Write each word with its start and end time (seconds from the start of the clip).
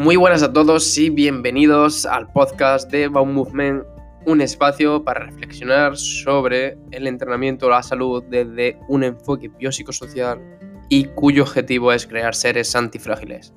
Muy 0.00 0.16
buenas 0.16 0.42
a 0.42 0.50
todos 0.50 0.96
y 0.96 1.10
bienvenidos 1.10 2.06
al 2.06 2.32
podcast 2.32 2.90
de 2.90 3.08
Baum 3.08 3.34
Movement, 3.34 3.84
un 4.24 4.40
espacio 4.40 5.04
para 5.04 5.26
reflexionar 5.26 5.94
sobre 5.98 6.78
el 6.90 7.06
entrenamiento 7.06 7.66
o 7.66 7.68
la 7.68 7.82
salud 7.82 8.24
desde 8.30 8.78
un 8.88 9.04
enfoque 9.04 9.48
biopsicosocial 9.48 10.40
y 10.88 11.04
cuyo 11.04 11.42
objetivo 11.42 11.92
es 11.92 12.06
crear 12.06 12.34
seres 12.34 12.74
antifrágiles. 12.74 13.52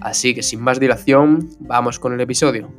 Así 0.00 0.36
que 0.36 0.44
sin 0.44 0.60
más 0.60 0.78
dilación, 0.78 1.48
vamos 1.58 1.98
con 1.98 2.12
el 2.12 2.20
episodio. 2.20 2.72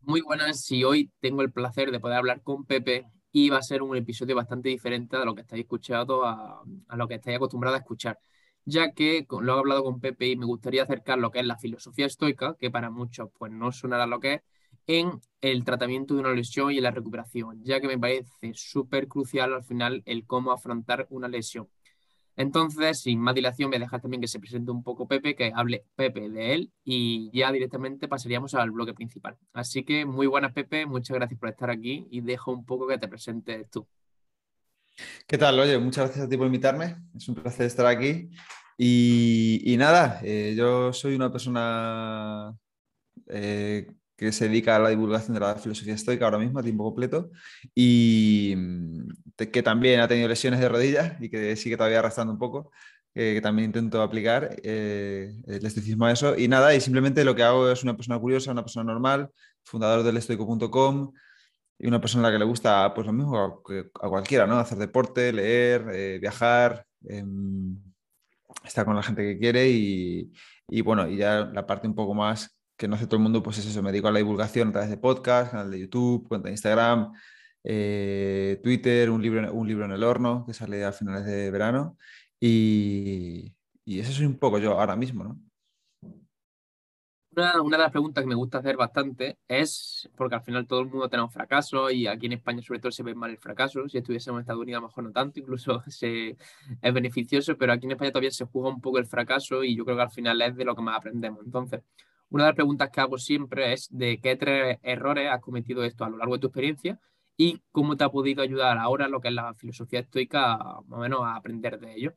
Muy 0.00 0.22
buenas 0.22 0.70
y 0.70 0.84
hoy 0.84 1.12
tengo 1.20 1.42
el 1.42 1.52
placer 1.52 1.90
de 1.90 2.00
poder 2.00 2.16
hablar 2.16 2.40
con 2.42 2.64
Pepe 2.64 3.04
y 3.44 3.50
va 3.50 3.58
a 3.58 3.62
ser 3.62 3.82
un 3.82 3.96
episodio 3.96 4.34
bastante 4.34 4.68
diferente 4.68 5.16
de 5.16 5.24
lo 5.24 5.34
que 5.34 5.42
estáis 5.42 5.62
escuchando 5.62 6.24
a, 6.24 6.62
lo 6.96 7.08
que 7.08 7.14
estáis 7.14 7.36
acostumbrados 7.36 7.78
a 7.78 7.82
escuchar, 7.82 8.18
ya 8.64 8.92
que 8.92 9.26
lo 9.30 9.56
he 9.56 9.58
hablado 9.58 9.84
con 9.84 10.00
Pepe 10.00 10.26
y 10.28 10.36
me 10.36 10.44
gustaría 10.46 10.82
acercar 10.82 11.18
lo 11.18 11.30
que 11.30 11.40
es 11.40 11.46
la 11.46 11.56
filosofía 11.56 12.06
estoica, 12.06 12.56
que 12.58 12.70
para 12.70 12.90
muchos 12.90 13.30
pues 13.38 13.52
no 13.52 13.70
sonará 13.70 14.06
lo 14.06 14.18
que 14.20 14.34
es, 14.34 14.42
en 14.88 15.20
el 15.40 15.64
tratamiento 15.64 16.14
de 16.14 16.20
una 16.20 16.32
lesión 16.32 16.72
y 16.72 16.78
en 16.78 16.82
la 16.82 16.90
recuperación, 16.90 17.62
ya 17.62 17.80
que 17.80 17.86
me 17.86 17.98
parece 17.98 18.52
súper 18.54 19.06
crucial 19.06 19.54
al 19.54 19.64
final 19.64 20.02
el 20.06 20.26
cómo 20.26 20.50
afrontar 20.50 21.06
una 21.10 21.28
lesión. 21.28 21.68
Entonces, 22.38 23.00
sin 23.00 23.18
más 23.18 23.34
dilación, 23.34 23.68
me 23.68 23.80
dejas 23.80 24.00
también 24.00 24.20
que 24.20 24.28
se 24.28 24.38
presente 24.38 24.70
un 24.70 24.84
poco 24.84 25.08
Pepe, 25.08 25.34
que 25.34 25.50
hable 25.52 25.84
Pepe 25.96 26.28
de 26.30 26.54
él 26.54 26.72
y 26.84 27.36
ya 27.36 27.50
directamente 27.50 28.06
pasaríamos 28.06 28.54
al 28.54 28.70
bloque 28.70 28.94
principal. 28.94 29.36
Así 29.52 29.82
que 29.82 30.06
muy 30.06 30.28
buenas, 30.28 30.52
Pepe, 30.52 30.86
muchas 30.86 31.16
gracias 31.16 31.40
por 31.40 31.48
estar 31.48 31.68
aquí 31.68 32.06
y 32.12 32.20
dejo 32.20 32.52
un 32.52 32.64
poco 32.64 32.86
que 32.86 32.96
te 32.96 33.08
presentes 33.08 33.68
tú. 33.68 33.88
¿Qué 35.26 35.36
tal? 35.36 35.58
Oye, 35.58 35.76
muchas 35.78 36.04
gracias 36.04 36.26
a 36.26 36.28
ti 36.28 36.36
por 36.36 36.46
invitarme. 36.46 36.96
Es 37.16 37.28
un 37.28 37.34
placer 37.34 37.66
estar 37.66 37.86
aquí. 37.86 38.30
Y, 38.76 39.74
nada, 39.76 40.20
eh, 40.22 40.54
yo 40.56 40.92
soy 40.92 41.16
una 41.16 41.32
persona 41.32 42.56
eh, 43.26 43.90
que 44.18 44.32
se 44.32 44.48
dedica 44.48 44.74
a 44.74 44.80
la 44.80 44.88
divulgación 44.88 45.34
de 45.34 45.40
la 45.40 45.54
filosofía 45.54 45.94
estoica 45.94 46.24
ahora 46.24 46.38
mismo 46.38 46.58
a 46.58 46.62
tiempo 46.62 46.82
completo 46.82 47.30
y 47.72 48.52
mm, 48.56 49.08
que 49.52 49.62
también 49.62 50.00
ha 50.00 50.08
tenido 50.08 50.26
lesiones 50.26 50.58
de 50.58 50.68
rodillas 50.68 51.12
y 51.20 51.30
que 51.30 51.54
sigue 51.54 51.76
todavía 51.76 52.00
arrastrando 52.00 52.32
un 52.32 52.38
poco, 52.38 52.72
que 53.14 53.40
también 53.40 53.66
intento 53.66 54.02
aplicar 54.02 54.56
eh, 54.64 55.32
el 55.46 55.64
estoicismo 55.64 56.06
a 56.06 56.12
eso. 56.12 56.36
Y 56.36 56.48
nada, 56.48 56.74
y 56.74 56.80
simplemente 56.80 57.24
lo 57.24 57.36
que 57.36 57.44
hago 57.44 57.70
es 57.70 57.84
una 57.84 57.96
persona 57.96 58.18
curiosa, 58.18 58.50
una 58.50 58.62
persona 58.62 58.92
normal, 58.92 59.30
fundador 59.64 60.02
del 60.02 60.16
estoico.com 60.16 61.12
y 61.78 61.86
una 61.86 62.00
persona 62.00 62.26
a 62.26 62.30
la 62.30 62.34
que 62.34 62.40
le 62.40 62.44
gusta 62.44 62.92
pues 62.94 63.06
lo 63.06 63.12
mismo 63.12 63.62
a, 64.00 64.08
cualquiera, 64.08 64.48
¿no? 64.48 64.58
Hacer 64.58 64.78
deporte, 64.78 65.32
leer, 65.32 65.86
eh, 65.92 66.18
viajar, 66.20 66.84
em, 67.08 67.76
estar 68.64 68.84
con 68.84 68.96
la 68.96 69.02
gente 69.02 69.22
que 69.22 69.38
quiere 69.38 69.68
y, 69.70 70.32
y 70.68 70.80
bueno, 70.80 71.08
y 71.08 71.16
ya 71.16 71.44
la 71.52 71.66
parte 71.66 71.86
un 71.86 71.94
poco 71.94 72.14
más 72.14 72.57
que 72.78 72.88
no 72.88 72.94
hace 72.94 73.06
todo 73.06 73.16
el 73.16 73.22
mundo, 73.24 73.42
pues 73.42 73.58
es 73.58 73.66
eso, 73.66 73.82
me 73.82 73.90
dedico 73.90 74.08
a 74.08 74.12
la 74.12 74.18
divulgación 74.18 74.68
a 74.68 74.72
través 74.72 74.90
de 74.90 74.96
podcast, 74.96 75.50
canal 75.50 75.70
de 75.70 75.80
YouTube, 75.80 76.28
cuenta 76.28 76.46
de 76.46 76.52
Instagram, 76.52 77.12
eh, 77.64 78.60
Twitter, 78.62 79.10
un 79.10 79.20
libro, 79.20 79.52
un 79.52 79.66
libro 79.66 79.84
en 79.84 79.90
el 79.90 80.04
horno 80.04 80.44
que 80.46 80.54
sale 80.54 80.84
a 80.84 80.92
finales 80.92 81.26
de 81.26 81.50
verano. 81.50 81.98
Y, 82.40 83.52
y 83.84 83.98
eso 83.98 84.12
es 84.12 84.20
un 84.20 84.38
poco 84.38 84.58
yo 84.58 84.78
ahora 84.78 84.94
mismo, 84.94 85.24
¿no? 85.24 85.40
Una, 87.32 87.60
una, 87.62 87.76
de 87.76 87.82
las 87.84 87.92
preguntas 87.92 88.22
que 88.22 88.28
me 88.28 88.34
gusta 88.36 88.58
hacer 88.58 88.76
bastante 88.76 89.38
es, 89.48 90.08
porque 90.16 90.36
al 90.36 90.42
final 90.42 90.66
todo 90.66 90.80
el 90.80 90.86
mundo 90.88 91.08
tenemos 91.08 91.32
fracaso 91.32 91.90
y 91.90 92.06
aquí 92.06 92.26
en 92.26 92.32
España 92.32 92.62
sobre 92.62 92.80
todo 92.80 92.92
se 92.92 93.02
ve 93.02 93.14
mal 93.14 93.30
el 93.30 93.38
fracaso, 93.38 93.88
si 93.88 93.98
estuviésemos 93.98 94.38
en 94.38 94.40
Estados 94.42 94.62
Unidos 94.62 94.78
a 94.78 94.82
lo 94.82 94.88
mejor 94.88 95.04
no 95.04 95.12
tanto, 95.12 95.40
incluso 95.40 95.82
se, 95.88 96.36
es 96.82 96.94
beneficioso, 96.94 97.56
pero 97.56 97.72
aquí 97.72 97.86
en 97.86 97.92
España 97.92 98.12
todavía 98.12 98.30
se 98.30 98.44
juega 98.44 98.68
un 98.68 98.80
poco 98.80 98.98
el 98.98 99.06
fracaso 99.06 99.62
y 99.64 99.76
yo 99.76 99.84
creo 99.84 99.96
que 99.96 100.02
al 100.02 100.10
final 100.10 100.40
es 100.42 100.56
de 100.56 100.64
lo 100.64 100.74
que 100.76 100.82
más 100.82 100.96
aprendemos. 100.96 101.44
Entonces, 101.44 101.82
una 102.30 102.44
de 102.44 102.48
las 102.50 102.56
preguntas 102.56 102.90
que 102.90 103.00
hago 103.00 103.18
siempre 103.18 103.72
es 103.72 103.88
de 103.90 104.20
qué 104.20 104.36
tres 104.36 104.78
errores 104.82 105.30
has 105.30 105.40
cometido 105.40 105.82
esto 105.84 106.04
a 106.04 106.10
lo 106.10 106.18
largo 106.18 106.34
de 106.34 106.40
tu 106.40 106.46
experiencia 106.48 107.00
y 107.36 107.62
cómo 107.70 107.96
te 107.96 108.04
ha 108.04 108.10
podido 108.10 108.42
ayudar 108.42 108.78
ahora 108.78 109.08
lo 109.08 109.20
que 109.20 109.28
es 109.28 109.34
la 109.34 109.54
filosofía 109.54 110.00
estoica, 110.00 110.56
más 110.58 110.98
o 110.98 110.98
menos, 110.98 111.22
a 111.22 111.36
aprender 111.36 111.78
de 111.78 111.94
ello. 111.94 112.14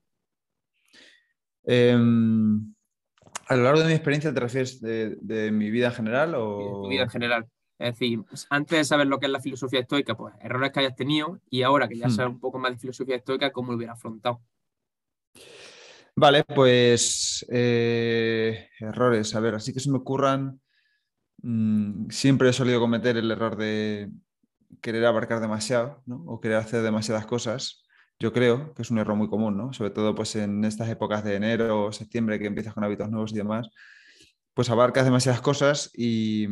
Em, 1.63 2.73
a 3.47 3.55
lo 3.55 3.63
largo 3.63 3.81
de 3.81 3.87
mi 3.87 3.93
experiencia, 3.93 4.33
¿te 4.33 4.39
refieres 4.39 4.81
de, 4.81 5.51
mi 5.51 5.69
vida 5.69 5.87
en 5.87 5.93
general? 5.93 6.35
O... 6.35 6.57
De 6.57 6.65
tu 6.65 6.89
vida 6.89 7.03
en 7.03 7.09
general. 7.09 7.47
Es 7.77 7.93
decir, 7.93 8.19
antes 8.49 8.77
de 8.77 8.83
saber 8.85 9.07
lo 9.07 9.19
que 9.19 9.27
es 9.27 9.31
la 9.31 9.39
filosofía 9.39 9.79
estoica, 9.79 10.15
pues 10.15 10.35
errores 10.41 10.71
que 10.71 10.81
hayas 10.81 10.95
tenido 10.95 11.39
y 11.49 11.63
ahora 11.63 11.87
que 11.87 11.97
ya 11.97 12.07
hmm. 12.07 12.11
sabes 12.11 12.33
un 12.33 12.39
poco 12.39 12.59
más 12.59 12.71
de 12.71 12.77
filosofía 12.77 13.15
estoica, 13.15 13.51
¿cómo 13.51 13.71
lo 13.71 13.77
hubieras 13.77 13.97
afrontado? 13.97 14.41
Vale, 16.15 16.43
pues 16.43 17.45
eh, 17.51 18.67
errores. 18.79 19.33
A 19.35 19.39
ver, 19.39 19.55
así 19.55 19.73
que 19.73 19.79
se 19.79 19.89
me 19.91 19.97
ocurran. 19.97 20.61
Mm, 21.43 22.09
siempre 22.11 22.49
he 22.49 22.53
solido 22.53 22.79
cometer 22.79 23.17
el 23.17 23.31
error 23.31 23.57
de 23.57 24.11
querer 24.81 25.05
abarcar 25.05 25.41
demasiado, 25.41 26.03
¿no? 26.07 26.23
O 26.27 26.41
querer 26.41 26.57
hacer 26.57 26.83
demasiadas 26.83 27.25
cosas. 27.27 27.83
Yo 28.19 28.33
creo 28.33 28.73
que 28.75 28.83
es 28.83 28.91
un 28.91 28.99
error 28.99 29.15
muy 29.17 29.29
común, 29.29 29.57
¿no? 29.57 29.73
Sobre 29.73 29.91
todo 29.91 30.15
pues 30.15 30.35
en 30.37 30.65
estas 30.65 30.89
épocas 30.89 31.23
de 31.23 31.35
enero 31.35 31.85
o 31.87 31.93
septiembre 31.93 32.39
que 32.39 32.47
empiezas 32.47 32.73
con 32.73 32.83
hábitos 32.83 33.09
nuevos 33.11 33.33
y 33.33 33.37
demás, 33.37 33.69
pues 34.53 34.69
abarcas 34.69 35.05
demasiadas 35.05 35.41
cosas 35.41 35.91
y, 35.95 36.47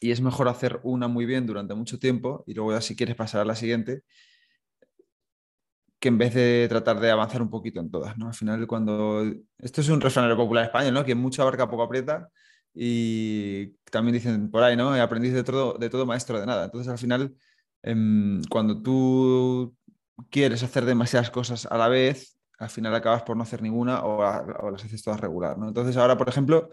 y 0.00 0.10
es 0.10 0.20
mejor 0.20 0.48
hacer 0.48 0.80
una 0.82 1.08
muy 1.08 1.26
bien 1.26 1.46
durante 1.46 1.74
mucho 1.74 1.98
tiempo 1.98 2.44
y 2.46 2.54
luego 2.54 2.72
ya 2.72 2.80
si 2.80 2.96
quieres 2.96 3.16
pasar 3.16 3.42
a 3.42 3.44
la 3.44 3.54
siguiente 3.54 4.02
que 6.00 6.08
en 6.08 6.18
vez 6.18 6.34
de 6.34 6.66
tratar 6.68 6.98
de 6.98 7.10
avanzar 7.10 7.42
un 7.42 7.50
poquito 7.50 7.78
en 7.78 7.90
todas, 7.90 8.16
¿no? 8.16 8.28
Al 8.28 8.34
final, 8.34 8.66
cuando... 8.66 9.22
Esto 9.58 9.82
es 9.82 9.88
un 9.90 10.00
refranero 10.00 10.36
popular 10.36 10.64
español, 10.64 10.94
¿no? 10.94 11.04
Que 11.04 11.14
mucho 11.14 11.42
abarca, 11.42 11.68
poco 11.68 11.82
aprieta. 11.82 12.30
Y 12.74 13.72
también 13.90 14.14
dicen 14.14 14.50
por 14.50 14.62
ahí, 14.62 14.76
¿no? 14.76 14.94
Aprendiz 14.94 15.34
de 15.34 15.44
todo, 15.44 15.74
de 15.78 15.90
todo 15.90 16.06
maestro 16.06 16.40
de 16.40 16.46
nada. 16.46 16.64
Entonces, 16.64 16.90
al 16.90 16.98
final, 16.98 17.34
em, 17.82 18.40
cuando 18.48 18.80
tú 18.82 19.76
quieres 20.30 20.62
hacer 20.62 20.86
demasiadas 20.86 21.30
cosas 21.30 21.66
a 21.66 21.76
la 21.76 21.88
vez, 21.88 22.38
al 22.58 22.70
final 22.70 22.94
acabas 22.94 23.22
por 23.22 23.36
no 23.36 23.42
hacer 23.42 23.60
ninguna 23.62 24.02
o, 24.04 24.70
las 24.70 24.84
haces 24.84 25.02
todas 25.02 25.20
regular, 25.20 25.58
¿no? 25.58 25.68
Entonces, 25.68 25.96
ahora, 25.98 26.16
por 26.16 26.28
ejemplo, 26.30 26.70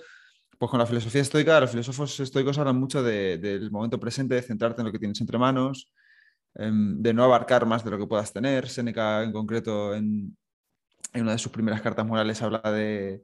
pues 0.58 0.72
con 0.72 0.80
la 0.80 0.86
filosofía 0.86 1.22
estoica, 1.22 1.60
los 1.60 1.72
filósofos 1.72 2.20
estoicos 2.20 2.58
hablan 2.58 2.78
mucho 2.80 3.04
del 3.04 3.72
momento 3.72 4.00
presente, 4.00 4.36
de 4.36 4.42
centrarte 4.42 4.82
en 4.82 4.88
lo 4.88 4.92
que 4.92 5.00
tienes 5.00 5.20
entre 5.22 5.38
manos, 5.38 5.92
de 6.58 7.14
no 7.14 7.24
abarcar 7.24 7.66
más 7.66 7.84
de 7.84 7.92
lo 7.92 7.98
que 7.98 8.08
puedas 8.08 8.34
tener. 8.34 8.68
Séneca 8.68 9.24
en 9.24 9.32
concreto 9.32 9.94
en, 9.94 10.36
una 11.14 11.34
de 11.34 11.38
sus 11.38 11.52
primeras 11.52 11.82
cartas 11.82 12.06
morales 12.06 12.42
habla 12.42 12.62
de, 12.72 13.24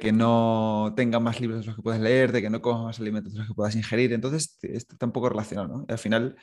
que 0.00 0.12
no 0.12 0.94
tengas 0.96 1.20
más 1.20 1.40
libros 1.40 1.60
de 1.60 1.66
los 1.66 1.76
que 1.76 1.82
puedes 1.82 2.00
leer, 2.00 2.32
de 2.32 2.40
que 2.40 2.50
no 2.50 2.62
comas 2.62 2.84
más 2.84 3.00
alimentos 3.00 3.32
de 3.32 3.40
los 3.40 3.48
que 3.48 3.54
puedas 3.54 3.76
ingerir. 3.76 4.12
Entonces, 4.12 4.58
esto 4.62 4.94
está 4.94 5.06
un 5.06 5.12
poco 5.12 5.28
relacionado, 5.28 5.84
al 5.88 5.98
final, 5.98 6.36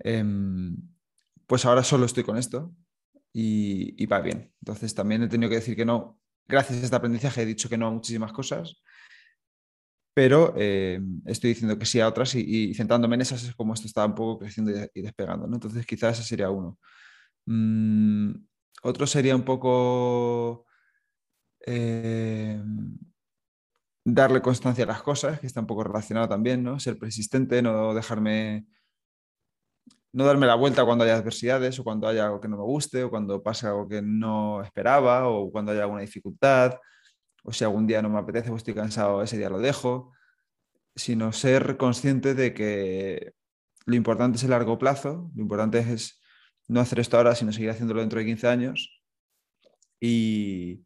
em, 0.00 0.76
pues 1.46 1.64
ahora 1.64 1.82
solo 1.82 2.06
estoy 2.06 2.24
con 2.24 2.36
esto 2.36 2.74
y, 3.32 3.94
y, 4.02 4.06
va 4.06 4.20
bien. 4.20 4.52
Entonces, 4.60 4.94
también 4.94 5.22
he 5.22 5.28
tenido 5.28 5.48
que 5.48 5.56
decir 5.56 5.76
que 5.76 5.84
no. 5.86 6.20
Gracias 6.48 6.80
a 6.80 6.84
este 6.84 6.96
aprendizaje 6.96 7.42
he 7.42 7.46
dicho 7.46 7.68
que 7.68 7.78
no 7.78 7.86
a 7.88 7.90
muchísimas 7.90 8.32
cosas 8.32 8.82
pero 10.16 10.54
eh, 10.56 10.98
estoy 11.26 11.50
diciendo 11.50 11.78
que 11.78 11.84
sí 11.84 12.00
a 12.00 12.08
otras 12.08 12.34
y, 12.34 12.72
centrándome 12.72 13.16
en 13.16 13.20
esas 13.20 13.44
es 13.44 13.54
como 13.54 13.74
esto 13.74 13.86
está 13.86 14.06
un 14.06 14.14
poco 14.14 14.38
creciendo 14.38 14.72
y, 14.94 15.02
despegando. 15.02 15.46
¿no? 15.46 15.56
Entonces 15.56 15.84
quizás 15.84 16.18
ese 16.18 16.26
sería 16.26 16.48
uno. 16.48 16.78
Mm, 17.44 18.30
otro 18.82 19.06
sería 19.06 19.36
un 19.36 19.42
poco 19.42 20.64
eh, 21.66 22.58
darle 24.06 24.40
constancia 24.40 24.84
a 24.84 24.86
las 24.86 25.02
cosas, 25.02 25.38
que 25.38 25.46
está 25.46 25.60
un 25.60 25.66
poco 25.66 25.84
relacionado 25.84 26.30
también, 26.30 26.64
¿no? 26.64 26.80
ser 26.80 26.98
persistente, 26.98 27.60
no 27.60 27.92
dejarme, 27.92 28.66
no 30.14 30.24
darme 30.24 30.46
la 30.46 30.54
vuelta 30.54 30.86
cuando 30.86 31.04
haya 31.04 31.16
adversidades 31.16 31.78
o 31.78 31.84
cuando 31.84 32.08
haya 32.08 32.24
algo 32.24 32.40
que 32.40 32.48
no 32.48 32.56
me 32.56 32.64
guste 32.64 33.04
o 33.04 33.10
cuando 33.10 33.42
pase 33.42 33.66
algo 33.66 33.86
que 33.86 34.00
no 34.00 34.62
esperaba 34.62 35.28
o 35.28 35.52
cuando 35.52 35.72
haya 35.72 35.82
alguna 35.82 36.00
dificultad 36.00 36.78
o 37.46 37.52
si 37.52 37.62
algún 37.62 37.86
día 37.86 38.02
no 38.02 38.10
me 38.10 38.18
apetece 38.18 38.50
o 38.50 38.56
estoy 38.56 38.74
cansado, 38.74 39.22
ese 39.22 39.38
día 39.38 39.48
lo 39.48 39.60
dejo, 39.60 40.12
sino 40.96 41.32
ser 41.32 41.76
consciente 41.76 42.34
de 42.34 42.52
que 42.52 43.34
lo 43.84 43.94
importante 43.94 44.36
es 44.36 44.44
el 44.44 44.50
largo 44.50 44.78
plazo, 44.78 45.30
lo 45.34 45.42
importante 45.42 45.78
es 45.78 46.20
no 46.66 46.80
hacer 46.80 46.98
esto 46.98 47.16
ahora, 47.16 47.36
sino 47.36 47.52
seguir 47.52 47.70
haciéndolo 47.70 48.00
dentro 48.00 48.18
de 48.18 48.26
15 48.26 48.48
años. 48.48 49.00
Y, 50.00 50.84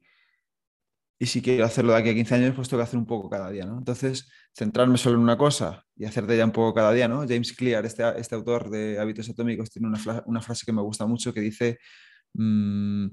y 1.18 1.26
si 1.26 1.40
quiero 1.40 1.64
hacerlo 1.64 1.94
de 1.94 1.98
aquí 1.98 2.10
a 2.10 2.14
15 2.14 2.34
años, 2.34 2.54
pues 2.54 2.68
tengo 2.68 2.82
que 2.82 2.84
hacer 2.84 2.98
un 2.98 3.06
poco 3.06 3.30
cada 3.30 3.50
día, 3.50 3.64
¿no? 3.64 3.78
Entonces, 3.78 4.30
centrarme 4.54 4.98
solo 4.98 5.16
en 5.16 5.22
una 5.22 5.38
cosa 5.38 5.86
y 5.96 6.04
hacer 6.04 6.26
de 6.26 6.34
ella 6.34 6.44
un 6.44 6.52
poco 6.52 6.74
cada 6.74 6.92
día, 6.92 7.08
¿no? 7.08 7.20
James 7.26 7.54
Clear, 7.54 7.86
este, 7.86 8.04
este 8.18 8.34
autor 8.34 8.68
de 8.68 8.98
Hábitos 9.00 9.30
Atómicos, 9.30 9.70
tiene 9.70 9.88
una, 9.88 10.22
una, 10.26 10.42
frase 10.42 10.66
que 10.66 10.72
me 10.74 10.82
gusta 10.82 11.06
mucho 11.06 11.32
que 11.32 11.40
dice 11.40 11.78
mm, 12.34 13.06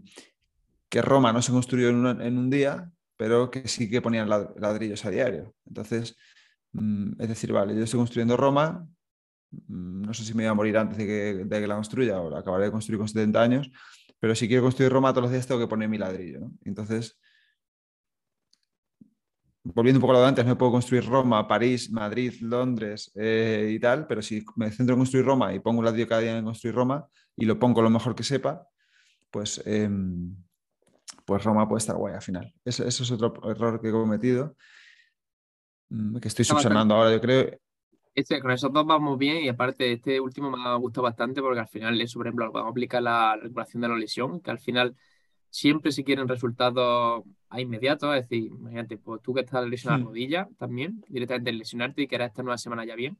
que 0.89 1.01
Roma 1.01 1.31
no 1.31 1.41
se 1.41 1.53
construyó 1.53 1.89
en, 1.89 2.21
en 2.21 2.37
un 2.37 2.49
día, 2.49 2.91
pero 3.17 3.51
que 3.51 3.67
sí 3.67 3.89
que 3.89 4.01
ponían 4.01 4.29
ladrillos 4.29 5.03
a 5.05 5.09
diario. 5.09 5.55
Entonces, 5.65 6.15
mm, 6.73 7.21
es 7.21 7.29
decir, 7.29 7.51
vale, 7.51 7.75
yo 7.75 7.83
estoy 7.83 7.99
construyendo 7.99 8.37
Roma, 8.37 8.87
mm, 9.51 10.01
no 10.03 10.13
sé 10.13 10.23
si 10.23 10.33
me 10.33 10.43
voy 10.43 10.51
a 10.51 10.53
morir 10.53 10.77
antes 10.77 10.97
de 10.97 11.05
que, 11.05 11.45
de 11.45 11.59
que 11.61 11.67
la 11.67 11.75
construya 11.75 12.21
o 12.21 12.29
la 12.29 12.39
acabaré 12.39 12.65
de 12.65 12.71
construir 12.71 12.99
con 12.99 13.07
70 13.07 13.41
años, 13.41 13.71
pero 14.19 14.35
si 14.35 14.47
quiero 14.47 14.63
construir 14.63 14.91
Roma 14.91 15.11
todos 15.11 15.23
los 15.23 15.31
días 15.31 15.47
tengo 15.47 15.59
que 15.61 15.67
poner 15.67 15.89
mi 15.89 15.97
ladrillo. 15.97 16.51
Entonces, 16.63 17.19
volviendo 19.73 19.97
un 19.97 20.01
poco 20.01 20.13
a 20.13 20.15
lo 20.15 20.21
de 20.21 20.27
antes, 20.27 20.45
no 20.45 20.57
puedo 20.57 20.71
construir 20.71 21.05
Roma, 21.05 21.47
París, 21.47 21.91
Madrid, 21.91 22.33
Londres 22.41 23.11
eh, 23.15 23.71
y 23.73 23.79
tal, 23.79 24.07
pero 24.07 24.21
si 24.21 24.45
me 24.55 24.71
centro 24.71 24.93
en 24.93 24.99
construir 24.99 25.25
Roma 25.25 25.53
y 25.53 25.59
pongo 25.59 25.79
un 25.79 25.85
ladrillo 25.85 26.07
cada 26.07 26.21
día 26.21 26.37
en 26.37 26.45
construir 26.45 26.75
Roma 26.75 27.07
y 27.35 27.45
lo 27.45 27.59
pongo 27.59 27.81
lo 27.81 27.89
mejor 27.89 28.15
que 28.15 28.23
sepa, 28.23 28.67
pues, 29.29 29.61
em, 29.65 30.35
pues 31.25 31.43
Roma 31.43 31.67
puede 31.67 31.79
estar 31.79 31.95
guay 31.95 32.15
al 32.15 32.21
final. 32.21 32.53
Eso, 32.63 32.85
es 32.85 33.11
otro 33.11 33.33
error 33.49 33.81
que 33.81 33.89
he 33.89 33.91
cometido, 33.91 34.55
mm, 35.89 36.17
que 36.17 36.27
estoy 36.27 36.45
subsanando 36.45 36.95
ahora, 36.95 37.11
yo 37.11 37.21
creo. 37.21 37.57
Este, 38.13 38.41
con 38.41 38.49
esos 38.49 38.73
dos 38.73 38.85
vamos 38.85 39.17
bien 39.19 39.43
y 39.43 39.47
aparte 39.47 39.91
este 39.91 40.19
último 40.19 40.49
me 40.49 40.57
ha 40.67 40.73
gustado 40.75 41.03
bastante 41.03 41.39
porque 41.39 41.59
al 41.59 41.67
final 41.67 42.01
eso, 42.01 42.17
por 42.17 42.25
ejemplo, 42.25 42.51
vamos 42.51 42.69
a 42.69 42.71
aplicar 42.71 43.03
la 43.03 43.35
regulación 43.35 43.81
de 43.81 43.89
la 43.89 43.95
lesión, 43.95 44.41
que 44.41 44.49
al 44.49 44.59
final 44.59 44.95
siempre 45.49 45.91
se 45.91 46.03
quieren 46.03 46.27
resultados 46.27 47.23
a 47.49 47.61
inmediatos, 47.61 48.15
es 48.15 48.27
decir, 48.27 48.51
imagínate, 48.51 48.97
pues 48.97 49.21
tú 49.21 49.33
que 49.33 49.41
estás 49.41 49.67
lesionado 49.67 49.99
la 49.99 50.03
hmm. 50.03 50.07
rodilla 50.07 50.49
también, 50.57 51.05
directamente 51.07 51.53
lesionarte 51.53 52.01
y 52.01 52.07
quieras 52.07 52.29
estar 52.29 52.43
una 52.43 52.57
semana 52.57 52.85
ya 52.85 52.95
bien. 52.95 53.17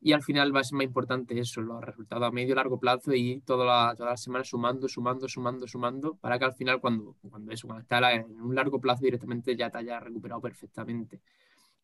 Y 0.00 0.12
al 0.12 0.22
final 0.22 0.54
va 0.54 0.60
a 0.60 0.64
ser 0.64 0.76
más 0.76 0.84
importante 0.84 1.38
eso, 1.38 1.62
los 1.62 1.82
resultados 1.82 2.28
a 2.28 2.30
medio 2.30 2.52
y 2.52 2.56
largo 2.56 2.78
plazo 2.78 3.14
y 3.14 3.40
toda 3.40 3.64
la, 3.64 3.94
toda 3.96 4.10
la 4.10 4.16
semana 4.16 4.44
sumando, 4.44 4.88
sumando, 4.88 5.26
sumando, 5.26 5.66
sumando, 5.66 6.16
para 6.16 6.38
que 6.38 6.44
al 6.44 6.54
final 6.54 6.80
cuando, 6.80 7.16
cuando 7.28 7.50
eso, 7.50 7.66
cuando 7.66 7.82
está 7.82 8.12
en 8.12 8.40
un 8.40 8.54
largo 8.54 8.80
plazo 8.80 9.02
directamente 9.02 9.56
ya 9.56 9.70
te 9.70 9.78
haya 9.78 9.98
recuperado 9.98 10.40
perfectamente. 10.40 11.20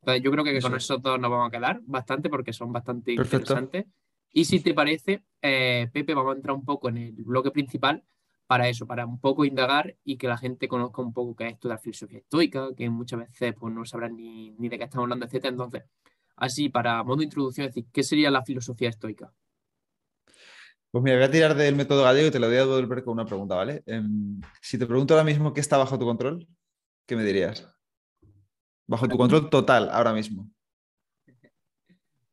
Entonces 0.00 0.22
yo 0.22 0.30
creo 0.30 0.44
que 0.44 0.60
con 0.60 0.74
esos 0.74 1.00
dos 1.00 1.18
nos 1.18 1.30
vamos 1.30 1.48
a 1.48 1.50
quedar 1.50 1.80
bastante 1.84 2.28
porque 2.28 2.52
son 2.52 2.72
bastante 2.72 3.12
interesantes. 3.12 3.86
Y 4.32 4.44
si 4.44 4.60
te 4.60 4.74
parece, 4.74 5.22
eh, 5.40 5.88
Pepe, 5.92 6.14
vamos 6.14 6.32
a 6.32 6.36
entrar 6.36 6.56
un 6.56 6.64
poco 6.64 6.88
en 6.88 6.96
el 6.96 7.12
bloque 7.12 7.50
principal 7.50 8.02
para 8.46 8.68
eso, 8.68 8.86
para 8.86 9.06
un 9.06 9.20
poco 9.20 9.44
indagar 9.44 9.96
y 10.04 10.16
que 10.16 10.26
la 10.26 10.36
gente 10.36 10.68
conozca 10.68 11.02
un 11.02 11.12
poco 11.12 11.36
qué 11.36 11.46
es 11.46 11.52
esto 11.54 11.68
de 11.68 11.74
la 11.74 11.78
filosofía 11.78 12.18
estoica, 12.18 12.68
que 12.76 12.90
muchas 12.90 13.20
veces 13.20 13.54
pues, 13.58 13.72
no 13.72 13.84
sabrán 13.84 14.16
ni, 14.16 14.50
ni 14.58 14.68
de 14.68 14.78
qué 14.78 14.84
estamos 14.84 15.04
hablando, 15.04 15.26
etc. 15.26 15.46
Entonces, 15.46 15.84
así, 16.36 16.68
para 16.68 17.02
modo 17.02 17.18
de 17.18 17.24
introducción, 17.24 17.66
es 17.66 17.74
decir, 17.74 17.90
¿qué 17.92 18.02
sería 18.02 18.30
la 18.30 18.44
filosofía 18.44 18.88
estoica? 18.88 19.32
Pues 20.90 21.02
mira, 21.02 21.16
voy 21.16 21.24
a 21.24 21.30
tirar 21.30 21.54
del 21.54 21.74
método 21.74 22.04
gallego 22.04 22.28
y 22.28 22.30
te 22.30 22.38
lo 22.38 22.48
voy 22.48 22.56
a 22.56 22.60
devolver 22.60 23.02
con 23.02 23.14
una 23.14 23.24
pregunta, 23.24 23.54
¿vale? 23.54 23.82
Em, 23.86 24.40
si 24.60 24.78
te 24.78 24.86
pregunto 24.86 25.14
ahora 25.14 25.24
mismo 25.24 25.52
qué 25.52 25.60
está 25.60 25.78
bajo 25.78 25.98
tu 25.98 26.04
control, 26.04 26.46
¿qué 27.06 27.16
me 27.16 27.24
dirías? 27.24 27.66
Bajo 28.86 29.08
tu 29.08 29.16
control 29.16 29.48
total, 29.48 29.88
ahora 29.90 30.12
mismo. 30.12 30.50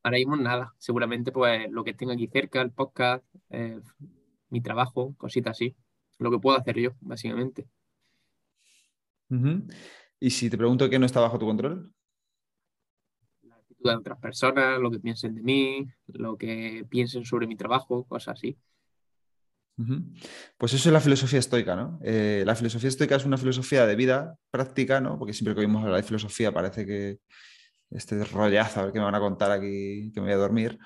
Ahora 0.02 0.18
mismo 0.18 0.36
nada. 0.36 0.74
Seguramente 0.78 1.32
pues 1.32 1.70
lo 1.70 1.84
que 1.84 1.94
tengo 1.94 2.12
aquí 2.12 2.26
cerca, 2.26 2.60
el 2.60 2.70
podcast, 2.70 3.24
eh, 3.48 3.80
mi 4.50 4.60
trabajo, 4.60 5.14
cositas 5.16 5.52
así 5.52 5.74
lo 6.20 6.30
que 6.30 6.38
puedo 6.38 6.56
hacer 6.56 6.78
yo, 6.78 6.90
básicamente. 7.00 7.66
Y 10.20 10.30
si 10.30 10.50
te 10.50 10.58
pregunto 10.58 10.88
qué 10.90 10.98
no 10.98 11.06
está 11.06 11.20
bajo 11.20 11.38
tu 11.38 11.46
control. 11.46 11.92
De 13.82 13.94
otras 13.94 14.18
personas, 14.18 14.78
lo 14.78 14.90
que 14.90 15.00
piensen 15.00 15.34
de 15.34 15.42
mí, 15.42 15.86
lo 16.08 16.36
que 16.36 16.84
piensen 16.88 17.24
sobre 17.24 17.46
mi 17.46 17.56
trabajo, 17.56 18.04
cosas 18.04 18.38
así. 18.38 18.58
Pues 20.58 20.74
eso 20.74 20.88
es 20.88 20.92
la 20.92 21.00
filosofía 21.00 21.38
estoica, 21.38 21.74
¿no? 21.74 21.98
Eh, 22.02 22.42
la 22.44 22.54
filosofía 22.54 22.88
estoica 22.88 23.16
es 23.16 23.24
una 23.24 23.38
filosofía 23.38 23.86
de 23.86 23.96
vida 23.96 24.36
práctica, 24.50 25.00
¿no? 25.00 25.18
Porque 25.18 25.32
siempre 25.32 25.54
que 25.54 25.60
oímos 25.60 25.82
hablar 25.82 25.96
de 25.96 26.06
filosofía 26.06 26.52
parece 26.52 26.84
que 26.84 27.18
este 27.90 28.22
rollazo, 28.24 28.80
a 28.80 28.82
ver 28.84 28.92
qué 28.92 28.98
me 28.98 29.06
van 29.06 29.14
a 29.14 29.20
contar 29.20 29.50
aquí, 29.50 30.12
que 30.12 30.20
me 30.20 30.26
voy 30.26 30.34
a 30.34 30.36
dormir. 30.36 30.78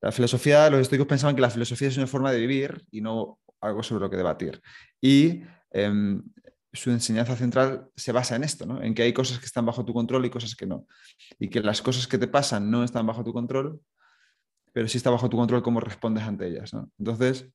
La 0.00 0.12
filosofía, 0.12 0.68
los 0.68 0.80
estoicos 0.80 1.06
pensaban 1.06 1.34
que 1.34 1.42
la 1.42 1.50
filosofía 1.50 1.88
es 1.88 1.96
una 1.96 2.06
forma 2.06 2.30
de 2.30 2.40
vivir 2.40 2.84
y 2.90 3.00
no 3.00 3.38
algo 3.60 3.82
sobre 3.82 4.02
lo 4.02 4.10
que 4.10 4.16
debatir. 4.16 4.60
Y 5.00 5.42
em, 5.70 6.22
su 6.72 6.90
enseñanza 6.90 7.36
central 7.36 7.88
se 7.96 8.12
basa 8.12 8.36
en 8.36 8.44
esto, 8.44 8.64
¿no? 8.64 8.82
en 8.82 8.94
que 8.94 9.02
hay 9.02 9.12
cosas 9.12 9.38
que 9.38 9.46
están 9.46 9.66
bajo 9.66 9.84
tu 9.84 9.92
control 9.92 10.24
y 10.24 10.30
cosas 10.30 10.54
que 10.54 10.66
no. 10.66 10.86
Y 11.38 11.48
que 11.48 11.60
las 11.60 11.82
cosas 11.82 12.06
que 12.06 12.18
te 12.18 12.28
pasan 12.28 12.70
no 12.70 12.82
están 12.82 13.06
bajo 13.06 13.22
tu 13.22 13.32
control, 13.32 13.80
pero 14.72 14.88
sí 14.88 14.96
está 14.96 15.10
bajo 15.10 15.28
tu 15.28 15.36
control 15.36 15.62
cómo 15.62 15.80
respondes 15.80 16.24
ante 16.24 16.46
ellas. 16.46 16.72
Entonces, 16.98 17.48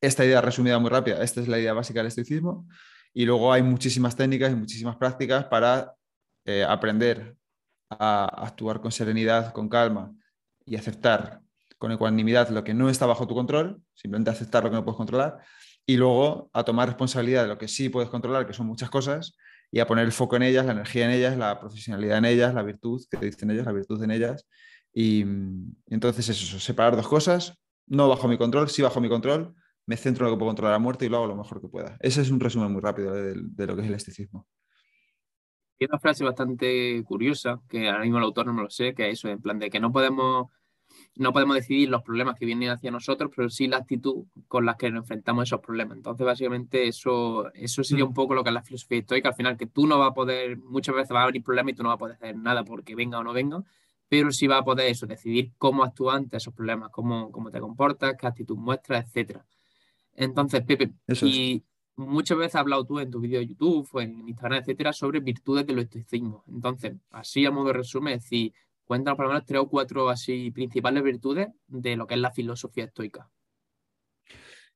esta 0.00 0.24
idea 0.24 0.40
resumida 0.40 0.78
muy 0.78 0.90
rápida, 0.90 1.22
esta 1.22 1.40
es 1.40 1.48
la 1.48 1.58
idea 1.58 1.72
básica 1.72 2.00
del 2.00 2.08
estoicismo. 2.08 2.66
Y 3.12 3.24
luego 3.24 3.52
hay 3.52 3.62
muchísimas 3.62 4.16
técnicas 4.16 4.50
y 4.50 4.56
muchísimas 4.56 4.96
prácticas 4.96 5.44
para 5.44 5.94
eh, 6.44 6.64
aprender 6.64 7.36
a 7.88 8.24
actuar 8.44 8.80
con 8.80 8.90
serenidad, 8.90 9.52
con 9.52 9.68
calma 9.68 10.12
y 10.66 10.74
aceptar 10.76 11.40
con 11.78 11.92
ecuanimidad 11.92 12.48
lo 12.48 12.64
que 12.64 12.74
no 12.74 12.88
está 12.88 13.06
bajo 13.06 13.28
tu 13.28 13.34
control, 13.34 13.80
simplemente 13.94 14.30
aceptar 14.30 14.64
lo 14.64 14.70
que 14.70 14.76
no 14.76 14.84
puedes 14.84 14.96
controlar, 14.96 15.38
y 15.86 15.96
luego 15.96 16.50
a 16.52 16.64
tomar 16.64 16.88
responsabilidad 16.88 17.42
de 17.42 17.48
lo 17.48 17.58
que 17.58 17.68
sí 17.68 17.88
puedes 17.88 18.08
controlar, 18.08 18.46
que 18.46 18.52
son 18.52 18.66
muchas 18.66 18.90
cosas, 18.90 19.36
y 19.70 19.80
a 19.80 19.86
poner 19.86 20.04
el 20.04 20.12
foco 20.12 20.36
en 20.36 20.42
ellas, 20.42 20.64
la 20.66 20.72
energía 20.72 21.04
en 21.04 21.10
ellas, 21.10 21.36
la 21.36 21.58
profesionalidad 21.58 22.18
en 22.18 22.24
ellas, 22.26 22.54
la 22.54 22.62
virtud 22.62 23.02
que 23.10 23.16
te 23.16 23.26
dicen 23.26 23.50
ellas, 23.50 23.66
la 23.66 23.72
virtud 23.72 24.02
en 24.02 24.10
ellas. 24.10 24.46
Y, 24.92 25.22
entonces 25.88 26.28
eso, 26.28 26.60
separar 26.60 26.96
dos 26.96 27.08
cosas, 27.08 27.58
no 27.86 28.08
bajo 28.08 28.28
mi 28.28 28.38
control, 28.38 28.68
sí 28.68 28.82
bajo 28.82 29.00
mi 29.00 29.08
control, 29.08 29.54
me 29.86 29.96
centro 29.96 30.24
en 30.24 30.30
lo 30.30 30.36
que 30.36 30.38
puedo 30.38 30.50
controlar 30.50 30.74
a 30.74 30.78
muerte 30.78 31.04
y 31.04 31.08
lo 31.08 31.18
hago 31.18 31.26
lo 31.26 31.36
mejor 31.36 31.60
que 31.60 31.68
pueda. 31.68 31.96
Ese 32.00 32.22
es 32.22 32.30
un 32.30 32.40
resumen 32.40 32.72
muy 32.72 32.80
rápido 32.80 33.12
de, 33.12 33.34
de 33.36 33.66
lo 33.66 33.74
que 33.74 33.82
es 33.82 33.88
el 33.88 33.94
esticismo. 33.94 34.46
Hay 35.80 35.88
una 35.90 35.98
frase 35.98 36.24
bastante 36.24 37.02
curiosa, 37.04 37.60
que 37.68 37.88
ahora 37.88 38.04
mismo 38.04 38.18
el 38.18 38.24
autor 38.24 38.46
no 38.46 38.54
me 38.54 38.62
lo 38.62 38.70
sé, 38.70 38.94
que 38.94 39.10
es 39.10 39.18
eso, 39.18 39.28
en 39.28 39.42
plan 39.42 39.58
de 39.58 39.70
que 39.70 39.80
no 39.80 39.92
podemos 39.92 40.50
no 41.16 41.32
podemos 41.32 41.54
decidir 41.54 41.88
los 41.88 42.02
problemas 42.02 42.36
que 42.36 42.44
vienen 42.44 42.70
hacia 42.70 42.90
nosotros, 42.90 43.30
pero 43.34 43.48
sí 43.48 43.68
la 43.68 43.76
actitud 43.76 44.24
con 44.48 44.66
la 44.66 44.76
que 44.76 44.90
nos 44.90 45.02
enfrentamos 45.02 45.42
a 45.42 45.44
esos 45.44 45.60
problemas. 45.60 45.96
Entonces, 45.96 46.26
básicamente, 46.26 46.88
eso, 46.88 47.52
eso 47.54 47.84
sería 47.84 48.04
mm. 48.04 48.08
un 48.08 48.14
poco 48.14 48.34
lo 48.34 48.42
que 48.42 48.50
es 48.50 48.54
la 48.54 48.62
filosofía 48.62 48.98
estoica. 48.98 49.28
Al 49.28 49.34
final, 49.34 49.56
que 49.56 49.66
tú 49.66 49.86
no 49.86 49.98
vas 49.98 50.10
a 50.10 50.14
poder, 50.14 50.58
muchas 50.58 50.94
veces 50.94 51.14
va 51.14 51.22
a 51.22 51.26
venir 51.26 51.44
problemas 51.44 51.72
y 51.72 51.76
tú 51.76 51.82
no 51.82 51.90
vas 51.90 51.96
a 51.96 51.98
poder 51.98 52.16
hacer 52.16 52.36
nada 52.36 52.64
porque 52.64 52.96
venga 52.96 53.18
o 53.18 53.24
no 53.24 53.32
venga, 53.32 53.62
pero 54.08 54.32
sí 54.32 54.46
vas 54.48 54.60
a 54.60 54.64
poder 54.64 54.90
eso, 54.90 55.06
decidir 55.06 55.52
cómo 55.56 55.84
actúas 55.84 56.16
ante 56.16 56.36
esos 56.36 56.52
problemas, 56.52 56.90
cómo, 56.90 57.30
cómo 57.30 57.50
te 57.50 57.60
comportas, 57.60 58.16
qué 58.18 58.26
actitud 58.26 58.56
muestras, 58.56 59.06
etcétera. 59.06 59.46
Entonces, 60.16 60.62
Pepe, 60.62 60.92
y 61.22 61.64
muchas 61.96 62.38
veces 62.38 62.56
has 62.56 62.60
hablado 62.60 62.84
tú 62.84 62.98
en 62.98 63.10
tu 63.10 63.20
vídeo 63.20 63.38
de 63.38 63.46
YouTube 63.46 63.88
en 64.00 64.28
Instagram, 64.28 64.60
etcétera, 64.60 64.92
sobre 64.92 65.20
virtudes 65.20 65.66
de 65.66 65.72
los 65.74 65.84
estoicismo. 65.84 66.44
Entonces, 66.48 66.94
así 67.10 67.46
a 67.46 67.50
modo 67.50 67.68
de 67.68 67.72
resumen, 67.74 68.14
es 68.14 68.22
decir, 68.22 68.52
Cuéntanos 68.84 69.16
por 69.16 69.26
lo 69.26 69.32
menos 69.32 69.46
tres 69.46 69.60
o 69.60 69.68
cuatro 69.68 70.08
así 70.10 70.50
principales 70.50 71.02
virtudes 71.02 71.48
de 71.66 71.96
lo 71.96 72.06
que 72.06 72.14
es 72.14 72.20
la 72.20 72.30
filosofía 72.30 72.84
estoica. 72.84 73.30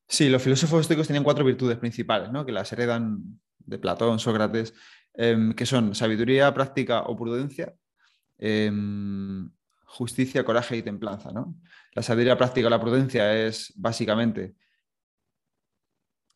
Sí, 0.07 0.27
los 0.29 0.41
filósofos 0.41 0.81
estoicos 0.81 1.07
tenían 1.07 1.23
cuatro 1.23 1.45
virtudes 1.45 1.77
principales, 1.77 2.31
¿no? 2.31 2.43
que 2.45 2.51
las 2.51 2.71
heredan 2.73 3.39
de 3.59 3.77
Platón, 3.77 4.17
Sócrates, 4.17 4.73
em, 5.13 5.53
que 5.53 5.67
son 5.67 5.93
sabiduría, 5.93 6.51
práctica 6.51 7.01
o 7.01 7.15
prudencia, 7.15 7.75
em, 8.39 9.51
justicia, 9.85 10.43
coraje 10.43 10.77
y 10.77 10.81
templanza. 10.81 11.29
La 11.93 12.01
sabiduría 12.01 12.37
práctica 12.37 12.67
o 12.67 12.69
la 12.71 12.81
prudencia 12.81 13.45
es 13.45 13.71
básicamente 13.75 14.55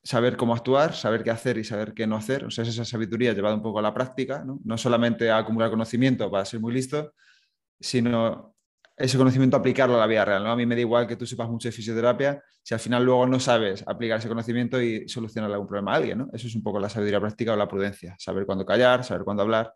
saber 0.03 0.37
cómo 0.37 0.53
actuar, 0.53 0.93
saber 0.93 1.23
qué 1.23 1.31
hacer 1.31 1.57
y 1.57 1.63
saber 1.63 1.93
qué 1.93 2.05
no 2.05 2.15
hacer. 2.15 2.45
O 2.45 2.51
sea, 2.51 2.63
es 2.63 2.69
esa 2.69 2.85
sabiduría 2.85 3.33
llevada 3.33 3.55
un 3.55 3.63
poco 3.63 3.79
a 3.79 3.81
la 3.81 3.93
práctica, 3.93 4.43
no, 4.43 4.59
no 4.63 4.77
solamente 4.77 5.31
a 5.31 5.37
acumular 5.37 5.69
conocimiento 5.69 6.29
para 6.29 6.45
ser 6.45 6.59
muy 6.59 6.73
listo, 6.73 7.13
sino 7.79 8.53
ese 8.95 9.17
conocimiento 9.17 9.57
aplicarlo 9.57 9.95
a 9.95 9.99
la 9.99 10.07
vida 10.07 10.25
real. 10.25 10.43
¿no? 10.43 10.51
A 10.51 10.55
mí 10.55 10.65
me 10.65 10.75
da 10.75 10.81
igual 10.81 11.07
que 11.07 11.15
tú 11.15 11.25
sepas 11.25 11.49
mucho 11.49 11.67
de 11.67 11.71
fisioterapia 11.71 12.41
si 12.61 12.73
al 12.73 12.79
final 12.79 13.03
luego 13.03 13.25
no 13.25 13.39
sabes 13.39 13.83
aplicar 13.87 14.19
ese 14.19 14.27
conocimiento 14.27 14.81
y 14.81 15.07
solucionar 15.09 15.51
algún 15.51 15.67
problema 15.67 15.93
a 15.93 15.95
alguien. 15.95 16.19
¿no? 16.19 16.29
Eso 16.31 16.47
es 16.47 16.55
un 16.55 16.63
poco 16.63 16.79
la 16.79 16.89
sabiduría 16.89 17.19
práctica 17.19 17.53
o 17.53 17.55
la 17.55 17.67
prudencia, 17.67 18.15
saber 18.19 18.45
cuándo 18.45 18.65
callar, 18.65 19.03
saber 19.03 19.23
cuándo 19.23 19.43
hablar. 19.43 19.73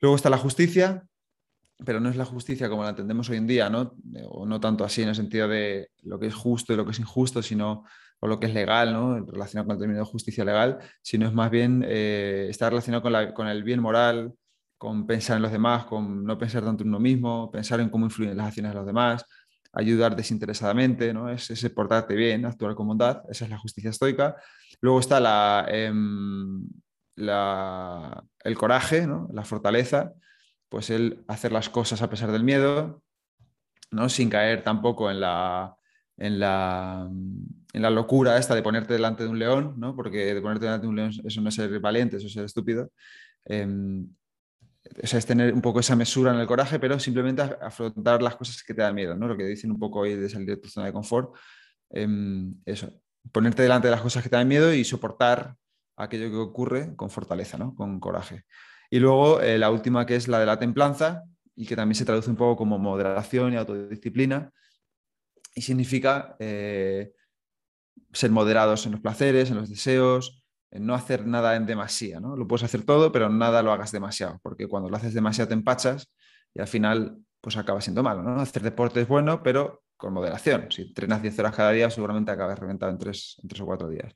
Luego 0.00 0.16
está 0.16 0.28
la 0.28 0.38
justicia, 0.38 1.06
pero 1.84 2.00
no 2.00 2.08
es 2.08 2.16
la 2.16 2.24
justicia 2.24 2.68
como 2.68 2.82
la 2.82 2.90
entendemos 2.90 3.28
hoy 3.30 3.38
en 3.38 3.46
día, 3.46 3.70
¿no? 3.70 3.94
o 4.28 4.46
no 4.46 4.60
tanto 4.60 4.84
así 4.84 5.02
en 5.02 5.08
el 5.08 5.14
sentido 5.14 5.48
de 5.48 5.90
lo 6.02 6.18
que 6.18 6.26
es 6.26 6.34
justo 6.34 6.72
y 6.72 6.76
lo 6.76 6.84
que 6.84 6.92
es 6.92 6.98
injusto, 6.98 7.42
sino 7.42 7.84
o 8.20 8.26
lo 8.26 8.38
que 8.38 8.46
es 8.46 8.54
legal, 8.54 8.92
¿no? 8.92 9.24
relacionado 9.24 9.66
con 9.66 9.74
el 9.76 9.80
término 9.80 10.00
de 10.00 10.06
justicia 10.06 10.44
legal, 10.44 10.78
sino 11.02 11.26
es 11.26 11.34
más 11.34 11.50
bien 11.50 11.84
eh, 11.86 12.46
está 12.48 12.70
relacionado 12.70 13.02
con, 13.02 13.32
con 13.32 13.48
el 13.48 13.62
bien 13.62 13.80
moral, 13.80 14.32
con 14.78 15.06
pensar 15.06 15.36
en 15.36 15.42
los 15.42 15.52
demás, 15.52 15.86
con 15.86 16.24
no 16.24 16.38
pensar 16.38 16.62
tanto 16.64 16.82
en 16.82 16.90
uno 16.90 17.00
mismo, 17.00 17.50
pensar 17.50 17.80
en 17.80 17.88
cómo 17.88 18.06
influyen 18.06 18.36
las 18.36 18.48
acciones 18.48 18.72
de 18.72 18.76
los 18.76 18.86
demás, 18.86 19.24
ayudar 19.72 20.16
desinteresadamente, 20.16 21.12
¿no? 21.12 21.30
es 21.30 21.50
ese 21.50 21.70
portarte 21.70 22.14
bien, 22.14 22.44
actuar 22.46 22.74
con 22.74 22.88
bondad, 22.88 23.22
esa 23.28 23.44
es 23.44 23.50
la 23.50 23.58
justicia 23.58 23.90
estoica. 23.90 24.36
Luego 24.80 25.00
está 25.00 25.20
la, 25.20 25.66
em, 25.68 26.66
el 27.16 28.56
coraje, 28.56 29.06
¿no? 29.06 29.28
la 29.32 29.44
fortaleza, 29.44 30.12
pues 30.68 30.90
el 30.90 31.24
hacer 31.28 31.52
las 31.52 31.68
cosas 31.68 32.02
a 32.02 32.10
pesar 32.10 32.32
del 32.32 32.44
miedo, 32.44 33.02
¿no? 33.90 34.08
sin 34.08 34.30
caer 34.30 34.62
tampoco 34.62 35.10
en 35.10 35.20
la, 35.20 35.76
en 36.16 36.38
la, 36.38 37.08
en 37.72 37.82
la 37.82 37.90
locura 37.90 38.38
esta 38.38 38.54
de 38.54 38.62
ponerte 38.62 38.94
delante 38.94 39.24
de 39.24 39.28
un 39.28 39.38
león, 39.38 39.74
¿no? 39.78 39.94
porque 39.94 40.34
de 40.34 40.40
ponerte 40.40 40.66
delante 40.66 40.84
de 40.86 40.88
un 40.88 40.96
león 40.96 41.10
eso 41.24 41.40
no 41.40 41.48
es 41.48 41.54
ser 41.54 41.80
valiente, 41.80 42.16
eso 42.16 42.26
es 42.26 42.32
ser 42.32 42.44
estúpido. 42.44 42.90
Em, 43.44 44.08
o 45.02 45.06
sea, 45.06 45.18
es 45.18 45.26
tener 45.26 45.52
un 45.52 45.60
poco 45.60 45.80
esa 45.80 45.96
mesura 45.96 46.32
en 46.32 46.40
el 46.40 46.46
coraje, 46.46 46.78
pero 46.78 46.98
simplemente 46.98 47.42
afrontar 47.42 48.22
las 48.22 48.36
cosas 48.36 48.62
que 48.62 48.74
te 48.74 48.82
dan 48.82 48.94
miedo, 48.94 49.14
¿no? 49.14 49.28
Lo 49.28 49.36
que 49.36 49.44
dicen 49.44 49.70
un 49.70 49.78
poco 49.78 50.00
hoy 50.00 50.14
de 50.14 50.28
salir 50.28 50.48
de 50.48 50.56
tu 50.56 50.68
zona 50.68 50.86
de 50.86 50.92
confort. 50.92 51.34
Em, 51.90 52.54
eso. 52.64 52.90
ponerte 53.32 53.62
delante 53.62 53.88
de 53.88 53.92
las 53.92 54.02
cosas 54.02 54.22
que 54.22 54.28
te 54.28 54.36
dan 54.36 54.46
miedo 54.46 54.72
y 54.72 54.84
soportar 54.84 55.56
aquello 55.96 56.30
que 56.30 56.36
ocurre 56.36 56.94
con 56.94 57.10
fortaleza, 57.10 57.58
¿no? 57.58 57.74
con 57.74 57.98
coraje. 57.98 58.44
Y 58.90 59.00
luego 59.00 59.40
eh, 59.40 59.58
la 59.58 59.70
última 59.70 60.06
que 60.06 60.16
es 60.16 60.28
la 60.28 60.38
de 60.38 60.46
la 60.46 60.58
templanza 60.58 61.24
y 61.56 61.66
que 61.66 61.74
también 61.74 61.96
se 61.96 62.04
traduce 62.04 62.30
un 62.30 62.36
poco 62.36 62.56
como 62.56 62.78
moderación 62.78 63.52
y 63.52 63.56
autodisciplina 63.56 64.52
y 65.54 65.62
significa 65.62 66.36
eh, 66.38 67.12
ser 68.12 68.30
moderados 68.30 68.86
en 68.86 68.92
los 68.92 69.00
placeres, 69.00 69.50
en 69.50 69.56
los 69.56 69.70
deseos, 69.70 70.44
no 70.80 70.94
hacer 70.94 71.26
nada 71.26 71.56
en 71.56 71.66
demasía. 71.66 72.20
¿no? 72.20 72.36
Lo 72.36 72.46
puedes 72.46 72.64
hacer 72.64 72.84
todo, 72.84 73.12
pero 73.12 73.28
nada 73.28 73.62
lo 73.62 73.72
hagas 73.72 73.92
demasiado, 73.92 74.38
porque 74.42 74.66
cuando 74.66 74.88
lo 74.88 74.96
haces 74.96 75.14
demasiado 75.14 75.48
te 75.48 75.54
empachas 75.54 76.12
y 76.54 76.60
al 76.60 76.68
final 76.68 77.18
pues 77.40 77.56
acaba 77.56 77.80
siendo 77.80 78.02
malo. 78.02 78.22
¿no? 78.22 78.40
Hacer 78.40 78.62
deporte 78.62 79.00
es 79.00 79.08
bueno, 79.08 79.42
pero 79.42 79.82
con 79.96 80.12
moderación. 80.12 80.66
Si 80.70 80.82
entrenas 80.82 81.22
10 81.22 81.38
horas 81.38 81.56
cada 81.56 81.70
día, 81.70 81.90
seguramente 81.90 82.30
acabas 82.30 82.58
reventado 82.58 82.92
en 82.92 82.98
3, 82.98 83.40
en 83.42 83.48
tres 83.48 83.60
o 83.60 83.66
4 83.66 83.88
días. 83.88 84.14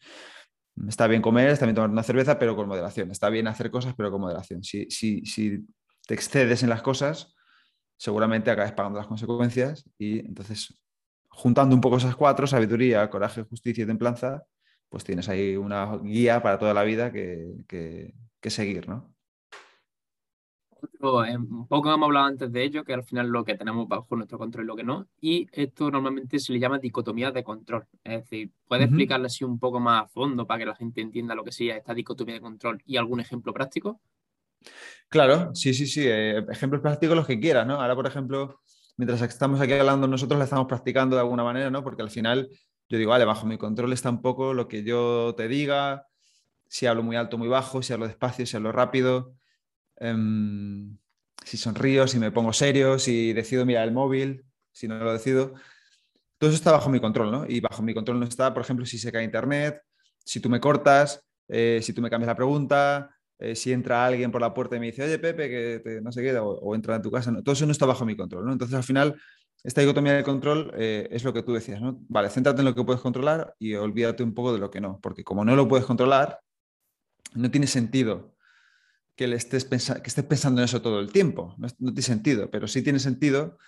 Está 0.88 1.07
bien 1.07 1.23
comer, 1.23 1.50
está 1.50 1.67
bien 1.67 1.75
tomar 1.75 1.90
una 1.90 2.02
cerveza, 2.02 2.38
pero 2.38 2.57
con 2.57 2.69
moderación. 2.69 3.11
Está 3.11 3.29
bien 3.29 3.47
hacer 3.47 3.71
cosas, 3.71 3.95
pero 3.97 4.11
con 4.11 4.21
moderación. 4.21 4.62
Si, 4.62 4.87
si, 4.90 5.25
si 5.26 5.67
te 6.07 6.14
excedes 6.14 6.62
en 6.62 6.71
las 6.71 6.83
cosas, 6.83 7.35
seguramente 7.97 8.50
acabes 8.50 8.73
pagando 8.73 8.99
las 8.99 9.07
consecuencias 9.07 9.88
y 9.99 10.21
entonces, 10.21 10.81
juntando 11.29 11.75
un 11.75 11.81
poco 11.81 11.99
esas 11.99 12.17
cuatro, 12.17 12.47
sabiduría, 12.47 13.09
coraje, 13.11 13.43
justicia 13.43 13.85
y 13.85 13.87
templanza, 13.87 14.43
pues 14.90 15.04
tienes 15.04 15.28
ahí 15.30 15.56
una 15.56 15.97
guía 15.99 16.42
para 16.42 16.59
toda 16.59 16.75
la 16.75 16.82
vida 16.82 17.11
que, 17.11 17.54
que, 17.66 18.12
que 18.40 18.50
seguir, 18.50 18.88
¿no? 18.88 19.14
Eh, 20.82 21.37
un 21.37 21.66
poco 21.66 21.92
hemos 21.92 22.06
hablado 22.06 22.26
antes 22.26 22.52
de 22.52 22.64
ello, 22.64 22.85
que 22.85 22.92
al 22.92 23.02
final 23.02 23.28
lo 23.28 23.44
que 23.44 23.54
tenemos 23.54 23.88
bajo 23.88 24.16
nuestro 24.16 24.38
control 24.38 24.64
y 24.64 24.66
lo 24.66 24.76
que 24.76 24.85
no. 24.85 25.09
Y 25.20 25.47
esto 25.52 25.90
normalmente 25.90 26.38
se 26.38 26.52
le 26.52 26.59
llama 26.59 26.78
dicotomía 26.78 27.30
de 27.30 27.44
control. 27.44 27.87
Es 28.04 28.23
decir, 28.23 28.50
¿puedes 28.66 28.87
explicarle 28.87 29.26
así 29.26 29.44
un 29.44 29.59
poco 29.59 29.80
más 29.80 30.04
a 30.04 30.09
fondo 30.09 30.47
para 30.47 30.59
que 30.59 30.66
la 30.66 30.75
gente 30.75 31.00
entienda 31.00 31.35
lo 31.35 31.44
que 31.44 31.52
sea 31.52 31.76
esta 31.76 31.94
dicotomía 31.94 32.35
de 32.35 32.40
control 32.40 32.82
y 32.85 32.97
algún 32.97 33.20
ejemplo 33.20 33.52
práctico? 33.52 34.00
Claro, 35.09 35.54
sí, 35.54 35.73
sí, 35.73 35.87
sí. 35.87 36.02
Eh, 36.06 36.44
ejemplos 36.50 36.82
prácticos 36.82 37.16
los 37.16 37.26
que 37.26 37.40
quieras, 37.40 37.66
¿no? 37.66 37.80
Ahora, 37.80 37.94
por 37.94 38.06
ejemplo, 38.06 38.61
mientras 38.97 39.23
estamos 39.23 39.61
aquí 39.61 39.73
hablando 39.73 40.06
nosotros, 40.06 40.38
la 40.38 40.44
estamos 40.44 40.66
practicando 40.66 41.16
de 41.16 41.23
alguna 41.23 41.44
manera, 41.44 41.70
¿no? 41.70 41.82
Porque 41.82 42.02
al 42.02 42.11
final 42.11 42.49
yo 42.90 42.99
digo, 42.99 43.11
vale, 43.11 43.25
bajo 43.25 43.47
mi 43.47 43.56
control 43.56 43.92
está 43.92 44.11
un 44.11 44.20
poco 44.20 44.52
lo 44.52 44.68
que 44.68 44.82
yo 44.82 45.35
te 45.37 45.49
diga, 45.49 46.09
si 46.68 46.87
hablo 46.87 47.02
muy 47.04 47.16
alto, 47.16 47.38
muy 47.38 47.49
bajo, 47.49 47.82
si 47.82 47.92
hablo 47.92 48.06
despacio, 48.06 48.44
si 48.47 48.56
hablo 48.56 48.73
rápido. 48.73 49.35
Em, 49.97 50.99
si 51.44 51.56
sonrío, 51.56 52.06
si 52.09 52.18
me 52.18 52.32
pongo 52.32 52.52
serio, 52.52 52.99
si 52.99 53.32
decido 53.32 53.64
mirar 53.64 53.87
el 53.87 53.94
móvil, 53.94 54.44
si 54.73 54.88
no 54.88 54.99
lo 54.99 55.12
decido. 55.12 55.54
Todo 56.38 56.50
eso 56.50 56.56
está 56.56 56.73
bajo 56.73 56.90
mi 56.90 57.00
control, 57.00 57.30
¿no? 57.30 57.47
Y 57.49 57.61
bajo 57.61 57.82
mi 57.82 57.94
control 57.94 58.18
no 58.18 58.26
está, 58.26 58.52
por 58.52 58.62
ejemplo, 58.62 58.85
si 58.87 58.99
se 58.99 59.12
cae 59.12 59.25
internet, 59.25 59.82
si 60.25 60.40
tú 60.40 60.50
me 60.50 60.61
cortas, 60.61 61.25
eh, 61.49 61.80
si 61.82 61.92
tú 61.92 62.02
me 62.02 62.11
cambias 62.11 62.28
la 62.28 62.37
pregunta, 62.37 63.11
eh, 63.38 63.54
si 63.54 63.73
entra 63.73 64.04
alguien 64.04 64.32
por 64.32 64.40
la 64.40 64.52
puerta 64.52 64.76
y 64.76 64.80
me 64.80 64.87
dice, 64.87 65.04
oye, 65.04 65.18
Pepe, 65.18 65.49
que 65.49 66.00
no 66.02 66.12
sé 66.12 66.23
qué, 66.23 66.37
o, 66.38 66.75
entra 66.75 66.97
en 66.97 67.02
tu 67.02 67.11
casa. 67.11 67.32
Todo 67.42 67.52
eso 67.52 67.66
no 67.66 67.73
está 67.73 67.87
bajo 67.87 68.04
mi 68.04 68.16
control, 68.16 68.47
¿no? 68.47 68.52
Entonces, 68.52 68.76
al 68.76 68.85
final, 68.85 69.20
esta 69.62 69.81
dicotomía 69.81 70.14
de 70.14 70.23
control 70.23 70.73
eh, 70.76 71.09
es 71.11 71.25
lo 71.25 71.33
que 71.33 71.43
tú 71.43 71.52
decías, 71.52 71.81
¿no? 71.81 71.99
Vale, 72.09 72.31
céntrate 72.31 72.61
en 72.61 72.67
lo 72.67 72.75
que 72.75 72.85
puedes 72.85 73.02
controlar 73.02 73.55
y 73.59 73.75
olvídate 73.75 74.23
un 74.23 74.35
poco 74.35 74.52
de 74.52 74.59
lo 74.59 74.71
que 74.71 74.81
no, 74.81 74.99
porque 75.00 75.25
como 75.25 75.45
no 75.45 75.55
lo 75.55 75.69
puedes 75.69 75.87
controlar, 75.87 76.40
no 77.35 77.50
tiene 77.50 77.67
sentido 77.67 78.35
que, 79.14 79.29
le 79.29 79.37
estés, 79.37 79.67
que 79.67 79.76
estés 79.76 80.25
pensando 80.25 80.61
en 80.61 80.64
eso 80.64 80.81
todo 80.81 81.00
el 81.00 81.12
tiempo. 81.12 81.55
No, 81.59 81.69
tiene 81.69 82.02
sentido, 82.02 82.50
pero 82.50 82.67
sí 82.67 82.83
tiene 82.83 82.99
sentido 82.99 83.59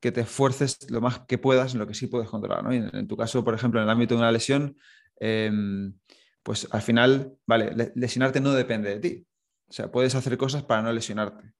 que 0.00 0.12
te 0.12 0.20
esfuerces 0.20 0.90
lo 0.90 1.00
más 1.00 1.20
que 1.20 1.38
puedas 1.38 1.72
en 1.72 1.80
lo 1.80 1.86
que 1.86 1.94
sí 1.94 2.06
puedes 2.06 2.28
controlar. 2.28 2.62
¿no? 2.62 2.72
en, 2.72 3.08
tu 3.08 3.16
caso, 3.16 3.44
por 3.44 3.54
ejemplo, 3.54 3.80
en 3.80 3.84
el 3.84 3.90
ámbito 3.90 4.14
de 4.14 4.20
una 4.20 4.32
lesión, 4.32 4.76
em, 5.18 5.94
pues 6.42 6.68
al 6.70 6.82
final, 6.82 7.34
vale, 7.46 7.92
lesionarte 7.94 8.40
no 8.40 8.52
depende 8.52 8.90
de 8.90 9.00
ti. 9.00 9.26
O 9.68 9.72
sea, 9.72 9.90
puedes 9.90 10.14
hacer 10.14 10.36
cosas 10.36 10.62
para 10.64 10.82
no 10.82 10.92
lesionarte. 10.92 11.54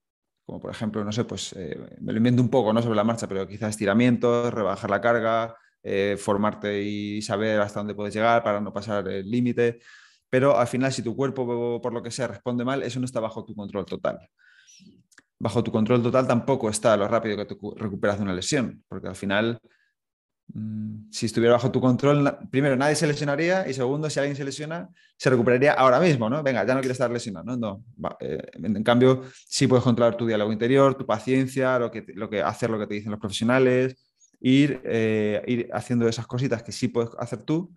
Como 0.45 0.59
por 0.59 0.71
ejemplo, 0.71 1.03
no 1.03 1.11
sé, 1.11 1.23
pues 1.23 1.53
eh, 1.53 1.77
me 2.01 2.11
lo 2.11 2.17
invento 2.17 2.41
un 2.41 2.49
poco, 2.49 2.73
no 2.73 2.81
sobre 2.81 2.95
la 2.95 3.03
marcha, 3.03 3.27
pero 3.27 3.47
quizás 3.47 3.71
estiramientos, 3.71 4.53
rebajar 4.53 4.89
la 4.89 4.99
carga, 5.01 5.55
eh, 5.81 6.17
formarte 6.19 6.83
y 6.83 7.21
saber 7.21 7.61
hasta 7.61 7.79
dónde 7.79 7.95
puedes 7.95 8.13
llegar 8.13 8.43
para 8.43 8.59
no 8.59 8.73
pasar 8.73 9.07
el 9.07 9.29
límite 9.29 9.79
pero 10.33 10.57
al 10.57 10.65
final 10.65 10.91
si 10.91 11.03
tu 11.03 11.15
cuerpo 11.15 11.79
por 11.79 11.93
lo 11.93 12.01
que 12.01 12.09
sea 12.09 12.25
responde 12.25 12.65
mal, 12.65 12.81
eso 12.81 12.99
no 12.99 13.05
está 13.05 13.19
bajo 13.19 13.45
tu 13.45 13.53
control 13.53 13.85
total. 13.85 14.17
Bajo 15.37 15.63
tu 15.63 15.71
control 15.71 16.01
total 16.01 16.25
tampoco 16.25 16.71
está 16.71 16.97
lo 16.97 17.07
rápido 17.07 17.37
que 17.37 17.55
recuperas 17.75 18.17
de 18.17 18.23
una 18.23 18.33
lesión, 18.33 18.83
porque 18.87 19.07
al 19.07 19.15
final, 19.15 19.59
si 21.09 21.25
estuviera 21.25 21.53
bajo 21.53 21.71
tu 21.71 21.81
control, 21.81 22.37
primero, 22.51 22.75
nadie 22.75 22.95
se 22.95 23.07
lesionaría 23.07 23.67
y 23.67 23.73
segundo, 23.73 24.09
si 24.09 24.19
alguien 24.19 24.35
se 24.35 24.43
lesiona, 24.43 24.89
se 25.17 25.29
recuperaría 25.29 25.73
ahora 25.73 25.99
mismo, 25.99 26.29
¿no? 26.29 26.43
Venga, 26.43 26.65
ya 26.65 26.75
no 26.75 26.81
quieres 26.81 26.95
estar 26.95 27.09
lesionado, 27.09 27.57
¿no? 27.57 27.83
Eh, 28.19 28.39
en 28.53 28.83
cambio, 28.83 29.23
sí 29.47 29.67
puedes 29.67 29.83
controlar 29.83 30.15
tu 30.15 30.27
diálogo 30.27 30.51
interior, 30.51 30.95
tu 30.95 31.05
paciencia, 31.05 31.79
lo 31.79 31.89
que, 31.89 32.41
hacer 32.43 32.69
lo 32.69 32.77
que 32.77 32.87
te 32.87 32.93
dicen 32.95 33.11
los 33.11 33.19
profesionales, 33.19 33.95
ir, 34.41 34.81
eh, 34.83 35.41
ir 35.47 35.69
haciendo 35.73 36.07
esas 36.07 36.27
cositas 36.27 36.61
que 36.61 36.71
sí 36.71 36.87
puedes 36.87 37.11
hacer 37.17 37.41
tú 37.43 37.73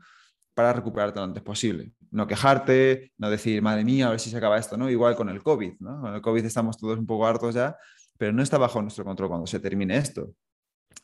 para 0.52 0.73
recuperarte 0.73 1.18
lo 1.18 1.25
antes 1.25 1.42
posible. 1.42 1.92
No 2.11 2.26
quejarte, 2.26 3.12
no 3.16 3.30
decir, 3.30 3.62
madre 3.62 3.85
mía, 3.85 4.08
a 4.08 4.11
ver 4.11 4.20
si 4.20 4.30
se 4.30 4.37
acaba 4.37 4.58
esto, 4.58 4.76
¿no? 4.76 4.90
Igual 4.90 5.16
con 5.16 5.28
el 5.28 5.42
COVID, 5.42 5.75
¿no? 5.80 6.00
Con 6.00 6.14
el 6.14 6.20
COVID 6.20 6.44
estamos 6.44 6.76
todos 6.76 6.99
un 6.99 7.06
poco 7.06 7.26
hartos 7.26 7.54
ya, 7.54 7.76
pero 8.18 8.32
no 8.32 8.42
está 8.42 8.58
bajo 8.58 8.82
nuestro 8.82 9.04
control 9.04 9.28
cuando 9.28 9.46
se 9.46 9.61
termine 9.61 9.96
esto. 9.96 10.30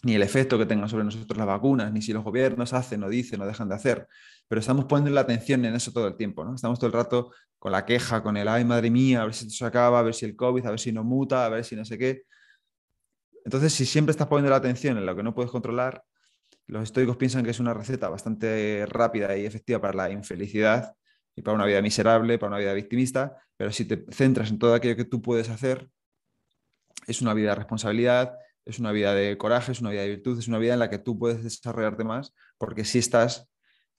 Ni 0.02 0.14
el 0.14 0.22
efecto 0.22 0.58
que 0.58 0.66
tengan 0.66 0.88
sobre 0.88 1.04
nosotros 1.04 1.36
las 1.38 1.46
vacunas, 1.46 1.92
ni 1.92 2.02
si 2.02 2.12
los 2.12 2.24
gobiernos 2.24 2.72
hacen 2.72 3.02
o 3.04 3.08
dicen 3.08 3.40
o 3.40 3.46
dejan 3.46 3.68
de 3.68 3.76
hacer. 3.76 4.08
Pero 4.48 4.60
estamos 4.60 4.86
poniendo 4.86 5.14
la 5.14 5.20
atención 5.20 5.64
en 5.64 5.74
eso 5.74 5.92
todo 5.92 6.08
el 6.08 6.16
tiempo, 6.16 6.44
¿no? 6.44 6.54
Estamos 6.54 6.78
todo 6.78 6.88
el 6.88 6.92
rato 6.92 7.32
con 7.58 7.70
la 7.70 7.86
queja, 7.86 8.22
con 8.22 8.36
el, 8.36 8.48
ay, 8.48 8.64
madre 8.64 8.90
mía, 8.90 9.22
a 9.22 9.24
ver 9.24 9.34
si 9.34 9.46
esto 9.46 9.56
se 9.56 9.64
acaba, 9.64 10.00
a 10.00 10.02
ver 10.02 10.14
si 10.14 10.24
el 10.24 10.34
COVID, 10.34 10.66
a 10.66 10.70
ver 10.70 10.80
si 10.80 10.90
no 10.90 11.04
muta, 11.04 11.46
a 11.46 11.48
ver 11.48 11.64
si 11.64 11.76
no 11.76 11.84
sé 11.84 11.96
qué. 11.96 12.24
Entonces, 13.44 13.72
si 13.72 13.86
siempre 13.86 14.10
estás 14.10 14.26
poniendo 14.26 14.50
la 14.50 14.56
atención 14.56 14.98
en 14.98 15.06
lo 15.06 15.14
que 15.14 15.22
no 15.22 15.34
puedes 15.34 15.50
controlar, 15.50 16.04
los 16.66 16.84
estoicos 16.84 17.16
piensan 17.16 17.44
que 17.44 17.50
es 17.50 17.60
una 17.60 17.74
receta 17.74 18.08
bastante 18.08 18.86
rápida 18.86 19.36
y 19.36 19.44
efectiva 19.44 19.80
para 19.80 19.94
la 19.94 20.10
infelicidad 20.10 20.94
y 21.34 21.42
para 21.42 21.54
una 21.54 21.66
vida 21.66 21.82
miserable, 21.82 22.38
para 22.38 22.48
una 22.48 22.58
vida 22.58 22.72
victimista, 22.72 23.36
pero 23.56 23.72
si 23.72 23.84
te 23.84 24.04
centras 24.10 24.50
en 24.50 24.58
todo 24.58 24.74
aquello 24.74 24.96
que 24.96 25.04
tú 25.04 25.22
puedes 25.22 25.48
hacer, 25.48 25.88
es 27.06 27.20
una 27.20 27.34
vida 27.34 27.50
de 27.50 27.56
responsabilidad, 27.56 28.36
es 28.64 28.78
una 28.78 28.92
vida 28.92 29.14
de 29.14 29.36
coraje, 29.38 29.72
es 29.72 29.80
una 29.80 29.90
vida 29.90 30.02
de 30.02 30.08
virtud, 30.08 30.38
es 30.38 30.48
una 30.48 30.58
vida 30.58 30.74
en 30.74 30.78
la 30.78 30.90
que 30.90 30.98
tú 30.98 31.18
puedes 31.18 31.42
desarrollarte 31.42 32.04
más 32.04 32.34
porque 32.58 32.84
si 32.84 32.98
estás 32.98 33.50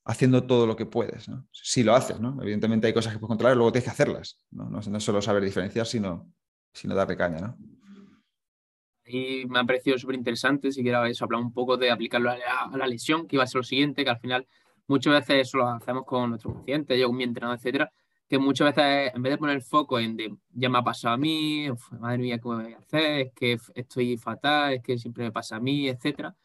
haciendo 0.05 0.45
todo 0.45 0.67
lo 0.67 0.75
que 0.75 0.85
puedes. 0.85 1.29
¿no? 1.29 1.47
Si 1.51 1.83
lo 1.83 1.95
haces, 1.95 2.19
¿no? 2.19 2.41
Evidentemente 2.41 2.87
hay 2.87 2.93
cosas 2.93 3.13
que 3.13 3.19
puedes 3.19 3.29
controlar 3.29 3.55
luego 3.55 3.71
tienes 3.71 3.85
que 3.85 3.91
hacerlas. 3.91 4.39
No, 4.51 4.69
no, 4.69 4.99
solo 4.99 5.21
saber 5.21 5.43
diferenciar, 5.43 5.85
sino, 5.85 6.31
sino 6.73 6.95
darle 6.95 7.17
caña. 7.17 7.39
¿no? 7.39 7.57
Y 9.05 9.45
me 9.47 9.59
ha 9.59 9.63
parecido 9.63 9.97
súper 9.97 10.15
interesante, 10.15 10.71
si 10.71 10.81
quieres 10.81 11.21
hablar 11.21 11.41
un 11.41 11.53
poco 11.53 11.77
de 11.77 11.91
aplicarlo 11.91 12.31
a 12.31 12.37
la, 12.77 12.87
lesión, 12.87 13.27
que 13.27 13.35
iba 13.35 13.43
a 13.43 13.47
ser 13.47 13.59
lo 13.59 13.63
siguiente, 13.63 14.03
que 14.03 14.09
al 14.09 14.19
final 14.19 14.47
muchas 14.87 15.13
veces 15.13 15.47
eso 15.47 15.57
lo 15.57 15.67
hacemos 15.67 16.05
con 16.05 16.29
nuestros 16.29 16.55
pacientes, 16.55 16.97
yo 16.99 17.07
con 17.07 17.17
mi 17.17 17.23
entrenador, 17.23 17.57
etcétera, 17.57 17.91
que 18.33 18.39
muchas 18.39 18.75
veces 18.75 19.11
en 19.13 19.21
vez 19.21 19.33
de 19.33 19.37
poner 19.37 19.57
el 19.57 19.61
foco 19.61 19.99
en 19.99 20.17
de, 20.17 20.35
ya 20.49 20.67
me 20.67 20.79
ha 20.79 20.81
pasado 20.81 21.13
a 21.13 21.17
mí, 21.17 21.67
madre 21.99 22.17
mía, 22.17 22.39
¿qué 22.39 22.43
voy 22.43 22.73
a 22.73 22.79
hacer? 22.79 23.27
Es 23.27 23.33
que 23.33 23.59
estoy 23.75 24.17
fatal, 24.17 24.73
es 24.73 24.81
que 24.81 24.97
siempre 24.97 25.25
me 25.25 25.31
pasa 25.31 25.57
a 25.57 25.59
mí, 25.59 25.87
etcétera, 25.87 26.35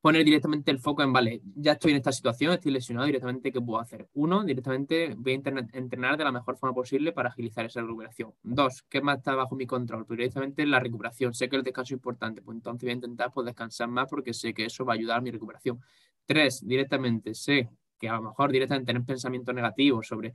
poner 0.00 0.24
directamente 0.24 0.70
el 0.70 0.78
foco 0.78 1.02
en, 1.02 1.12
vale, 1.12 1.42
ya 1.56 1.72
estoy 1.72 1.90
en 1.90 1.98
esta 1.98 2.10
situación, 2.10 2.54
estoy 2.54 2.72
lesionado 2.72 3.04
directamente, 3.04 3.52
¿qué 3.52 3.60
puedo 3.60 3.78
hacer? 3.78 4.08
Uno, 4.14 4.44
directamente 4.44 5.14
voy 5.14 5.32
a 5.32 5.34
entrenar 5.74 6.16
de 6.16 6.24
la 6.24 6.32
mejor 6.32 6.56
forma 6.56 6.74
posible 6.74 7.12
para 7.12 7.28
agilizar 7.28 7.66
esa 7.66 7.82
recuperación. 7.82 8.32
Dos, 8.42 8.82
¿qué 8.88 9.02
más 9.02 9.18
está 9.18 9.34
bajo 9.34 9.54
mi 9.56 9.66
control? 9.66 10.06
Pues 10.06 10.16
directamente 10.16 10.64
la 10.64 10.80
recuperación. 10.80 11.34
Sé 11.34 11.50
que 11.50 11.56
el 11.56 11.62
descanso 11.62 11.92
es 11.92 11.98
importante, 11.98 12.40
pues 12.40 12.56
entonces 12.56 12.80
voy 12.80 12.92
a 12.92 12.94
intentar 12.94 13.30
pues, 13.30 13.44
descansar 13.44 13.88
más 13.88 14.08
porque 14.08 14.32
sé 14.32 14.54
que 14.54 14.64
eso 14.64 14.86
va 14.86 14.94
a 14.94 14.96
ayudar 14.96 15.18
a 15.18 15.20
mi 15.20 15.30
recuperación. 15.30 15.82
Tres, 16.24 16.66
directamente 16.66 17.34
sé 17.34 17.68
que 17.98 18.08
a 18.08 18.14
lo 18.14 18.22
mejor 18.22 18.50
directamente 18.50 18.86
tener 18.86 19.04
pensamientos 19.04 19.54
negativos 19.54 20.06
sobre 20.06 20.32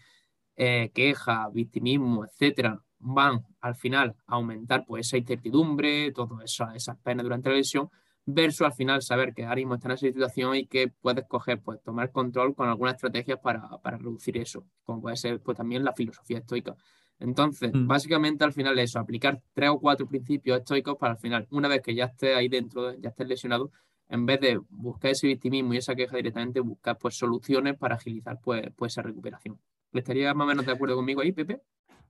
eh, 0.56 0.92
queja, 0.94 1.50
victimismo, 1.50 2.26
etcétera, 2.26 2.82
van 3.00 3.46
al 3.62 3.76
final 3.76 4.16
a 4.28 4.36
aumentar 4.36 4.86
pues 4.86 5.08
esa 5.08 5.18
incertidumbre, 5.18 6.12
todas 6.12 6.60
esas 6.76 6.98
penas 7.00 7.24
durante 7.24 7.50
la 7.50 7.56
lesión 7.56 7.90
versus 8.26 8.66
al 8.66 8.74
final 8.74 9.02
saber 9.02 9.34
que 9.34 9.44
ahora 9.44 9.58
mismo 9.58 9.76
está 9.76 9.90
en 9.90 9.94
esa 9.94 10.08
situación 10.08 10.56
y 10.56 10.66
que 10.66 10.88
puedes 10.88 11.26
coger, 11.28 11.62
pues 11.62 11.82
tomar 11.84 12.12
control 12.12 12.56
con 12.56 12.68
algunas 12.68 12.96
estrategias 12.96 13.40
para, 13.40 13.70
para 13.84 13.98
reducir 13.98 14.38
eso, 14.38 14.66
como 14.84 15.02
puede 15.02 15.16
ser 15.16 15.40
pues 15.42 15.58
también 15.58 15.84
la 15.84 15.94
filosofía 15.94 16.40
estoica. 16.40 16.76
Entonces, 17.20 17.72
mm. 17.74 17.88
básicamente 17.88 18.44
al 18.44 18.52
final 18.52 18.78
eso, 18.80 19.00
aplicar 19.00 19.42
tres 19.54 19.70
o 19.70 19.80
cuatro 19.80 20.08
principios 20.08 20.60
estoicos 20.60 20.98
para 20.98 21.14
al 21.14 21.20
final, 21.20 21.48
una 21.52 21.68
vez 21.68 21.82
que 21.82 21.94
ya 21.96 22.06
estés 22.06 22.36
ahí 22.36 22.50
dentro, 22.50 22.94
ya 23.00 23.10
estés 23.10 23.28
lesionado, 23.28 23.72
en 24.10 24.26
vez 24.26 24.40
de 24.42 24.60
buscar 24.70 25.12
ese 25.12 25.28
victimismo 25.28 25.74
y 25.74 25.78
esa 25.78 25.96
queja 25.96 26.18
directamente, 26.18 26.60
buscar 26.60 26.98
pues 26.98 27.16
soluciones 27.16 27.78
para 27.78 27.96
agilizar 27.96 28.40
pues, 28.44 28.64
pues 28.76 28.94
esa 28.94 29.02
recuperación. 29.02 29.60
¿Estarías 30.00 30.36
más 30.36 30.46
o 30.46 30.48
menos 30.48 30.66
de 30.66 30.72
acuerdo 30.72 30.96
conmigo 30.96 31.22
ahí, 31.22 31.32
Pepe? 31.32 31.62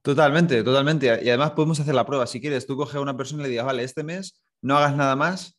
Totalmente, 0.02 0.64
totalmente. 0.64 1.08
Y 1.08 1.30
además 1.30 1.52
podemos 1.52 1.80
hacer 1.80 1.96
la 1.96 2.06
prueba. 2.06 2.28
Si 2.28 2.40
quieres, 2.40 2.68
tú 2.68 2.78
coges 2.78 2.96
a 2.96 3.02
una 3.02 3.18
persona 3.18 3.42
y 3.42 3.44
le 3.46 3.50
digas, 3.50 3.66
vale, 3.66 3.84
este 3.84 4.04
mes 4.04 4.42
no 4.62 4.78
hagas 4.78 4.96
nada 4.96 5.16
más 5.16 5.58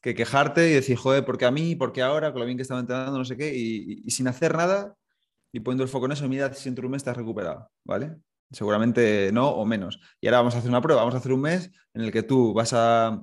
que 0.00 0.14
quejarte 0.14 0.70
y 0.70 0.74
decir, 0.74 0.96
joder, 0.96 1.24
¿por 1.24 1.38
qué 1.38 1.46
a 1.46 1.50
mí? 1.50 1.76
¿Por 1.76 1.92
qué 1.92 2.02
ahora? 2.02 2.32
Con 2.32 2.40
lo 2.40 2.46
bien 2.46 2.58
que 2.58 2.62
estaba 2.62 2.80
entrenando, 2.80 3.18
no 3.18 3.24
sé 3.24 3.36
qué, 3.36 3.54
y, 3.54 4.10
sin 4.10 4.28
hacer 4.28 4.54
nada 4.54 4.94
y 5.52 5.60
poniendo 5.60 5.82
el 5.84 5.88
foco 5.88 6.06
en 6.06 6.12
eso, 6.12 6.28
mira 6.28 6.52
si 6.52 6.68
en 6.68 6.84
un 6.84 6.90
mes 6.90 7.00
estás 7.00 7.16
recuperado, 7.16 7.70
¿vale? 7.84 8.16
Seguramente 8.50 9.30
no 9.32 9.48
o 9.48 9.64
menos. 9.64 10.00
Y 10.20 10.26
ahora 10.26 10.38
vamos 10.38 10.54
a 10.54 10.58
hacer 10.58 10.68
una 10.70 10.82
prueba, 10.82 11.02
vamos 11.02 11.14
a 11.14 11.18
hacer 11.18 11.32
un 11.32 11.40
mes 11.40 11.70
en 11.94 12.02
el 12.02 12.12
que 12.12 12.22
tú 12.22 12.52
vas 12.52 12.72
a 12.74 13.22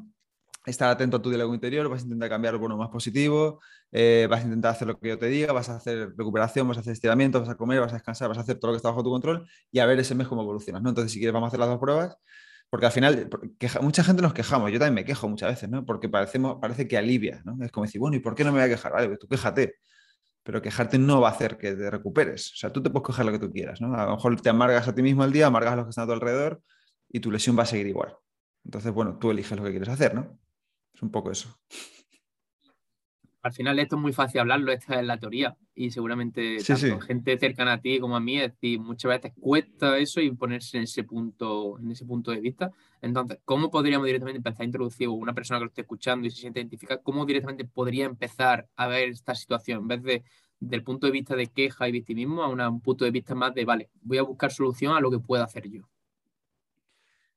estar 0.65 0.89
atento 0.89 1.17
a 1.17 1.21
tu 1.21 1.29
diálogo 1.29 1.53
interior, 1.53 1.89
vas 1.89 2.01
a 2.01 2.03
intentar 2.03 2.29
cambiar 2.29 2.59
por 2.59 2.75
más 2.75 2.89
positivo, 2.89 3.59
eh, 3.91 4.27
vas 4.29 4.41
a 4.41 4.43
intentar 4.43 4.71
hacer 4.71 4.87
lo 4.87 4.99
que 4.99 5.09
yo 5.09 5.17
te 5.17 5.27
diga, 5.27 5.53
vas 5.53 5.69
a 5.69 5.75
hacer 5.77 6.13
recuperación, 6.15 6.67
vas 6.67 6.77
a 6.77 6.81
hacer 6.81 6.93
estiramiento, 6.93 7.39
vas 7.39 7.49
a 7.49 7.55
comer, 7.55 7.79
vas 7.79 7.91
a 7.91 7.95
descansar, 7.95 8.29
vas 8.29 8.37
a 8.37 8.41
hacer 8.41 8.59
todo 8.59 8.71
lo 8.71 8.73
que 8.73 8.77
está 8.77 8.89
bajo 8.89 9.03
tu 9.03 9.09
control 9.09 9.47
y 9.71 9.79
a 9.79 9.85
ver 9.85 9.99
ese 9.99 10.15
mes 10.15 10.27
cómo 10.27 10.43
evolucionas, 10.43 10.81
¿no? 10.81 10.89
Entonces, 10.89 11.11
si 11.11 11.19
quieres, 11.19 11.33
vamos 11.33 11.47
a 11.47 11.49
hacer 11.49 11.59
las 11.59 11.69
dos 11.69 11.79
pruebas 11.79 12.17
porque 12.71 12.85
al 12.85 12.93
final, 12.93 13.29
mucha 13.81 14.01
gente 14.01 14.21
nos 14.21 14.33
quejamos, 14.33 14.71
yo 14.71 14.79
también 14.79 14.93
me 14.93 15.05
quejo 15.05 15.27
muchas 15.27 15.49
veces, 15.49 15.69
¿no? 15.69 15.85
Porque 15.85 16.07
parecemos, 16.07 16.57
parece 16.61 16.87
que 16.87 16.97
alivia, 16.97 17.41
¿no? 17.43 17.57
Es 17.65 17.69
como 17.69 17.85
decir, 17.85 17.99
bueno, 17.99 18.15
¿y 18.15 18.21
por 18.21 18.33
qué 18.33 18.45
no 18.45 18.53
me 18.53 18.59
voy 18.59 18.65
a 18.71 18.73
quejar? 18.73 18.93
Vale, 18.93 19.07
pues 19.07 19.19
tú 19.19 19.27
quéjate, 19.27 19.75
pero 20.43 20.61
quejarte 20.61 20.97
no 20.97 21.19
va 21.19 21.27
a 21.29 21.31
hacer 21.31 21.57
que 21.57 21.73
te 21.73 21.91
recuperes. 21.91 22.53
O 22.53 22.55
sea, 22.55 22.71
tú 22.71 22.81
te 22.81 22.89
puedes 22.89 23.05
quejar 23.07 23.25
lo 23.25 23.33
que 23.33 23.39
tú 23.39 23.51
quieras, 23.51 23.81
¿no? 23.81 23.93
A 23.93 24.05
lo 24.05 24.15
mejor 24.15 24.39
te 24.39 24.49
amargas 24.49 24.87
a 24.87 24.95
ti 24.95 25.01
mismo 25.01 25.25
el 25.25 25.33
día, 25.33 25.47
amargas 25.47 25.73
a 25.73 25.75
los 25.75 25.85
que 25.85 25.89
están 25.89 26.05
a 26.05 26.07
tu 26.07 26.13
alrededor 26.13 26.61
y 27.09 27.19
tu 27.19 27.29
lesión 27.29 27.59
va 27.59 27.63
a 27.63 27.65
seguir 27.65 27.87
igual. 27.87 28.15
Entonces, 28.63 28.93
bueno, 28.93 29.17
tú 29.19 29.31
eliges 29.31 29.57
lo 29.57 29.65
que 29.65 29.71
quieres 29.71 29.89
hacer, 29.89 30.15
¿no? 30.15 30.39
Es 31.01 31.03
un 31.03 31.09
poco 31.09 31.31
eso. 31.31 31.57
Al 33.41 33.53
final 33.53 33.79
esto 33.79 33.95
es 33.95 34.01
muy 34.03 34.13
fácil 34.13 34.41
hablarlo, 34.41 34.71
esta 34.71 34.99
es 34.99 35.05
la 35.05 35.17
teoría. 35.17 35.57
Y 35.73 35.89
seguramente 35.89 36.57
tanto 36.63 36.99
gente 36.99 37.39
cercana 37.39 37.73
a 37.73 37.81
ti 37.81 37.99
como 37.99 38.15
a 38.15 38.19
mí, 38.19 38.39
es 38.39 38.51
decir, 38.51 38.79
muchas 38.79 39.09
veces 39.09 39.33
cuesta 39.39 39.97
eso 39.97 40.21
y 40.21 40.29
ponerse 40.29 40.77
en 40.77 40.83
ese 40.83 41.03
punto, 41.03 41.79
en 41.79 41.89
ese 41.89 42.05
punto 42.05 42.29
de 42.29 42.39
vista. 42.39 42.71
Entonces, 43.01 43.39
¿cómo 43.43 43.71
podríamos 43.71 44.05
directamente 44.05 44.37
empezar 44.37 44.61
a 44.61 44.65
introducir 44.65 45.09
una 45.09 45.33
persona 45.33 45.59
que 45.59 45.65
lo 45.65 45.69
esté 45.69 45.81
escuchando 45.81 46.27
y 46.27 46.29
se 46.29 46.37
siente 46.37 46.59
identificada, 46.59 47.01
cómo 47.01 47.25
directamente 47.25 47.65
podría 47.65 48.05
empezar 48.05 48.67
a 48.75 48.85
ver 48.85 49.09
esta 49.09 49.33
situación 49.33 49.79
en 49.79 49.87
vez 49.87 50.03
de 50.03 50.23
del 50.59 50.83
punto 50.83 51.07
de 51.07 51.11
vista 51.11 51.35
de 51.35 51.47
queja 51.47 51.89
y 51.89 51.91
victimismo 51.91 52.43
a 52.43 52.69
un 52.69 52.81
punto 52.81 53.03
de 53.03 53.09
vista 53.09 53.33
más 53.33 53.53
de, 53.55 53.65
vale, 53.65 53.89
voy 54.03 54.19
a 54.19 54.21
buscar 54.21 54.51
solución 54.51 54.95
a 54.95 54.99
lo 55.01 55.09
que 55.09 55.17
pueda 55.19 55.43
hacer 55.43 55.67
yo? 55.67 55.89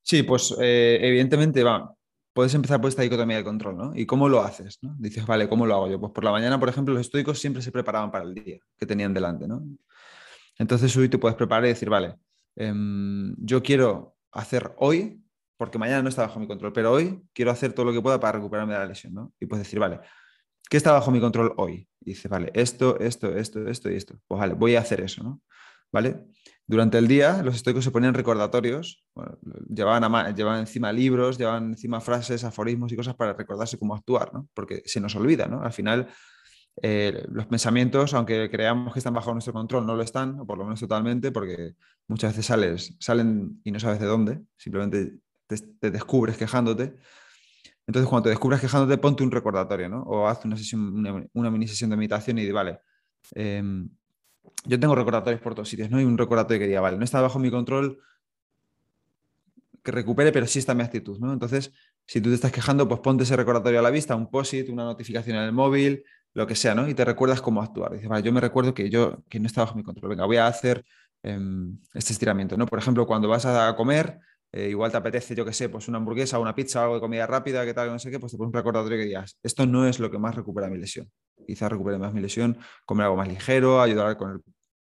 Sí, 0.02 0.23
pues 0.23 0.54
eh, 0.61 0.99
evidentemente 1.00 1.64
va, 1.64 1.97
puedes 2.35 2.53
empezar 2.53 2.81
por 2.81 2.88
esta 2.88 3.03
dicotomía 3.03 3.38
de 3.38 3.45
control, 3.45 3.76
¿no? 3.76 3.93
¿Y 3.95 4.05
cómo 4.05 4.29
lo 4.29 4.43
haces? 4.43 4.79
¿no? 4.83 4.95
Dices, 4.99 5.25
vale, 5.25 5.49
¿cómo 5.49 5.67
lo 5.67 5.75
hago 5.75 5.88
yo? 5.88 6.00
Pues 6.00 6.12
por 6.12 6.25
la 6.25 6.33
mañana, 6.33 6.59
por 6.61 6.69
ejemplo, 6.69 6.93
los 6.93 7.00
estoicos 7.03 7.38
siempre 7.38 7.62
se 7.62 7.73
preparaban 7.73 8.11
para 8.11 8.25
el 8.25 8.35
día 8.35 8.59
que 8.76 8.85
tenían 8.85 9.14
delante, 9.14 9.47
¿no? 9.47 9.64
Entonces 10.59 10.95
hoy 10.97 11.09
te 11.09 11.17
puedes 11.17 11.37
preparar 11.37 11.64
y 11.64 11.69
decir, 11.69 11.88
vale, 11.88 12.17
em, 12.57 13.35
yo 13.38 13.62
quiero 13.62 14.17
hacer 14.33 14.75
hoy, 14.79 15.23
porque 15.57 15.79
mañana 15.79 16.03
no 16.03 16.09
está 16.09 16.23
bajo 16.23 16.41
mi 16.41 16.49
control, 16.49 16.73
pero 16.73 16.93
hoy 16.93 17.23
quiero 17.33 17.53
hacer 17.53 17.73
todo 17.73 17.87
lo 17.87 17.93
que 17.93 18.03
pueda 18.03 18.19
para 18.19 18.38
recuperarme 18.38 18.73
de 18.75 18.81
la 18.81 18.87
lesión, 18.87 19.14
¿no? 19.14 19.33
Y 19.38 19.47
puedes 19.47 19.64
decir, 19.64 19.79
vale, 19.79 20.00
¿qué 20.69 20.76
está 20.76 20.91
bajo 20.91 21.12
mi 21.12 21.21
control 21.21 21.55
hoy? 21.57 21.88
Y 22.00 22.11
dices, 22.11 22.29
vale, 22.29 22.50
esto, 22.53 22.99
esto, 22.99 23.35
esto, 23.37 23.69
esto 23.69 23.91
y 23.91 23.95
esto. 23.95 24.19
Pues 24.26 24.41
vale, 24.41 24.55
voy 24.55 24.75
a 24.75 24.81
hacer 24.81 25.00
eso, 25.00 25.23
¿no? 25.23 25.41
¿Vale? 25.93 26.25
Durante 26.66 26.97
el 26.97 27.06
día, 27.06 27.42
los 27.42 27.56
estoicos 27.56 27.85
se 27.85 27.90
ponían 27.90 28.14
recordatorios, 28.14 29.04
llevaban, 29.68 30.35
llevaban, 30.35 30.61
encima 30.61 30.92
libros, 30.92 31.37
llevaban 31.37 31.71
encima 31.71 32.00
frases, 32.00 32.42
aforismos 32.42 32.90
y 32.90 32.97
cosas 32.97 33.14
para 33.14 33.35
recordarse 33.35 33.78
cómo 33.78 33.94
actuar, 33.94 34.33
¿no? 34.33 34.49
porque 34.54 34.83
se 34.87 34.99
nos 34.99 35.14
olvida. 35.14 35.47
¿no? 35.47 35.62
Al 35.62 35.73
final, 35.73 36.09
eh, 36.83 37.26
los 37.30 37.47
pensamientos, 37.47 38.14
aunque 38.14 38.50
creamos 38.50 38.94
que 38.94 38.99
están 38.99 39.12
bajo 39.12 39.33
nuestro 39.33 39.52
control, 39.52 39.87
no 39.87 39.94
lo 39.94 40.02
están, 40.02 40.40
o 40.40 40.47
por 40.47 40.56
lo 40.56 40.64
menos 40.64 40.80
totalmente, 40.80 41.30
porque 41.30 41.75
muchas 42.09 42.33
veces 42.33 42.47
sales, 42.47 42.97
salen 42.99 43.61
y 43.62 43.71
no 43.71 43.78
sabes 43.78 44.00
de 44.00 44.06
dónde, 44.06 44.40
simplemente 44.56 45.18
te, 45.47 45.90
descubres 45.90 46.38
quejándote. 46.38 46.97
Entonces, 47.87 48.09
cuando 48.09 48.25
te 48.25 48.30
descubres 48.30 48.61
quejándote, 48.61 48.97
ponte 48.99 49.23
un 49.23 49.30
recordatorio, 49.30 49.90
¿no? 49.90 50.02
O 50.04 50.26
haz 50.26 50.44
una, 50.47 50.56
sesión, 50.56 51.28
una, 51.35 51.50
mini 51.50 51.68
sesión 51.68 51.90
de 51.90 51.97
meditación 51.97 52.38
y 52.38 52.44
di, 52.44 52.52
vale, 52.52 52.80
em, 53.35 53.88
yo 54.65 54.80
tengo 54.80 54.95
recordatorios 54.95 55.41
por 55.41 55.54
todos 55.54 55.69
sitios, 55.69 55.91
¿no? 55.91 55.99
hay 55.99 56.04
un 56.04 56.19
recordatorio 56.19 56.61
que 56.61 56.67
diga, 56.67 56.80
vale, 56.80 56.97
no 56.97 57.04
está 57.04 57.21
bajo 57.21 57.39
mi 57.39 57.50
control 57.50 58.00
que 59.83 59.93
recupere, 59.93 60.33
pero 60.33 60.47
sí 60.47 60.59
está 60.59 60.75
mi 60.75 60.83
actitud, 60.83 61.19
¿no? 61.19 61.33
Entonces, 61.33 61.71
si 62.07 62.21
tú 62.21 62.30
te 62.30 62.37
estás 62.37 62.50
quejando, 62.50 62.89
pues 62.89 63.00
ponte 63.00 63.25
ese 63.25 63.37
recordatorio 63.37 63.80
a 63.80 63.83
la 63.83 63.91
vista, 63.91 64.17
un 64.17 64.30
post-it, 64.30 64.71
una 64.71 64.85
notificación 64.85 65.37
en 65.37 65.43
el 65.43 65.52
móvil, 65.52 66.04
lo 66.33 66.47
que 66.47 66.54
sea, 66.54 66.75
¿no? 66.75 66.89
Y 66.89 66.95
te 66.95 67.04
recuerdas 67.04 67.43
cómo 67.43 67.63
actuar. 67.63 67.93
Dices, 67.93 68.09
vale, 68.09 68.23
yo 68.23 68.33
me 68.33 68.41
recuerdo 68.41 68.73
que 68.73 68.89
yo, 68.89 69.23
que 69.28 69.39
no 69.39 69.47
está 69.47 69.61
bajo 69.61 69.76
mi 69.76 69.83
control, 69.83 70.11
venga, 70.11 70.25
voy 70.25 70.39
a 70.39 70.47
hacer 70.47 70.85
em, 71.23 71.78
este 71.93 72.15
estiramiento, 72.15 72.57
¿no? 72.57 72.67
Por 72.67 72.78
ejemplo, 72.78 73.07
cuando 73.07 73.28
vas 73.28 73.45
a 73.45 73.76
comer, 73.76 74.21
eh, 74.56 74.69
igual 74.69 74.88
te 74.93 74.97
apetece, 74.97 75.34
yo 75.34 75.45
qué 75.45 75.52
sé, 75.52 75.69
pues 75.69 75.88
una 75.88 75.99
hamburguesa, 75.99 76.38
una 76.38 76.54
pizza, 76.54 76.82
algo 76.82 76.95
de 76.95 77.00
comida 77.00 77.26
rápida, 77.26 77.64
que 77.64 77.75
tal, 77.75 77.90
no 77.90 77.99
sé 77.99 78.08
qué, 78.08 78.21
pues 78.21 78.30
te 78.30 78.38
pones 78.38 78.50
un 78.50 78.54
recordatorio 78.54 78.97
que 78.97 79.04
digas, 79.06 79.36
esto 79.43 79.67
no 79.67 79.84
es 79.84 79.99
lo 79.99 80.12
que 80.12 80.19
más 80.19 80.36
recupera 80.36 80.69
mi 80.69 80.78
lesión. 80.78 81.10
Quizás 81.45 81.73
recupere 81.73 81.99
más 81.99 82.14
mi 82.14 82.21
lesión, 82.21 82.56
comer 82.86 83.06
algo 83.06 83.17
más 83.17 83.26
ligero, 83.26 83.82
ayudar 83.82 84.17
con 84.17 84.30
el, 84.30 84.40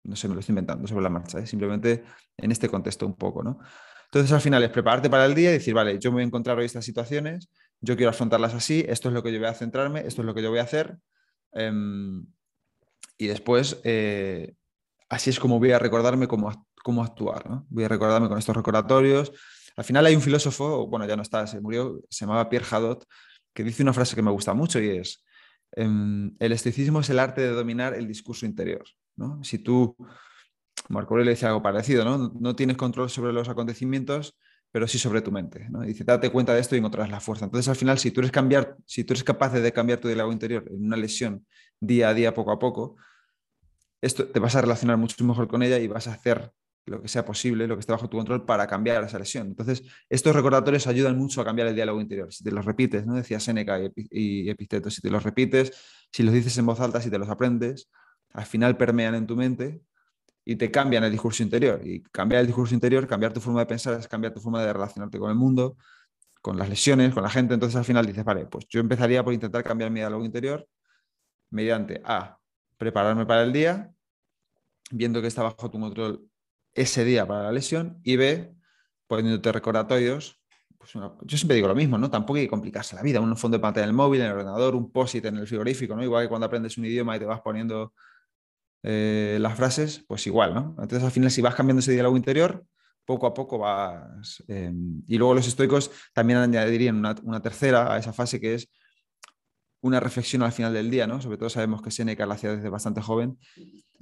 no 0.04 0.14
sé, 0.14 0.28
me 0.28 0.34
lo 0.34 0.40
estoy 0.40 0.52
inventando 0.52 0.86
sobre 0.86 1.02
la 1.02 1.10
marcha, 1.10 1.40
¿eh? 1.40 1.48
simplemente 1.48 2.04
en 2.36 2.52
este 2.52 2.68
contexto 2.68 3.06
un 3.06 3.16
poco, 3.16 3.42
¿no? 3.42 3.58
Entonces 4.04 4.30
al 4.30 4.40
final 4.40 4.62
es 4.62 4.70
prepararte 4.70 5.10
para 5.10 5.26
el 5.26 5.34
día 5.34 5.50
y 5.50 5.54
decir, 5.54 5.74
vale, 5.74 5.98
yo 5.98 6.10
me 6.10 6.16
voy 6.16 6.22
a 6.22 6.26
encontrar 6.26 6.56
hoy 6.56 6.66
estas 6.66 6.84
situaciones, 6.84 7.50
yo 7.80 7.96
quiero 7.96 8.10
afrontarlas 8.10 8.54
así, 8.54 8.84
esto 8.88 9.08
es 9.08 9.14
lo 9.14 9.22
que 9.24 9.32
yo 9.32 9.40
voy 9.40 9.48
a 9.48 9.54
centrarme, 9.54 10.06
esto 10.06 10.22
es 10.22 10.26
lo 10.26 10.32
que 10.32 10.42
yo 10.42 10.50
voy 10.50 10.60
a 10.60 10.62
hacer. 10.62 10.96
Em, 11.50 12.24
y 13.18 13.26
después, 13.26 13.80
eh, 13.82 14.54
así 15.08 15.30
es 15.30 15.40
como 15.40 15.58
voy 15.58 15.72
a 15.72 15.80
recordarme 15.80 16.28
cómo, 16.28 16.68
cómo 16.84 17.02
actuar. 17.02 17.64
Voy 17.68 17.82
a 17.82 17.88
recordarme 17.88 18.28
con 18.28 18.38
estos 18.38 18.56
recordatorios, 18.56 19.32
al 19.76 19.84
final 19.84 20.06
hay 20.06 20.16
un 20.16 20.22
filósofo, 20.22 20.86
bueno, 20.86 21.06
ya 21.06 21.16
no 21.16 21.22
está, 21.22 21.46
se 21.46 21.60
murió, 21.60 22.00
se 22.08 22.24
llamaba 22.24 22.48
Pierre 22.48 22.66
Hadot, 22.70 23.04
que 23.54 23.62
dice 23.62 23.82
una 23.82 23.92
frase 23.92 24.16
que 24.16 24.22
me 24.22 24.30
gusta 24.30 24.54
mucho 24.54 24.80
y 24.80 24.88
es, 24.88 25.24
em, 25.72 26.34
el 26.38 26.52
estoicismo 26.52 27.00
es 27.00 27.10
el 27.10 27.18
arte 27.18 27.42
de 27.42 27.50
dominar 27.50 27.94
el 27.94 28.08
discurso 28.08 28.46
interior. 28.46 28.84
¿no? 29.16 29.42
Si 29.44 29.58
tú, 29.58 29.96
Marco 30.88 31.14
Aurelio 31.14 31.30
dice 31.30 31.46
algo 31.46 31.62
parecido, 31.62 32.04
¿no? 32.04 32.32
no 32.38 32.56
tienes 32.56 32.76
control 32.76 33.10
sobre 33.10 33.32
los 33.32 33.48
acontecimientos, 33.48 34.38
pero 34.72 34.88
sí 34.88 34.98
sobre 34.98 35.20
tu 35.22 35.30
mente. 35.30 35.68
¿no? 35.70 35.82
Dice, 35.82 36.04
date 36.04 36.30
cuenta 36.30 36.54
de 36.54 36.60
esto 36.60 36.74
y 36.74 36.78
encontrarás 36.78 37.10
la 37.10 37.20
fuerza. 37.20 37.44
Entonces, 37.44 37.68
al 37.68 37.76
final, 37.76 37.98
si 37.98 38.10
tú 38.10 38.20
eres, 38.20 38.32
cambiar, 38.32 38.76
si 38.86 39.04
tú 39.04 39.12
eres 39.12 39.24
capaz 39.24 39.52
de 39.52 39.72
cambiar 39.72 40.00
tu 40.00 40.08
diálogo 40.08 40.32
interior 40.32 40.64
en 40.70 40.84
una 40.84 40.96
lesión 40.96 41.46
día 41.80 42.08
a 42.08 42.14
día, 42.14 42.34
poco 42.34 42.52
a 42.52 42.58
poco, 42.58 42.96
esto 44.00 44.26
te 44.26 44.38
vas 44.38 44.56
a 44.56 44.60
relacionar 44.62 44.96
mucho 44.96 45.22
mejor 45.24 45.48
con 45.48 45.62
ella 45.62 45.78
y 45.78 45.86
vas 45.86 46.08
a 46.08 46.12
hacer 46.12 46.52
lo 46.86 47.02
que 47.02 47.08
sea 47.08 47.24
posible, 47.24 47.66
lo 47.66 47.74
que 47.74 47.80
esté 47.80 47.92
bajo 47.92 48.08
tu 48.08 48.16
control 48.16 48.44
para 48.46 48.66
cambiar 48.66 49.02
esa 49.02 49.18
lesión. 49.18 49.48
Entonces, 49.48 49.82
estos 50.08 50.34
recordatorios 50.34 50.86
ayudan 50.86 51.18
mucho 51.18 51.40
a 51.40 51.44
cambiar 51.44 51.68
el 51.68 51.74
diálogo 51.74 52.00
interior. 52.00 52.32
Si 52.32 52.44
te 52.44 52.52
los 52.52 52.64
repites, 52.64 53.04
¿no? 53.04 53.14
Decía 53.14 53.40
Seneca 53.40 53.78
y, 53.96 54.48
Episteto, 54.48 54.88
si 54.88 55.00
te 55.00 55.10
los 55.10 55.24
repites, 55.24 55.72
si 56.12 56.22
los 56.22 56.32
dices 56.32 56.56
en 56.58 56.66
voz 56.66 56.78
alta, 56.80 57.00
si 57.00 57.10
te 57.10 57.18
los 57.18 57.28
aprendes, 57.28 57.90
al 58.32 58.46
final 58.46 58.76
permean 58.76 59.16
en 59.16 59.26
tu 59.26 59.34
mente 59.36 59.82
y 60.44 60.54
te 60.54 60.70
cambian 60.70 61.02
el 61.02 61.10
discurso 61.10 61.42
interior. 61.42 61.80
Y 61.84 62.02
cambiar 62.04 62.42
el 62.42 62.46
discurso 62.46 62.72
interior, 62.72 63.06
cambiar 63.08 63.32
tu 63.32 63.40
forma 63.40 63.60
de 63.60 63.66
pensar, 63.66 63.98
es 63.98 64.06
cambiar 64.06 64.32
tu 64.32 64.40
forma 64.40 64.62
de 64.62 64.72
relacionarte 64.72 65.18
con 65.18 65.30
el 65.30 65.36
mundo, 65.36 65.76
con 66.40 66.56
las 66.56 66.68
lesiones, 66.68 67.12
con 67.12 67.24
la 67.24 67.30
gente. 67.30 67.54
Entonces, 67.54 67.76
al 67.76 67.84
final 67.84 68.06
dices, 68.06 68.24
vale, 68.24 68.46
pues 68.46 68.64
yo 68.68 68.78
empezaría 68.78 69.24
por 69.24 69.34
intentar 69.34 69.64
cambiar 69.64 69.90
mi 69.90 69.98
diálogo 70.00 70.24
interior 70.24 70.68
mediante 71.50 72.00
A, 72.04 72.38
prepararme 72.76 73.26
para 73.26 73.42
el 73.42 73.52
día, 73.52 73.90
viendo 74.92 75.20
que 75.20 75.26
está 75.26 75.42
bajo 75.42 75.68
tu 75.68 75.80
control 75.80 76.28
ese 76.76 77.04
día 77.04 77.26
para 77.26 77.44
la 77.44 77.52
lesión 77.52 77.98
y 78.04 78.16
B, 78.16 78.54
poniéndote 79.06 79.50
recordatorios. 79.50 80.40
Pues 80.78 80.92
yo 80.92 81.36
siempre 81.36 81.56
digo 81.56 81.66
lo 81.66 81.74
mismo, 81.74 81.98
¿no? 81.98 82.10
Tampoco 82.10 82.36
hay 82.36 82.44
que 82.44 82.50
complicarse 82.50 82.94
la 82.94 83.02
vida. 83.02 83.20
Un 83.20 83.36
fondo 83.36 83.56
de 83.56 83.62
pantalla 83.62 83.84
en 83.84 83.90
el 83.90 83.96
móvil, 83.96 84.20
en 84.20 84.26
el 84.26 84.32
ordenador, 84.34 84.76
un 84.76 84.92
post-it 84.92 85.24
en 85.24 85.38
el 85.38 85.46
frigorífico, 85.46 85.96
¿no? 85.96 86.04
Igual 86.04 86.24
que 86.24 86.28
cuando 86.28 86.46
aprendes 86.46 86.78
un 86.78 86.84
idioma 86.84 87.16
y 87.16 87.18
te 87.18 87.24
vas 87.24 87.40
poniendo 87.40 87.92
eh, 88.82 89.38
las 89.40 89.56
frases, 89.56 90.04
pues 90.06 90.26
igual, 90.26 90.54
¿no? 90.54 90.76
Entonces 90.78 91.02
al 91.02 91.10
final 91.10 91.30
si 91.30 91.40
vas 91.40 91.54
cambiando 91.54 91.80
ese 91.80 91.92
diálogo 91.92 92.16
interior, 92.16 92.64
poco 93.04 93.26
a 93.26 93.34
poco 93.34 93.58
vas... 93.58 94.44
Em, 94.46 95.02
y 95.08 95.16
luego 95.16 95.34
los 95.34 95.48
estoicos 95.48 95.90
también 96.12 96.38
añadirían 96.38 96.96
una, 96.96 97.16
una, 97.22 97.40
tercera 97.40 97.92
a 97.92 97.98
esa 97.98 98.12
fase 98.12 98.40
que 98.40 98.54
es 98.54 98.68
una 99.80 99.98
reflexión 99.98 100.42
al 100.42 100.52
final 100.52 100.74
del 100.74 100.90
día, 100.90 101.06
¿no? 101.06 101.20
Sobre 101.22 101.38
todo 101.38 101.48
sabemos 101.48 101.82
que 101.82 101.90
Seneca 101.90 102.26
la 102.26 102.34
hacía 102.34 102.54
desde 102.54 102.68
bastante 102.68 103.00
joven. 103.00 103.38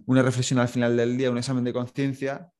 Una 0.07 0.23
reflexión 0.23 0.59
al 0.59 0.69
final 0.69 0.97
del 0.97 1.17
día, 1.17 1.31
un 1.31 1.39
examen 1.39 1.65
de 1.65 1.73
conciencia 1.73 2.51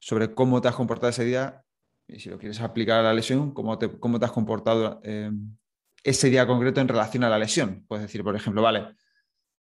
sobre 0.00 0.34
cómo 0.34 0.60
te 0.60 0.68
has 0.68 0.74
comportado 0.74 1.10
ese 1.10 1.24
día 1.24 1.62
y 2.08 2.18
si 2.18 2.28
lo 2.28 2.38
quieres 2.38 2.60
aplicar 2.60 3.00
a 3.00 3.02
la 3.02 3.14
lesión, 3.14 3.52
cómo 3.52 3.78
te, 3.78 3.88
cómo 3.98 4.18
te 4.18 4.24
has 4.24 4.32
comportado 4.32 5.00
eh, 5.04 5.30
ese 6.02 6.30
día 6.30 6.46
concreto 6.46 6.80
en 6.80 6.88
relación 6.88 7.24
a 7.24 7.28
la 7.28 7.38
lesión. 7.38 7.84
Puedes 7.86 8.02
decir, 8.02 8.24
por 8.24 8.34
ejemplo, 8.34 8.62
vale, 8.62 8.94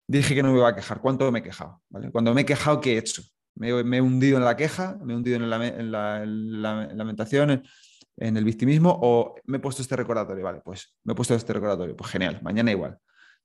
dije 0.08 0.36
que 0.36 0.44
no 0.44 0.52
me 0.52 0.58
iba 0.60 0.70
a 0.70 0.76
quejar, 0.76 1.00
¿cuánto 1.00 1.32
me 1.32 1.40
he 1.40 1.44
quejado? 1.44 1.82
¿Vale? 1.90 2.12
Cuando 2.12 2.34
me 2.34 2.42
he 2.42 2.46
quejado, 2.46 2.82
¿qué 2.82 2.96
he 2.96 2.98
hecho? 2.98 3.22
Me, 3.56 3.70
he 3.70 4.02
hundido 4.02 4.38
en 4.38 4.44
la 4.44 4.58
queja, 4.58 4.98
me 5.02 5.14
he 5.14 5.16
hundido 5.16 5.38
en 5.38 5.50
la, 5.92 6.26
lamentación, 6.26 7.64
en, 8.18 8.38
el 8.38 8.44
victimismo 8.44 8.98
o 9.02 9.36
me 9.46 9.58
he 9.58 9.60
puesto 9.62 9.82
este 9.82 9.96
recordatorio, 9.96 10.44
vale, 10.44 10.62
pues 10.64 10.94
me 11.06 11.14
he 11.14 11.16
puesto 11.16 11.36
este 11.36 11.54
recordatorio, 11.54 11.96
pues 11.96 12.12
genial, 12.12 12.40
mañana 12.42 12.72
igual. 12.72 12.98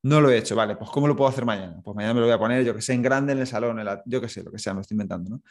No 0.03 0.21
lo 0.21 0.31
he 0.31 0.39
hecho, 0.39 0.57
vale, 0.57 0.77
pues 0.77 0.91
¿cómo 0.91 1.07
lo 1.07 1.15
puedo 1.15 1.29
hacer 1.29 1.45
mañana? 1.45 1.81
Pues 1.85 1.95
mañana 1.95 2.15
me 2.15 2.21
lo 2.21 2.27
voy 2.27 2.35
a 2.35 2.39
poner, 2.39 2.65
yo 2.65 2.75
que 2.75 2.81
sé, 2.81 2.95
en 2.95 3.03
grande 3.03 3.35
en 3.35 3.39
el 3.39 3.47
salón, 3.47 3.79
yo 4.07 4.21
que 4.21 4.29
sé, 4.29 4.43
lo 4.43 4.51
que 4.51 4.59
sea, 4.59 4.75
me 4.75 4.81
estoy 4.81 4.95
inventando, 4.95 5.31
¿no? 5.31 5.43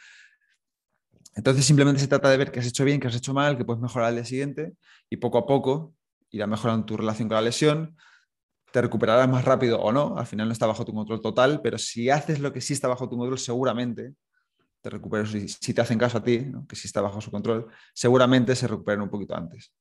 Entonces 1.34 1.64
simplemente 1.64 2.00
se 2.00 2.08
trata 2.08 2.28
de 2.28 2.36
ver 2.36 2.50
qué 2.50 2.60
has 2.60 2.66
hecho 2.66 2.84
bien, 2.84 3.00
qué 3.00 3.08
has 3.08 3.16
hecho 3.16 3.32
mal, 3.32 3.56
qué 3.56 3.64
puedes 3.64 3.80
mejorar 3.80 4.08
al 4.08 4.16
día 4.16 4.24
siguiente 4.24 4.74
y 5.08 5.16
poco 5.16 5.38
a 5.38 5.46
poco 5.46 5.94
irá 6.30 6.46
mejorando 6.46 6.86
tu 6.86 6.96
relación 6.96 7.28
con 7.28 7.36
la 7.36 7.42
lesión, 7.42 7.96
te 8.72 8.80
recuperarás 8.80 9.28
más 9.28 9.44
rápido 9.44 9.80
o 9.80 9.92
no, 9.92 10.16
al 10.16 10.26
final 10.26 10.46
no 10.46 10.52
está 10.52 10.66
bajo 10.66 10.84
tu 10.84 10.94
control 10.94 11.20
total, 11.20 11.60
pero 11.62 11.78
si 11.78 12.08
haces 12.08 12.40
lo 12.40 12.52
que 12.52 12.60
sí 12.60 12.72
está 12.72 12.88
bajo 12.88 13.08
tu 13.08 13.16
control, 13.16 13.38
seguramente 13.38 14.14
te 14.80 14.90
recuperas, 14.90 15.30
si, 15.30 15.74
te 15.74 15.80
hacen 15.80 15.98
caso 15.98 16.18
a 16.18 16.22
ti, 16.22 16.50
que 16.68 16.76
sí 16.76 16.86
está 16.86 17.00
bajo 17.00 17.20
su 17.20 17.30
control, 17.30 17.66
seguramente 17.92 18.54
se 18.54 18.66
recuperen 18.66 19.02
un 19.02 19.10
poquito 19.10 19.34
antes. 19.34 19.72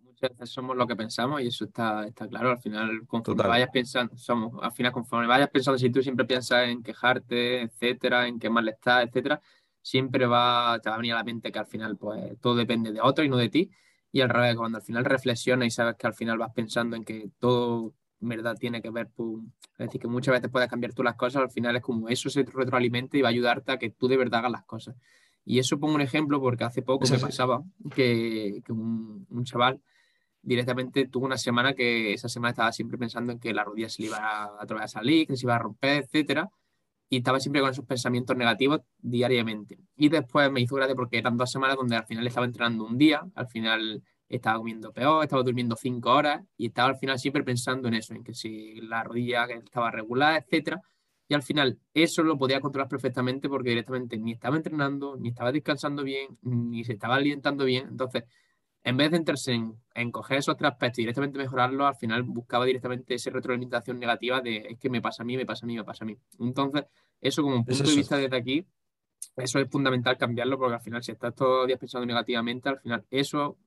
Muchas 0.00 0.30
veces 0.30 0.50
somos 0.50 0.76
lo 0.76 0.84
que 0.86 0.96
pensamos 0.96 1.40
y 1.40 1.46
eso 1.46 1.64
está, 1.64 2.04
está 2.04 2.26
claro. 2.26 2.50
Al 2.50 2.58
final, 2.58 3.06
conforme 3.06 3.46
vayas 3.46 3.70
pensando, 3.72 4.16
somos, 4.16 4.52
al 4.60 4.72
final, 4.72 4.90
conforme 4.90 5.28
vayas 5.28 5.48
pensando, 5.48 5.78
si 5.78 5.90
tú 5.90 6.02
siempre 6.02 6.26
piensas 6.26 6.68
en 6.68 6.82
quejarte, 6.82 7.62
etcétera, 7.62 8.26
en 8.26 8.38
qué 8.38 8.50
mal 8.50 8.68
estás, 8.68 9.06
etcétera, 9.06 9.40
siempre 9.82 10.26
va, 10.26 10.78
te 10.82 10.88
va 10.88 10.96
a 10.96 10.98
venir 10.98 11.12
a 11.12 11.16
la 11.16 11.24
mente 11.24 11.52
que 11.52 11.58
al 11.58 11.66
final, 11.66 11.96
pues 11.96 12.38
todo 12.40 12.54
depende 12.54 12.92
de 12.92 13.00
otro 13.00 13.24
y 13.24 13.28
no 13.28 13.36
de 13.36 13.48
ti. 13.48 13.70
Y 14.10 14.20
al 14.20 14.28
revés, 14.30 14.56
cuando 14.56 14.78
al 14.78 14.84
final 14.84 15.04
reflexionas 15.04 15.66
y 15.66 15.70
sabes 15.70 15.96
que 15.96 16.06
al 16.06 16.14
final 16.14 16.38
vas 16.38 16.52
pensando 16.54 16.96
en 16.96 17.04
que 17.04 17.30
todo 17.38 17.94
verdad 18.20 18.56
tiene 18.58 18.82
que 18.82 18.90
ver, 18.90 19.08
pues, 19.14 19.44
es 19.78 19.86
decir, 19.86 20.00
que 20.00 20.08
muchas 20.08 20.32
veces 20.32 20.50
puedes 20.50 20.68
cambiar 20.68 20.92
tú 20.92 21.02
las 21.02 21.14
cosas, 21.14 21.42
al 21.42 21.50
final 21.50 21.76
es 21.76 21.82
como 21.82 22.08
eso 22.08 22.30
se 22.30 22.42
retroalimenta 22.42 23.16
y 23.16 23.22
va 23.22 23.28
a 23.28 23.30
ayudarte 23.30 23.72
a 23.72 23.78
que 23.78 23.90
tú 23.90 24.08
de 24.08 24.16
verdad 24.16 24.40
hagas 24.40 24.52
las 24.52 24.64
cosas. 24.64 24.96
Y 25.44 25.58
eso 25.58 25.78
pongo 25.78 25.94
un 25.94 26.00
ejemplo 26.00 26.40
porque 26.40 26.64
hace 26.64 26.82
poco 26.82 27.08
me 27.08 27.18
pasaba 27.18 27.62
que, 27.94 28.60
que 28.64 28.72
un, 28.72 29.26
un, 29.30 29.44
chaval 29.44 29.80
directamente 30.42 31.06
tuvo 31.06 31.26
una 31.26 31.38
semana 31.38 31.74
que 31.74 32.12
esa 32.12 32.28
semana 32.28 32.50
estaba 32.50 32.72
siempre 32.72 32.98
pensando 32.98 33.32
en 33.32 33.38
que 33.38 33.54
la 33.54 33.64
rodilla 33.64 33.88
se 33.88 34.02
le 34.02 34.08
iba 34.08 34.18
a, 34.18 34.44
a, 34.44 34.62
a 34.62 34.88
salir, 34.88 35.26
que 35.26 35.36
se 35.36 35.46
iba 35.46 35.56
a 35.56 35.58
romper, 35.58 36.04
etcétera 36.04 36.50
y 37.08 37.18
estaba 37.18 37.40
siempre 37.40 37.60
con 37.60 37.70
esos 37.70 37.84
pensamientos 37.86 38.36
negativos 38.36 38.80
diariamente. 38.98 39.78
Y 39.96 40.08
después 40.08 40.50
me 40.50 40.60
hizo 40.60 40.76
gracia 40.76 40.94
porque 40.94 41.18
eran 41.18 41.36
dos 41.36 41.50
semanas 41.50 41.76
donde 41.76 41.96
al 41.96 42.06
final 42.06 42.26
estaba 42.26 42.46
entrenando 42.46 42.84
un 42.84 42.98
día, 42.98 43.22
al 43.34 43.48
final 43.48 44.02
estaba 44.28 44.58
comiendo 44.58 44.92
peor, 44.92 45.24
estaba 45.24 45.42
durmiendo 45.42 45.74
cinco 45.76 46.10
horas 46.10 46.42
y 46.56 46.66
estaba 46.66 46.90
al 46.90 46.98
final 46.98 47.18
siempre 47.18 47.42
pensando 47.44 47.88
en 47.88 47.94
eso, 47.94 48.14
en 48.14 48.22
que 48.22 48.34
si 48.34 48.80
la 48.82 49.02
rodilla 49.02 49.44
estaba 49.46 49.90
regular, 49.90 50.42
etcétera. 50.42 50.80
Y 51.28 51.34
al 51.34 51.42
final 51.42 51.78
eso 51.92 52.22
lo 52.22 52.38
podía 52.38 52.60
controlar 52.60 52.88
perfectamente 52.88 53.48
porque 53.48 53.70
directamente 53.70 54.16
ni 54.18 54.32
estaba 54.32 54.56
entrenando, 54.56 55.16
ni 55.16 55.30
estaba 55.30 55.52
descansando 55.52 56.02
bien, 56.02 56.38
ni 56.42 56.84
se 56.84 56.94
estaba 56.94 57.16
alimentando 57.16 57.64
bien. 57.64 57.86
Entonces, 57.88 58.24
en 58.88 58.96
vez 58.96 59.10
de 59.10 59.18
entrarse 59.18 59.52
en, 59.52 60.10
coger 60.10 60.38
esos 60.38 60.56
tres 60.56 60.70
aspectos 60.70 61.00
y 61.00 61.02
directamente 61.02 61.36
mejorarlos, 61.36 61.88
al 61.88 61.96
final 61.96 62.22
buscaba 62.22 62.64
directamente 62.64 63.14
esa 63.14 63.28
retroalimentación 63.28 63.98
negativa 63.98 64.40
de 64.40 64.66
es 64.70 64.78
que 64.78 64.88
me 64.88 65.02
pasa 65.02 65.22
a 65.22 65.26
mí, 65.26 65.36
me 65.36 65.44
pasa 65.44 65.66
a 65.66 65.68
mí, 65.68 65.76
me 65.76 65.84
pasa 65.84 66.04
a 66.04 66.06
mí. 66.06 66.16
Entonces, 66.40 66.84
eso 67.20 67.42
como 67.42 67.56
un 67.56 67.66
punto 67.66 67.84
de 67.84 67.94
vista 67.94 68.16
desde 68.16 68.34
aquí, 68.34 68.66
eso 69.36 69.58
es 69.58 69.68
fundamental 69.70 70.16
cambiarlo 70.16 70.58
porque 70.58 70.76
al 70.76 70.80
final 70.80 71.02
si 71.02 71.12
estás 71.12 71.34
todos 71.34 71.58
los 71.58 71.66
días 71.66 71.78
pensando 71.78 72.06
negativamente, 72.06 72.70
al 72.70 72.80
final 72.80 73.04
eso, 73.10 73.58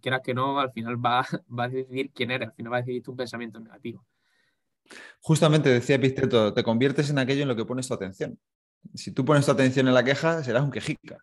quieras 0.00 0.20
que 0.22 0.34
no, 0.34 0.60
al 0.60 0.70
final 0.70 1.04
va, 1.04 1.26
va 1.58 1.64
a 1.64 1.68
decidir 1.68 2.12
quién 2.14 2.30
eres, 2.30 2.50
al 2.50 2.54
final 2.54 2.72
va 2.72 2.76
a 2.76 2.80
decidir 2.82 3.02
tu 3.02 3.16
pensamiento 3.16 3.58
negativo. 3.58 4.06
Justamente 5.18 5.68
decía 5.68 6.00
Pisteto, 6.00 6.54
te 6.54 6.62
conviertes 6.62 7.10
en 7.10 7.18
aquello 7.18 7.42
en 7.42 7.48
lo 7.48 7.56
que 7.56 7.64
pones 7.64 7.88
tu 7.88 7.94
atención. 7.94 8.38
Si 8.94 9.10
tú 9.10 9.24
pones 9.24 9.44
tu 9.44 9.50
atención 9.50 9.88
en 9.88 9.94
la 9.94 10.04
queja, 10.04 10.44
serás 10.44 10.62
un 10.62 10.70
quejica. 10.70 11.18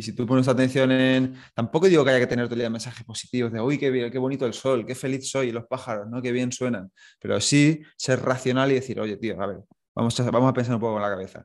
Y 0.00 0.02
si 0.02 0.14
tú 0.14 0.26
pones 0.26 0.48
atención 0.48 0.90
en... 0.92 1.36
Tampoco 1.54 1.86
digo 1.86 2.02
que 2.02 2.08
haya 2.08 2.20
que 2.20 2.26
tener 2.26 2.46
todo 2.46 2.54
el 2.54 2.60
día 2.60 2.70
mensajes 2.70 3.04
positivos 3.04 3.52
de, 3.52 3.60
uy, 3.60 3.76
qué, 3.76 4.10
qué 4.10 4.18
bonito 4.18 4.46
el 4.46 4.54
sol, 4.54 4.86
qué 4.86 4.94
feliz 4.94 5.30
soy, 5.30 5.52
los 5.52 5.66
pájaros, 5.66 6.08
¿no? 6.08 6.22
Qué 6.22 6.32
bien 6.32 6.52
suenan. 6.52 6.90
Pero 7.20 7.38
sí 7.38 7.82
ser 7.98 8.22
racional 8.22 8.70
y 8.70 8.76
decir, 8.76 8.98
oye, 8.98 9.18
tío, 9.18 9.38
a 9.38 9.46
ver, 9.46 9.58
vamos 9.94 10.18
a, 10.18 10.30
vamos 10.30 10.48
a 10.48 10.54
pensar 10.54 10.74
un 10.74 10.80
poco 10.80 10.94
con 10.94 11.02
la 11.02 11.10
cabeza. 11.10 11.44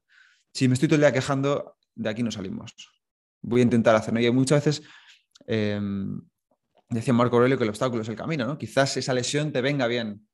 Si 0.53 0.69
me 0.69 0.75
estoy 0.75 0.87
todo 0.87 0.95
el 0.95 1.01
día 1.01 1.11
quejando, 1.11 1.75
de 1.95 2.09
aquí 2.09 2.23
no 2.23 2.31
salimos. 2.31 2.73
Voy 3.41 3.59
a 3.59 3.63
intentar 3.65 3.93
hacerlo. 3.93 4.21
Y 4.21 4.31
muchas 4.31 4.63
veces, 4.63 4.87
em, 5.47 6.21
decía 6.87 7.13
Marco 7.13 7.35
Aurelio 7.35 7.57
que 7.57 7.65
el 7.65 7.71
obstáculo 7.71 8.03
es 8.03 8.07
el 8.07 8.15
camino, 8.15 8.45
¿no? 8.47 8.57
Quizás 8.57 8.95
esa 8.95 9.13
lesión 9.13 9.51
te 9.51 9.59
venga 9.59 9.85
bien, 9.87 10.25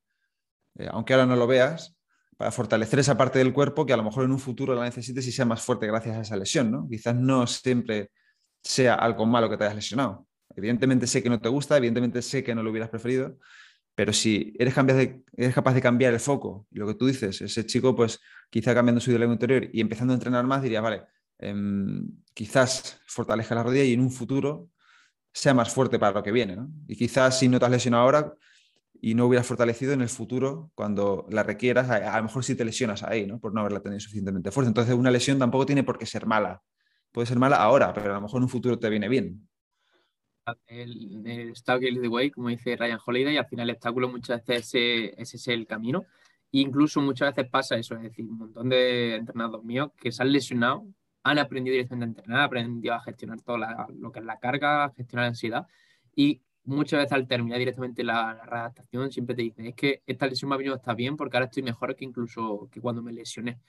eh, 0.78 0.88
aunque 0.92 1.14
ahora 1.14 1.26
no 1.26 1.36
lo 1.36 1.48
veas, 1.48 1.98
para 2.38 2.52
fortalecer 2.52 3.00
esa 3.00 3.17
parte 3.17 3.39
del 3.39 3.54
cuerpo 3.54 3.86
que 3.86 3.94
a 3.94 3.98
lo 3.98 4.04
mejor 4.04 4.24
en 4.26 4.32
un 4.32 4.39
futuro 4.39 4.74
la 4.76 4.84
necesites 4.84 5.28
y 5.28 5.32
sea 5.32 5.46
más 5.46 5.62
fuerte 5.62 5.88
gracias 5.88 6.17
a 6.17 6.22
esa 6.22 6.38
lesión, 6.38 6.72
¿no? 6.72 6.88
Quizás 6.89 7.15
no 7.15 7.46
siempre 7.48 8.12
sea 8.63 8.96
algo 8.96 9.26
malo 9.26 9.50
que 9.50 9.58
te 9.58 9.63
hayas 9.63 9.76
lesionado. 9.76 10.28
Evidentemente 10.56 11.08
sé 11.08 11.24
que 11.24 11.30
no 11.30 11.39
te 11.39 11.50
gusta, 11.50 11.78
evidentemente 11.78 12.22
sé 12.22 12.44
que 12.44 12.54
no 12.56 12.63
lo 12.63 12.72
hubieras 12.72 12.89
preferido, 12.89 13.38
pero 13.96 14.13
si 14.13 14.54
eres, 14.58 14.74
capaz 14.74 15.74
de 15.74 15.82
cambiar 15.82 16.13
el 16.13 16.20
foco, 16.20 16.67
y 16.72 16.80
lo 16.80 16.88
que 16.88 16.96
tú 16.96 17.08
dices, 17.08 17.41
ese 17.41 17.65
chico 17.65 17.96
pues 17.96 18.20
quizá 18.50 18.74
cambiando 18.74 19.02
su 19.02 19.12
diálogo 19.12 19.34
interior 19.34 19.70
y 19.72 19.82
empezando 19.82 20.13
a 20.13 20.15
entrenar 20.15 20.46
más, 20.46 20.62
diría, 20.62 20.82
vale, 20.82 21.04
em, 21.39 22.08
quizás 22.34 23.00
fortalezca 23.06 23.56
la 23.56 23.63
rodilla 23.63 23.84
y 23.84 23.94
en 23.94 24.02
un 24.02 24.12
futuro 24.12 24.70
sea 25.34 25.54
más 25.54 25.72
fuerte 25.74 26.00
para 26.00 26.13
lo 26.13 26.24
que 26.24 26.32
viene, 26.32 26.56
¿no? 26.56 26.70
Y 26.88 26.96
quizás 26.96 27.39
si 27.39 27.48
no 27.48 27.60
te 27.60 27.65
has 27.65 27.72
lesionado 27.72 28.04
ahora, 28.04 28.34
y 29.04 29.16
no 29.16 29.26
hubieras 29.26 29.48
fortalecido 29.48 29.94
en 29.94 30.02
el 30.02 30.10
futuro 30.10 30.72
cuando 30.76 31.26
la 31.30 31.42
requieras, 31.42 31.90
a, 31.90 32.18
lo 32.18 32.24
mejor 32.24 32.44
si 32.44 32.56
te 32.56 32.64
lesionas 32.64 33.02
ahí, 33.02 33.26
¿no? 33.26 33.40
Por 33.40 33.52
no 33.52 33.62
haberla 33.62 33.82
tenido 33.82 34.00
suficientemente 34.00 34.52
fuerte. 34.52 34.68
Entonces, 34.68 34.94
una 34.94 35.10
lesión 35.10 35.40
tampoco 35.40 35.66
tiene 35.66 35.84
por 35.84 35.98
qué 35.98 36.06
ser 36.06 36.28
mala. 36.28 36.62
Puede 37.12 37.26
ser 37.26 37.40
mala 37.40 37.58
ahora, 37.58 37.94
pero 37.94 38.12
a 38.12 38.16
lo 38.16 38.22
mejor 38.22 38.38
en 38.38 38.44
un 38.44 38.50
futuro 38.50 38.78
te 38.78 38.90
viene 38.92 39.10
bien. 39.10 39.50
El, 40.68 41.26
el 41.26 41.50
is 41.50 41.64
the 41.64 42.08
way, 42.08 42.30
como 42.30 42.50
dice 42.50 42.76
Ryan 42.76 43.00
Holiday, 43.04 43.34
y 43.34 43.38
al 43.38 43.48
final 43.48 43.70
el 43.70 43.76
obstáculo 43.76 44.08
muchas 44.08 44.46
veces 44.46 44.68
ese, 44.68 45.20
ese 45.20 45.38
es 45.38 45.48
el 45.48 45.66
camino. 45.66 46.06
E 46.52 46.60
incluso 46.60 47.02
muchas 47.02 47.36
veces 47.36 47.50
pasa 47.50 47.78
eso, 47.78 47.96
es 47.96 48.04
decir, 48.04 48.26
un 48.26 48.38
montón 48.38 48.70
de 48.70 49.16
entrenados 49.16 49.64
míos 49.64 49.90
que 49.98 50.12
se 50.12 50.22
han 50.22 50.32
lesionado, 50.32 50.86
han 51.24 51.40
aprendido 51.40 51.74
directamente 51.74 52.06
a 52.06 52.10
entrenar, 52.22 52.40
han 52.40 52.46
aprendido 52.46 52.94
a 52.94 53.02
gestionar 53.02 53.42
todo 53.42 53.58
lo 53.58 54.12
que 54.12 54.20
es 54.20 54.26
la 54.26 54.38
carga, 54.38 54.86
a 54.86 54.94
gestionar 54.94 55.24
la 55.24 55.30
ansiedad, 55.30 55.68
y 56.16 56.42
muchas 56.63 57.00
veces 57.00 57.13
al 57.13 57.28
terminar 57.28 57.60
directamente 57.60 58.04
la, 58.04 58.74
la 58.86 59.10
siempre 59.10 59.36
te 59.36 59.41
dicen, 59.41 59.65
es 59.65 59.76
que 59.76 60.02
esta 60.06 60.28
lesión 60.28 60.50
me 60.50 60.56
ha 60.56 60.58
venido 60.58 60.76
está 60.76 60.93
bien 60.93 61.17
porque 61.17 61.38
ahora 61.38 61.45
estoy 61.45 61.63
mejor 61.63 61.95
que 61.95 62.06
incluso 62.06 62.69
que 62.71 62.82
cuando 62.82 63.02
me 63.02 63.13
lesioné. 63.13 63.60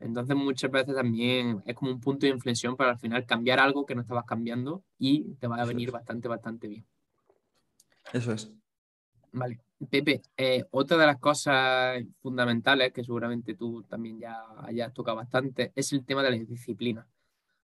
Entonces 0.00 0.34
muchas 0.34 0.70
veces 0.70 0.94
también 0.94 1.62
es 1.64 1.74
como 1.76 1.92
un 1.92 2.00
punto 2.00 2.26
de 2.26 2.32
inflexión 2.32 2.76
para 2.76 2.90
al 2.90 2.98
final 2.98 3.24
cambiar 3.24 3.60
algo 3.60 3.86
que 3.86 3.94
no 3.94 4.02
estabas 4.02 4.24
cambiando 4.24 4.82
y 4.98 5.34
te 5.34 5.46
va 5.46 5.56
a 5.56 5.64
venir 5.64 5.90
bastante, 5.92 6.28
bastante 6.28 6.66
bien. 6.66 6.84
Eso 8.12 8.32
es. 8.32 8.52
Vale. 9.32 9.60
Pepe, 9.90 10.22
eh, 10.36 10.64
otra 10.70 10.96
de 10.96 11.06
las 11.06 11.18
cosas 11.18 12.02
fundamentales 12.20 12.92
que 12.92 13.02
seguramente 13.02 13.54
tú 13.54 13.82
también 13.84 14.18
ya 14.18 14.44
hayas 14.58 14.92
tocado 14.92 15.16
bastante 15.16 15.72
es 15.74 15.92
el 15.92 16.04
tema 16.04 16.22
de 16.22 16.30
la 16.30 16.36
disciplina. 16.36 17.06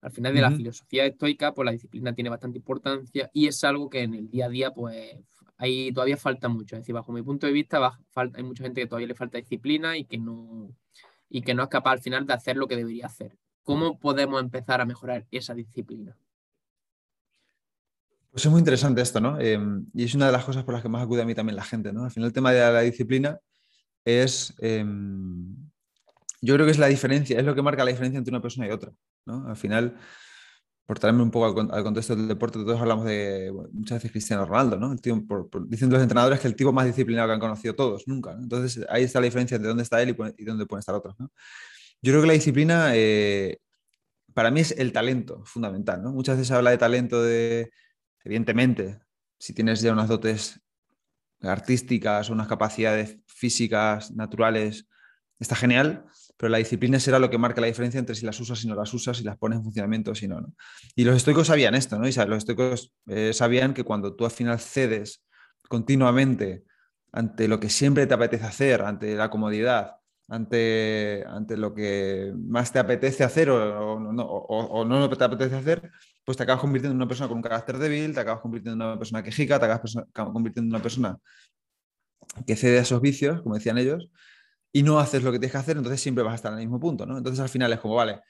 Al 0.04 0.12
final 0.12 0.34
de 0.34 0.42
la 0.42 0.50
filosofía 0.50 1.06
estoica, 1.06 1.54
pues 1.54 1.64
la 1.64 1.72
disciplina 1.72 2.14
tiene 2.14 2.28
bastante 2.28 2.58
importancia 2.58 3.30
y 3.32 3.46
es 3.46 3.64
algo 3.64 3.88
que 3.88 4.02
en 4.02 4.12
el 4.12 4.30
día 4.30 4.46
a 4.46 4.48
día, 4.50 4.70
pues 4.70 5.16
ahí 5.56 5.90
todavía 5.92 6.18
falta 6.18 6.46
mucho. 6.48 6.76
Es 6.76 6.82
decir, 6.82 6.94
bajo 6.94 7.10
mi 7.10 7.22
punto 7.22 7.46
de 7.46 7.54
vista, 7.54 7.98
hay 8.14 8.42
mucha 8.42 8.64
gente 8.64 8.82
que 8.82 8.86
todavía 8.86 9.08
le 9.08 9.14
falta 9.14 9.38
disciplina 9.38 9.96
y 9.96 10.04
que 10.04 10.18
no, 10.18 10.68
y 11.30 11.40
que 11.40 11.54
no 11.54 11.62
es 11.62 11.68
capaz 11.70 11.92
al 11.92 12.00
final 12.00 12.26
de 12.26 12.34
hacer 12.34 12.58
lo 12.58 12.68
que 12.68 12.76
debería 12.76 13.06
hacer. 13.06 13.38
¿Cómo 13.62 13.98
podemos 13.98 14.42
empezar 14.42 14.82
a 14.82 14.84
mejorar 14.84 15.26
esa 15.30 15.54
disciplina? 15.54 16.14
Pues 18.30 18.44
es 18.44 18.50
muy 18.50 18.58
interesante 18.58 19.00
esto, 19.00 19.22
¿no? 19.22 19.40
Em, 19.40 19.86
y 19.94 20.04
es 20.04 20.14
una 20.14 20.26
de 20.26 20.32
las 20.32 20.44
cosas 20.44 20.64
por 20.64 20.74
las 20.74 20.82
que 20.82 20.90
más 20.90 21.02
acude 21.02 21.22
a 21.22 21.24
mí 21.24 21.34
también 21.34 21.56
la 21.56 21.64
gente, 21.64 21.94
¿no? 21.94 22.04
Al 22.04 22.10
final 22.10 22.26
el 22.26 22.32
tema 22.34 22.52
de 22.52 22.60
la 22.60 22.80
disciplina 22.82 23.40
es, 24.04 24.54
em, 24.58 25.70
yo 26.44 26.54
creo 26.54 26.66
que 26.66 26.72
es 26.72 26.78
la 26.78 26.88
diferencia, 26.88 27.38
es 27.38 27.44
lo 27.44 27.54
que 27.54 27.62
marca 27.62 27.84
la 27.84 27.90
diferencia 27.90 28.18
entre 28.18 28.30
una 28.30 28.42
persona 28.42 28.66
y 28.66 28.70
otra. 28.70 28.92
Al 29.26 29.56
final, 29.56 29.96
por 30.84 30.98
traerme 30.98 31.22
un 31.22 31.30
poco 31.30 31.58
al, 31.58 31.82
contexto 31.82 32.14
del 32.14 32.28
deporte, 32.28 32.58
todos 32.58 32.78
hablamos 32.78 33.06
de 33.06 33.50
muchas 33.72 33.96
veces 33.96 34.12
Cristiano 34.12 34.44
Ronaldo, 34.44 34.76
¿no? 34.76 34.92
El 34.92 35.00
dicen 35.68 35.88
los 35.88 36.02
entrenadores 36.02 36.40
que 36.40 36.46
el 36.46 36.54
tipo 36.54 36.70
más 36.70 36.84
disciplinado 36.84 37.28
que 37.28 37.34
han 37.34 37.40
conocido 37.40 37.74
todos, 37.74 38.06
nunca. 38.06 38.32
Entonces 38.32 38.84
ahí 38.90 39.04
está 39.04 39.20
la 39.20 39.24
diferencia 39.24 39.54
entre 39.54 39.68
dónde 39.68 39.84
está 39.84 40.02
él 40.02 40.14
y, 40.36 40.44
dónde 40.44 40.66
pueden 40.66 40.80
estar 40.80 40.94
otros. 40.94 41.16
Yo 41.18 42.12
creo 42.12 42.20
que 42.20 42.26
la 42.26 42.34
disciplina, 42.34 42.90
eh, 42.94 43.58
para 44.34 44.50
mí 44.50 44.60
es 44.60 44.72
el 44.72 44.92
talento 44.92 45.42
fundamental. 45.46 46.02
¿no? 46.02 46.12
Muchas 46.12 46.36
veces 46.36 46.48
se 46.48 46.54
habla 46.54 46.70
de 46.70 46.78
talento 46.78 47.22
de, 47.22 47.70
evidentemente, 48.22 49.00
si 49.38 49.54
tienes 49.54 49.80
ya 49.80 49.94
unas 49.94 50.08
dotes 50.08 50.60
artísticas, 51.40 52.28
unas 52.28 52.48
capacidades 52.48 53.16
físicas, 53.26 54.10
naturales, 54.10 54.86
está 55.38 55.56
genial, 55.56 56.04
pero 56.36 56.50
la 56.50 56.58
disciplina 56.58 56.98
será 56.98 57.18
lo 57.18 57.30
que 57.30 57.38
marca 57.38 57.60
la 57.60 57.68
diferencia 57.68 57.98
entre 57.98 58.14
si 58.14 58.26
las 58.26 58.38
usas 58.40 58.62
y 58.64 58.68
no 58.68 58.74
las 58.74 58.92
usas, 58.92 59.16
si 59.16 59.24
las 59.24 59.36
pones 59.38 59.58
en 59.58 59.64
funcionamiento 59.64 60.10
o 60.10 60.14
si 60.14 60.26
no. 60.26 60.44
Y 60.96 61.04
los 61.04 61.16
estoicos 61.16 61.46
sabían 61.46 61.74
esto, 61.74 61.98
¿no? 61.98 62.08
Y 62.08 62.12
los 62.12 62.38
estoicos 62.38 62.92
eh, 63.06 63.32
sabían 63.32 63.74
que 63.74 63.84
cuando 63.84 64.14
tú 64.14 64.24
al 64.24 64.30
final 64.30 64.58
cedes 64.58 65.24
continuamente 65.68 66.64
ante 67.12 67.46
lo 67.46 67.60
que 67.60 67.70
siempre 67.70 68.06
te 68.06 68.14
apetece 68.14 68.44
hacer, 68.44 68.82
ante 68.82 69.14
la 69.14 69.30
comodidad, 69.30 69.92
ante, 70.28 71.24
ante 71.28 71.56
lo 71.56 71.74
que 71.74 72.32
más 72.36 72.72
te 72.72 72.78
apetece 72.80 73.22
hacer 73.22 73.50
o, 73.50 74.00
no, 74.00 74.24
o, 74.24 74.84
no 74.84 75.08
te 75.08 75.24
apetece 75.24 75.54
hacer, 75.54 75.90
pues 76.24 76.36
te 76.36 76.42
acabas 76.42 76.60
convirtiendo 76.60 76.92
en 76.92 76.96
una 76.96 77.08
persona 77.08 77.28
con 77.28 77.36
un 77.36 77.42
carácter 77.42 77.78
débil, 77.78 78.14
te 78.14 78.20
acabas 78.20 78.40
convirtiendo 78.40 78.84
en 78.84 78.90
una 78.90 78.98
persona 78.98 79.22
quejica, 79.22 79.58
te 79.58 79.66
acabas 79.66 79.94
convirtiendo 80.12 80.68
en 80.68 80.74
una 80.74 80.82
persona 80.82 81.18
que 82.46 82.56
cede 82.56 82.78
a 82.78 82.82
esos 82.82 83.00
vicios, 83.00 83.42
como 83.42 83.54
decían 83.54 83.78
ellos, 83.78 84.08
y 84.76 84.82
no 84.82 84.98
haces 84.98 85.22
lo 85.22 85.30
que 85.30 85.38
tienes 85.38 85.52
que 85.52 85.58
hacer, 85.58 85.76
entonces 85.76 86.00
siempre 86.00 86.24
vas 86.24 86.32
a 86.32 86.34
estar 86.34 86.52
en 86.52 86.58
el 86.58 86.64
mismo 86.64 86.80
punto, 86.80 87.06
¿no? 87.06 87.16
Entonces 87.16 87.38
al 87.38 87.48
final 87.48 87.72
es 87.72 87.78
como, 87.78 87.94
vale, 87.94 88.20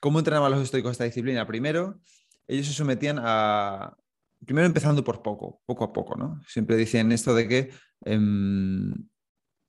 ¿cómo 0.00 0.18
entrenaban 0.18 0.50
los 0.50 0.60
estoicos 0.60 0.90
esta 0.90 1.04
disciplina? 1.04 1.46
Primero, 1.46 2.00
ellos 2.48 2.66
se 2.66 2.72
sometían 2.72 3.20
a, 3.22 3.96
primero 4.44 4.66
empezando 4.66 5.04
por 5.04 5.22
poco, 5.22 5.62
poco 5.64 5.84
a 5.84 5.92
poco, 5.92 6.16
¿no? 6.16 6.42
Siempre 6.48 6.76
dicen 6.76 7.12
esto 7.12 7.32
de 7.32 7.46
que 7.46 7.70
em, 8.04 8.92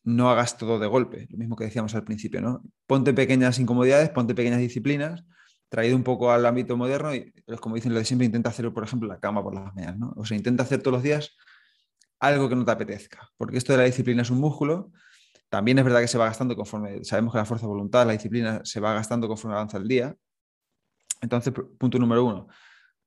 no 0.03 0.31
hagas 0.31 0.57
todo 0.57 0.79
de 0.79 0.87
golpe, 0.87 1.27
lo 1.29 1.37
mismo 1.37 1.55
que 1.55 1.65
decíamos 1.65 1.93
al 1.93 2.03
principio, 2.03 2.41
¿no? 2.41 2.63
Ponte 2.87 3.13
pequeñas 3.13 3.59
incomodidades, 3.59 4.09
ponte 4.09 4.33
pequeñas 4.33 4.61
disciplinas, 4.61 5.23
traído 5.69 5.95
un 5.95 6.03
poco 6.03 6.31
al 6.31 6.43
ámbito 6.43 6.75
moderno 6.75 7.13
y, 7.13 7.31
como 7.61 7.75
dicen 7.75 7.93
lo 7.93 7.99
de 7.99 8.05
siempre, 8.05 8.25
intenta 8.25 8.49
hacer, 8.49 8.73
por 8.73 8.83
ejemplo, 8.83 9.07
la 9.07 9.19
cama 9.19 9.43
por 9.43 9.53
las 9.53 9.75
mañanas, 9.75 9.99
¿no? 9.99 10.13
O 10.17 10.25
sea, 10.25 10.35
intenta 10.35 10.63
hacer 10.63 10.81
todos 10.81 10.95
los 10.95 11.03
días 11.03 11.37
algo 12.19 12.49
que 12.49 12.55
no 12.55 12.65
te 12.65 12.71
apetezca, 12.71 13.29
porque 13.37 13.59
esto 13.59 13.73
de 13.73 13.77
la 13.77 13.85
disciplina 13.85 14.23
es 14.23 14.31
un 14.31 14.39
músculo, 14.39 14.91
también 15.49 15.79
es 15.79 15.85
verdad 15.85 16.01
que 16.01 16.07
se 16.07 16.17
va 16.17 16.25
gastando 16.25 16.55
conforme, 16.55 17.03
sabemos 17.03 17.33
que 17.33 17.39
la 17.39 17.45
fuerza 17.45 17.65
de 17.65 17.69
voluntad, 17.69 18.05
la 18.05 18.13
disciplina 18.13 18.61
se 18.63 18.79
va 18.79 18.93
gastando 18.93 19.27
conforme 19.27 19.55
avanza 19.55 19.77
el 19.77 19.87
día. 19.87 20.15
Entonces, 21.21 21.53
punto 21.77 21.99
número 21.99 22.23
uno, 22.23 22.47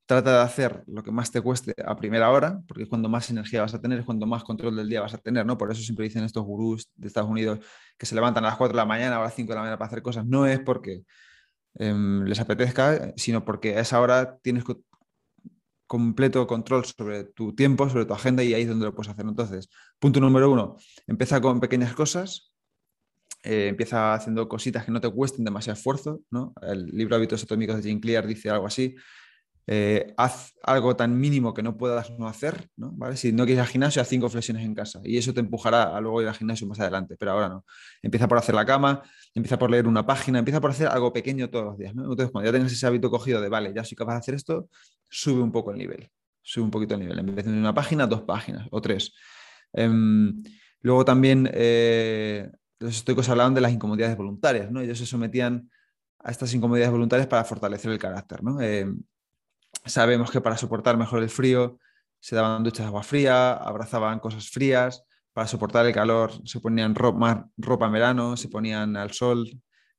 trata 0.07 0.38
de 0.38 0.42
hacer 0.42 0.83
lo 0.87 1.02
que 1.02 1.11
más 1.11 1.31
te 1.31 1.40
cueste 1.40 1.74
a 1.85 1.96
primera 1.96 2.31
hora, 2.31 2.61
porque 2.66 2.83
es 2.85 2.88
cuando 2.88 3.09
más 3.09 3.31
energía 3.31 3.62
vas 3.62 3.74
a 3.74 3.81
tener, 3.81 4.00
es 4.00 4.05
cuando 4.05 4.26
más 4.26 4.44
control 4.44 4.76
del 4.76 4.88
día 4.88 5.00
vas 5.00 5.14
a 5.14 5.18
tener, 5.18 5.46
¿no? 5.46 5.57
Por 5.57 5.70
eso 5.70 5.81
siempre 5.83 6.05
dicen 6.05 6.24
estos 6.24 6.44
gurús 6.44 6.90
de 6.96 7.09
Estados 7.09 7.31
Unidos 7.31 7.61
que 7.96 8.07
se 8.07 8.14
levantan 8.14 8.44
a 8.44 8.48
las 8.48 8.57
4 8.57 8.72
de 8.72 8.76
la 8.78 8.87
mañana 8.87 9.18
o 9.18 9.22
a 9.22 9.24
las 9.24 9.35
5 9.35 9.48
de 9.50 9.55
la 9.55 9.61
mañana 9.62 9.78
para 9.78 9.87
hacer 9.87 10.02
cosas. 10.02 10.26
No 10.26 10.46
es 10.46 10.61
porque 10.61 11.05
em, 11.74 12.24
les 12.24 12.40
apetezca, 12.40 13.12
sino 13.16 13.44
porque 13.44 13.76
a 13.76 13.81
esa 13.81 14.00
hora 14.00 14.38
tienes 14.42 14.64
completo 15.92 16.46
control 16.46 16.87
sobre 16.87 17.24
tu 17.24 17.55
tiempo, 17.55 17.87
sobre 17.87 18.07
tu 18.07 18.14
agenda 18.14 18.42
y 18.42 18.55
ahí 18.55 18.62
es 18.62 18.68
donde 18.68 18.87
lo 18.87 18.94
puedes 18.94 19.12
hacer. 19.12 19.26
Entonces, 19.26 19.68
punto 19.98 20.20
número 20.20 20.50
uno, 20.50 20.78
empieza 21.07 21.38
con 21.38 21.61
pequeñas 21.61 21.92
cosas, 21.92 22.55
eh, 23.42 23.66
empieza 23.68 24.14
haciendo 24.14 24.48
cositas 24.48 24.87
que 24.87 24.90
no 24.90 25.02
te 25.02 25.11
cuesten 25.11 25.44
demasiado 25.44 25.76
esfuerzo, 25.76 26.22
¿no? 26.31 26.55
El 26.62 26.87
libro 26.87 27.14
Hábitos 27.16 27.42
Atómicos 27.42 27.76
de 27.76 27.83
Jim 27.83 28.00
Clear 28.00 28.26
dice 28.26 28.48
algo 28.48 28.66
así, 28.66 28.94
eh, 29.66 30.12
haz 30.16 30.55
algo 30.64 30.96
tan 30.96 31.18
mínimo 31.18 31.55
que 31.55 31.62
no 31.62 31.77
puedas 31.77 32.11
no 32.18 32.27
hacer, 32.27 32.68
¿no? 32.77 32.94
Si 33.14 33.33
no 33.33 33.44
quieres 33.44 33.59
ir 33.59 33.61
al 33.61 33.66
gimnasio, 33.66 34.03
haz 34.03 34.09
cinco 34.09 34.29
flexiones 34.29 34.64
en 34.64 34.75
casa 34.75 35.01
y 35.05 35.16
eso 35.18 35.33
te 35.33 35.40
empujará 35.40 35.96
a 35.96 36.01
luego 36.01 36.20
ir 36.22 36.29
al 36.29 36.35
gimnasio 36.35 36.66
más 36.66 36.81
adelante, 36.81 37.16
pero 37.18 37.33
ahora 37.33 37.48
no. 37.48 37.64
Empieza 38.03 38.27
por 38.27 38.38
hacer 38.38 38.55
la 38.55 38.66
cama, 38.66 39.03
empieza 39.35 39.59
por 39.59 39.70
leer 39.70 39.87
una 39.87 40.05
página, 40.05 40.40
empieza 40.40 40.61
por 40.61 40.70
hacer 40.70 40.88
algo 40.88 41.12
pequeño 41.12 41.48
todos 41.48 41.64
los 41.64 41.79
días. 41.79 41.92
Entonces, 41.92 42.31
cuando 42.31 42.51
ya 42.51 42.53
tengas 42.53 42.72
ese 42.72 42.87
hábito 42.87 43.11
cogido 43.11 43.40
de, 43.40 43.48
vale, 43.48 43.72
ya 43.75 43.85
soy 43.85 43.96
capaz 43.96 44.14
de 44.14 44.18
hacer 44.18 44.35
esto, 44.35 44.68
sube 45.09 45.40
un 45.40 45.53
poco 45.53 45.70
el 45.70 45.79
nivel, 45.79 46.11
sube 46.42 46.64
un 46.64 46.70
poquito 46.70 46.94
el 46.94 47.01
nivel. 47.01 47.18
En 47.20 47.35
vez 47.35 47.44
de 47.44 47.53
una 47.53 47.75
página, 47.75 48.07
dos 48.07 48.22
páginas 48.22 48.66
o 48.70 48.81
tres. 48.81 49.14
Em, 49.72 50.42
luego 50.81 51.05
también 51.05 51.48
eh, 51.53 52.51
los 52.81 52.96
estoicos 52.96 53.29
hablaban 53.29 53.55
de 53.55 53.61
las 53.61 53.72
incomodidades 53.72 54.16
voluntarias, 54.16 54.70
¿no? 54.72 54.81
Ellos 54.81 54.98
se 54.98 55.07
sometían 55.07 55.70
a 56.18 56.31
estas 56.31 56.53
incomodidades 56.55 56.92
voluntarias 56.92 57.29
para 57.29 57.44
fortalecer 57.44 57.92
el 57.92 57.98
carácter, 57.98 58.42
¿no? 58.42 58.59
Em, 59.85 59.90
Sabemos 59.90 60.31
que 60.31 60.40
para 60.40 60.57
soportar 60.57 60.97
mejor 60.97 61.23
el 61.23 61.31
frío 61.31 61.79
se 62.21 62.37
daban 62.37 62.62
duchas 62.62 62.85
de 62.85 62.88
agua 62.88 63.03
fría, 63.03 63.53
abrazaban 63.55 64.21
cosas 64.21 64.49
frías, 64.49 65.05
para 65.33 65.49
soportar 65.49 65.87
el 65.87 65.92
calor 65.92 66.31
se 66.47 66.61
ponían 66.61 66.95
ropa, 66.95 67.49
ropa 67.57 67.87
en 67.87 67.92
verano, 67.92 68.37
se 68.37 68.49
ponían 68.49 68.97
al 68.97 69.12
sol, 69.12 69.49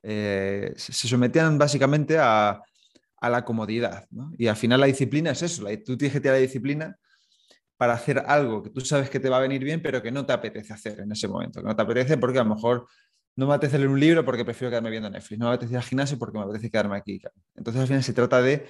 eh, 0.03 0.73
se 0.75 1.07
sometían 1.07 1.57
básicamente 1.57 2.17
a, 2.19 2.61
la 3.21 3.45
comodidad. 3.45 4.05
Y 4.37 4.47
al 4.47 4.57
final 4.57 4.81
la 4.81 4.85
disciplina 4.85 5.31
es 5.31 5.41
eso, 5.43 5.63
tú 5.85 5.97
tienes 5.97 6.11
que 6.11 6.19
tener 6.19 6.37
la 6.37 6.41
disciplina 6.41 6.97
para 7.77 7.93
hacer 7.93 8.19
algo 8.19 8.61
que 8.61 8.69
tú 8.69 8.81
sabes 8.81 9.09
que 9.09 9.19
te 9.19 9.29
va 9.29 9.37
a 9.37 9.39
venir 9.39 9.63
bien, 9.63 9.81
pero 9.81 10.01
que 10.01 10.11
no 10.11 10.25
te 10.25 10.33
apetece 10.33 10.73
hacer 10.73 10.99
en 10.99 11.11
ese 11.11 11.29
momento, 11.29 11.61
que 11.61 11.67
no 11.67 11.75
te 11.75 11.81
apetece 11.81 12.17
porque 12.17 12.39
a 12.39 12.43
lo 12.43 12.53
mejor 12.53 12.85
no 13.37 13.47
me 13.47 13.53
apetece 13.53 13.77
leer 13.77 13.89
un 13.89 13.99
libro 13.99 14.25
porque 14.25 14.43
prefiero 14.43 14.71
quedarme 14.71 14.89
viendo 14.89 15.09
Netflix, 15.09 15.39
no 15.39 15.47
me 15.47 15.55
apetece 15.55 15.73
ir 15.73 15.77
al 15.77 15.83
gimnasio 15.83 16.19
porque 16.19 16.37
me 16.37 16.43
apetece 16.43 16.69
quedarme 16.69 16.97
aquí. 16.97 17.21
Entonces 17.55 17.81
al 17.81 17.87
final 17.87 18.03
se 18.03 18.13
trata 18.13 18.41
de 18.41 18.67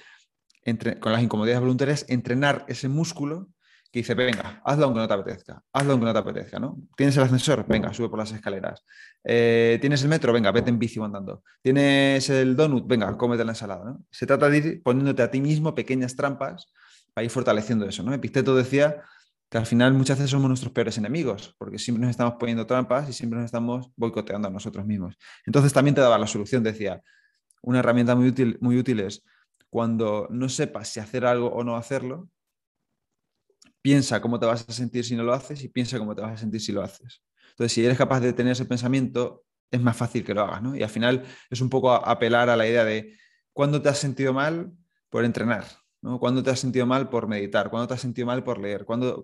con 0.99 1.12
las 1.12 1.21
incomodidades 1.21 1.62
voluntarias, 1.62 2.06
entrenar 2.08 2.65
ese 2.67 2.89
músculo 2.89 3.49
que 3.91 3.99
dice, 3.99 4.15
venga, 4.15 4.60
hazlo 4.65 4.86
aunque 4.86 5.02
no 5.02 5.08
te 5.08 5.13
apetezca, 5.13 5.62
hazlo 5.71 5.91
aunque 5.91 6.06
no 6.06 6.13
te 6.13 6.19
apetezca, 6.19 6.60
¿no? 6.60 6.80
¿Tienes 6.97 7.15
el 7.15 7.23
ascensor? 7.23 7.63
Venga, 7.67 7.93
sube 7.93 8.10
por 8.10 8.17
las 8.17 8.32
escaleras. 8.32 8.84
Eh, 9.23 9.78
¿Tienes 9.82 10.02
el 10.02 10.10
metro? 10.10 10.34
Venga, 10.34 10.52
vete 10.52 10.71
en 10.71 10.80
bici 10.80 10.99
andando. 10.99 11.43
¿Tienes 11.62 12.28
el 12.32 12.56
donut? 12.56 12.88
Venga, 12.88 13.15
cómete 13.15 13.45
la 13.45 13.52
ensalada. 13.52 13.95
Se 14.10 14.26
trata 14.26 14.49
de 14.49 14.58
ir 14.58 14.84
poniéndote 14.84 15.21
a 15.21 15.30
ti 15.30 15.39
mismo 15.39 15.76
pequeñas 15.76 16.15
trampas 16.15 16.73
para 17.13 17.23
ir 17.23 17.30
fortaleciendo 17.30 17.86
eso, 17.86 18.02
¿no? 18.02 18.17
Decía 18.17 19.04
que 19.47 19.60
al 19.60 19.67
final 19.67 19.93
muchas 19.93 20.17
veces 20.17 20.32
somos 20.32 20.47
nuestros 20.47 20.73
peores 20.73 20.97
enemigos, 20.97 21.56
porque 21.60 21.78
siempre 21.78 22.02
nos 22.02 22.10
estamos 22.10 22.34
poniendo 22.39 22.65
trampas 22.65 23.08
y 23.08 23.13
siempre 23.13 23.38
nos 23.38 23.45
estamos 23.45 23.91
boicoteando 23.95 24.47
a 24.47 24.52
nosotros 24.52 24.88
mismos. 24.88 25.15
Entonces 25.45 25.71
también 25.71 25.93
te 25.93 26.02
daba 26.02 26.17
la 26.17 26.26
solución, 26.26 26.63
decía, 26.63 26.99
una 27.62 27.78
herramienta 27.78 28.15
muy 28.15 28.30
útil, 28.30 28.58
muy 28.60 28.80
útil 28.80 29.02
es 29.02 29.23
cuando 29.73 30.27
no 30.29 30.49
sepas 30.49 30.88
si 30.88 30.99
hacer 30.99 31.25
algo 31.25 31.47
o 31.47 31.63
no 31.63 31.75
hacerlo, 31.75 32.29
piensa 33.81 34.21
cómo 34.21 34.39
te 34.39 34.45
vas 34.45 34.63
a 34.69 34.71
sentir 34.71 35.03
si 35.03 35.15
no 35.15 35.23
lo 35.23 35.33
haces 35.33 35.63
y 35.63 35.67
piensa 35.67 35.97
cómo 35.97 36.13
te 36.13 36.21
vas 36.21 36.33
a 36.33 36.38
sentir 36.38 36.62
si 36.62 36.71
lo 36.71 36.83
haces. 36.83 37.23
Entonces, 37.49 37.73
si 37.73 37.83
eres 37.83 37.97
capaz 37.97 38.19
de 38.19 38.33
tener 38.33 38.51
ese 38.51 38.65
pensamiento, 38.65 39.45
es 39.71 39.81
más 39.81 39.97
fácil 39.97 40.23
que 40.23 40.36
lo 40.36 40.41
hagas, 40.41 40.62
¿no? 40.62 40.75
Y 40.75 40.83
al 40.83 40.91
final 40.91 41.23
es 41.49 41.59
un 41.59 41.71
poco 41.71 41.91
apelar 41.91 42.51
a 42.51 42.55
la 42.55 42.67
idea 42.67 42.86
de 42.86 43.17
cuándo 43.51 43.81
te 43.81 43.89
has 43.89 43.97
sentido 43.97 44.31
mal 44.31 44.71
por 45.09 45.25
entrenar, 45.25 45.65
¿no? 46.03 46.19
¿Cuándo 46.19 46.43
te 46.43 46.51
has 46.51 46.59
sentido 46.59 46.86
mal 46.86 47.09
por 47.09 47.27
meditar? 47.27 47.71
¿Cuándo 47.71 47.88
te 47.88 47.95
has 47.95 48.01
sentido 48.01 48.27
mal 48.27 48.43
por 48.43 48.59
leer? 48.59 48.86
¿Cuándo, 48.86 49.23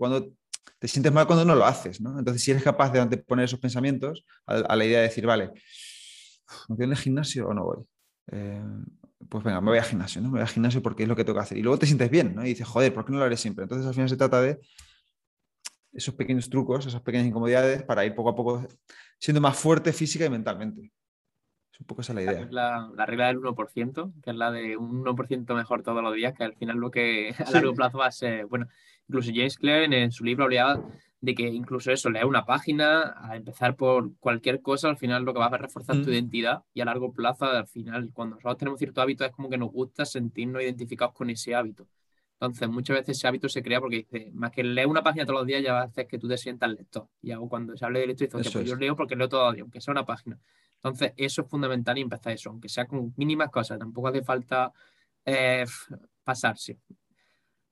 te 0.79 0.87
sientes 0.87 1.13
mal 1.13 1.27
cuando 1.27 1.45
no 1.45 1.53
lo 1.53 1.65
haces, 1.65 2.01
¿no? 2.01 2.17
Entonces, 2.17 2.41
si 2.41 2.49
eres 2.49 2.63
capaz 2.63 2.91
de 2.91 3.17
poner 3.17 3.45
esos 3.45 3.59
pensamientos 3.59 4.25
a, 4.47 4.75
la 4.75 4.83
idea 4.83 4.97
de 4.97 5.09
decir, 5.09 5.27
vale, 5.27 5.51
¿me 6.69 6.75
voy 6.75 6.85
al 6.85 6.97
gimnasio 6.97 7.49
o 7.49 7.53
no 7.53 7.65
voy? 7.65 7.85
Eh, 8.31 8.63
pues 9.27 9.43
venga, 9.43 9.59
me 9.59 9.71
voy 9.71 9.79
al 9.79 9.85
gimnasio, 9.85 10.21
¿no? 10.21 10.29
Me 10.29 10.33
voy 10.33 10.41
al 10.41 10.47
gimnasio 10.47 10.81
porque 10.81 11.03
es 11.03 11.09
lo 11.09 11.15
que 11.15 11.23
tengo 11.23 11.37
que 11.37 11.43
hacer. 11.43 11.57
Y 11.57 11.61
luego 11.61 11.77
te 11.77 11.85
sientes 11.85 12.09
bien, 12.09 12.35
¿no? 12.35 12.43
Y 12.45 12.49
dices, 12.49 12.67
joder, 12.67 12.93
¿por 12.93 13.05
qué 13.05 13.11
no 13.11 13.19
lo 13.19 13.25
haré 13.25 13.37
siempre? 13.37 13.63
Entonces 13.63 13.85
al 13.85 13.93
final 13.93 14.09
se 14.09 14.17
trata 14.17 14.41
de 14.41 14.59
esos 15.91 16.13
pequeños 16.13 16.49
trucos, 16.49 16.85
esas 16.85 17.01
pequeñas 17.01 17.27
incomodidades 17.27 17.83
para 17.83 18.05
ir 18.05 18.15
poco 18.15 18.29
a 18.29 18.35
poco 18.35 18.67
siendo 19.17 19.41
más 19.41 19.57
fuerte 19.57 19.91
física 19.91 20.25
y 20.25 20.29
mentalmente. 20.29 20.91
Es 21.73 21.79
un 21.79 21.85
poco 21.85 22.01
esa 22.01 22.13
la 22.13 22.21
idea. 22.21 22.47
La, 22.49 22.89
la 22.95 23.05
regla 23.05 23.27
del 23.27 23.39
1%, 23.39 24.13
que 24.23 24.29
es 24.29 24.35
la 24.35 24.51
de 24.51 24.77
un 24.77 25.03
1% 25.03 25.55
mejor 25.55 25.83
todos 25.83 26.01
los 26.01 26.15
días, 26.15 26.33
que 26.33 26.43
al 26.43 26.55
final 26.55 26.77
lo 26.77 26.89
que 26.89 27.33
a 27.45 27.51
largo 27.51 27.73
plazo 27.73 27.97
va 27.97 28.07
a 28.07 28.11
ser, 28.11 28.45
bueno, 28.45 28.67
incluso 29.07 29.31
James 29.33 29.57
Clear 29.57 29.93
en 29.93 30.11
su 30.11 30.23
libro 30.23 30.45
hablaba 30.45 30.81
de 31.21 31.35
que 31.35 31.47
incluso 31.47 31.91
eso, 31.91 32.09
leer 32.09 32.25
una 32.25 32.45
página, 32.45 33.15
a 33.17 33.35
empezar 33.35 33.75
por 33.75 34.15
cualquier 34.19 34.61
cosa, 34.61 34.89
al 34.89 34.97
final 34.97 35.23
lo 35.23 35.33
que 35.33 35.39
va 35.39 35.47
a 35.47 35.57
reforzar 35.57 35.97
tu 35.97 36.09
mm. 36.09 36.13
identidad 36.13 36.63
y 36.73 36.81
a 36.81 36.85
largo 36.85 37.13
plazo, 37.13 37.45
al 37.45 37.67
final, 37.67 38.11
cuando 38.13 38.35
nosotros 38.35 38.57
tenemos 38.57 38.79
cierto 38.79 39.01
hábito, 39.01 39.25
es 39.25 39.31
como 39.31 39.49
que 39.49 39.57
nos 39.57 39.71
gusta 39.71 40.05
sentirnos 40.05 40.61
identificados 40.61 41.13
con 41.13 41.29
ese 41.29 41.55
hábito. 41.55 41.87
Entonces, 42.33 42.69
muchas 42.69 42.95
veces 42.99 43.17
ese 43.17 43.27
hábito 43.27 43.49
se 43.49 43.61
crea 43.61 43.81
porque 43.81 43.97
dice, 43.97 44.31
más 44.33 44.51
que 44.51 44.63
leer 44.63 44.87
una 44.87 45.03
página 45.03 45.25
todos 45.25 45.41
los 45.41 45.47
días, 45.47 45.61
ya 45.61 45.73
va 45.73 45.81
a 45.81 45.85
hacer 45.85 46.07
que 46.07 46.17
tú 46.17 46.29
te 46.29 46.37
sientas 46.37 46.69
lector. 46.69 47.09
Y 47.21 47.31
hago 47.31 47.49
cuando 47.49 47.75
se 47.75 47.83
hable 47.83 47.99
de 47.99 48.07
lector, 48.07 48.37
dice, 48.37 48.51
pues 48.51 48.65
yo 48.65 48.77
leo 48.77 48.95
porque 48.95 49.17
leo 49.17 49.27
todo 49.27 49.49
el 49.49 49.55
día, 49.55 49.63
aunque 49.63 49.81
sea 49.81 49.91
una 49.91 50.05
página. 50.05 50.39
Entonces, 50.75 51.11
eso 51.17 51.41
es 51.41 51.49
fundamental 51.49 51.97
y 51.97 52.01
empezar 52.01 52.31
eso, 52.31 52.49
aunque 52.49 52.69
sea 52.69 52.85
con 52.85 53.13
mínimas 53.17 53.49
cosas, 53.49 53.77
tampoco 53.77 54.07
hace 54.07 54.23
falta 54.23 54.71
eh, 55.25 55.65
pasarse. 56.23 56.79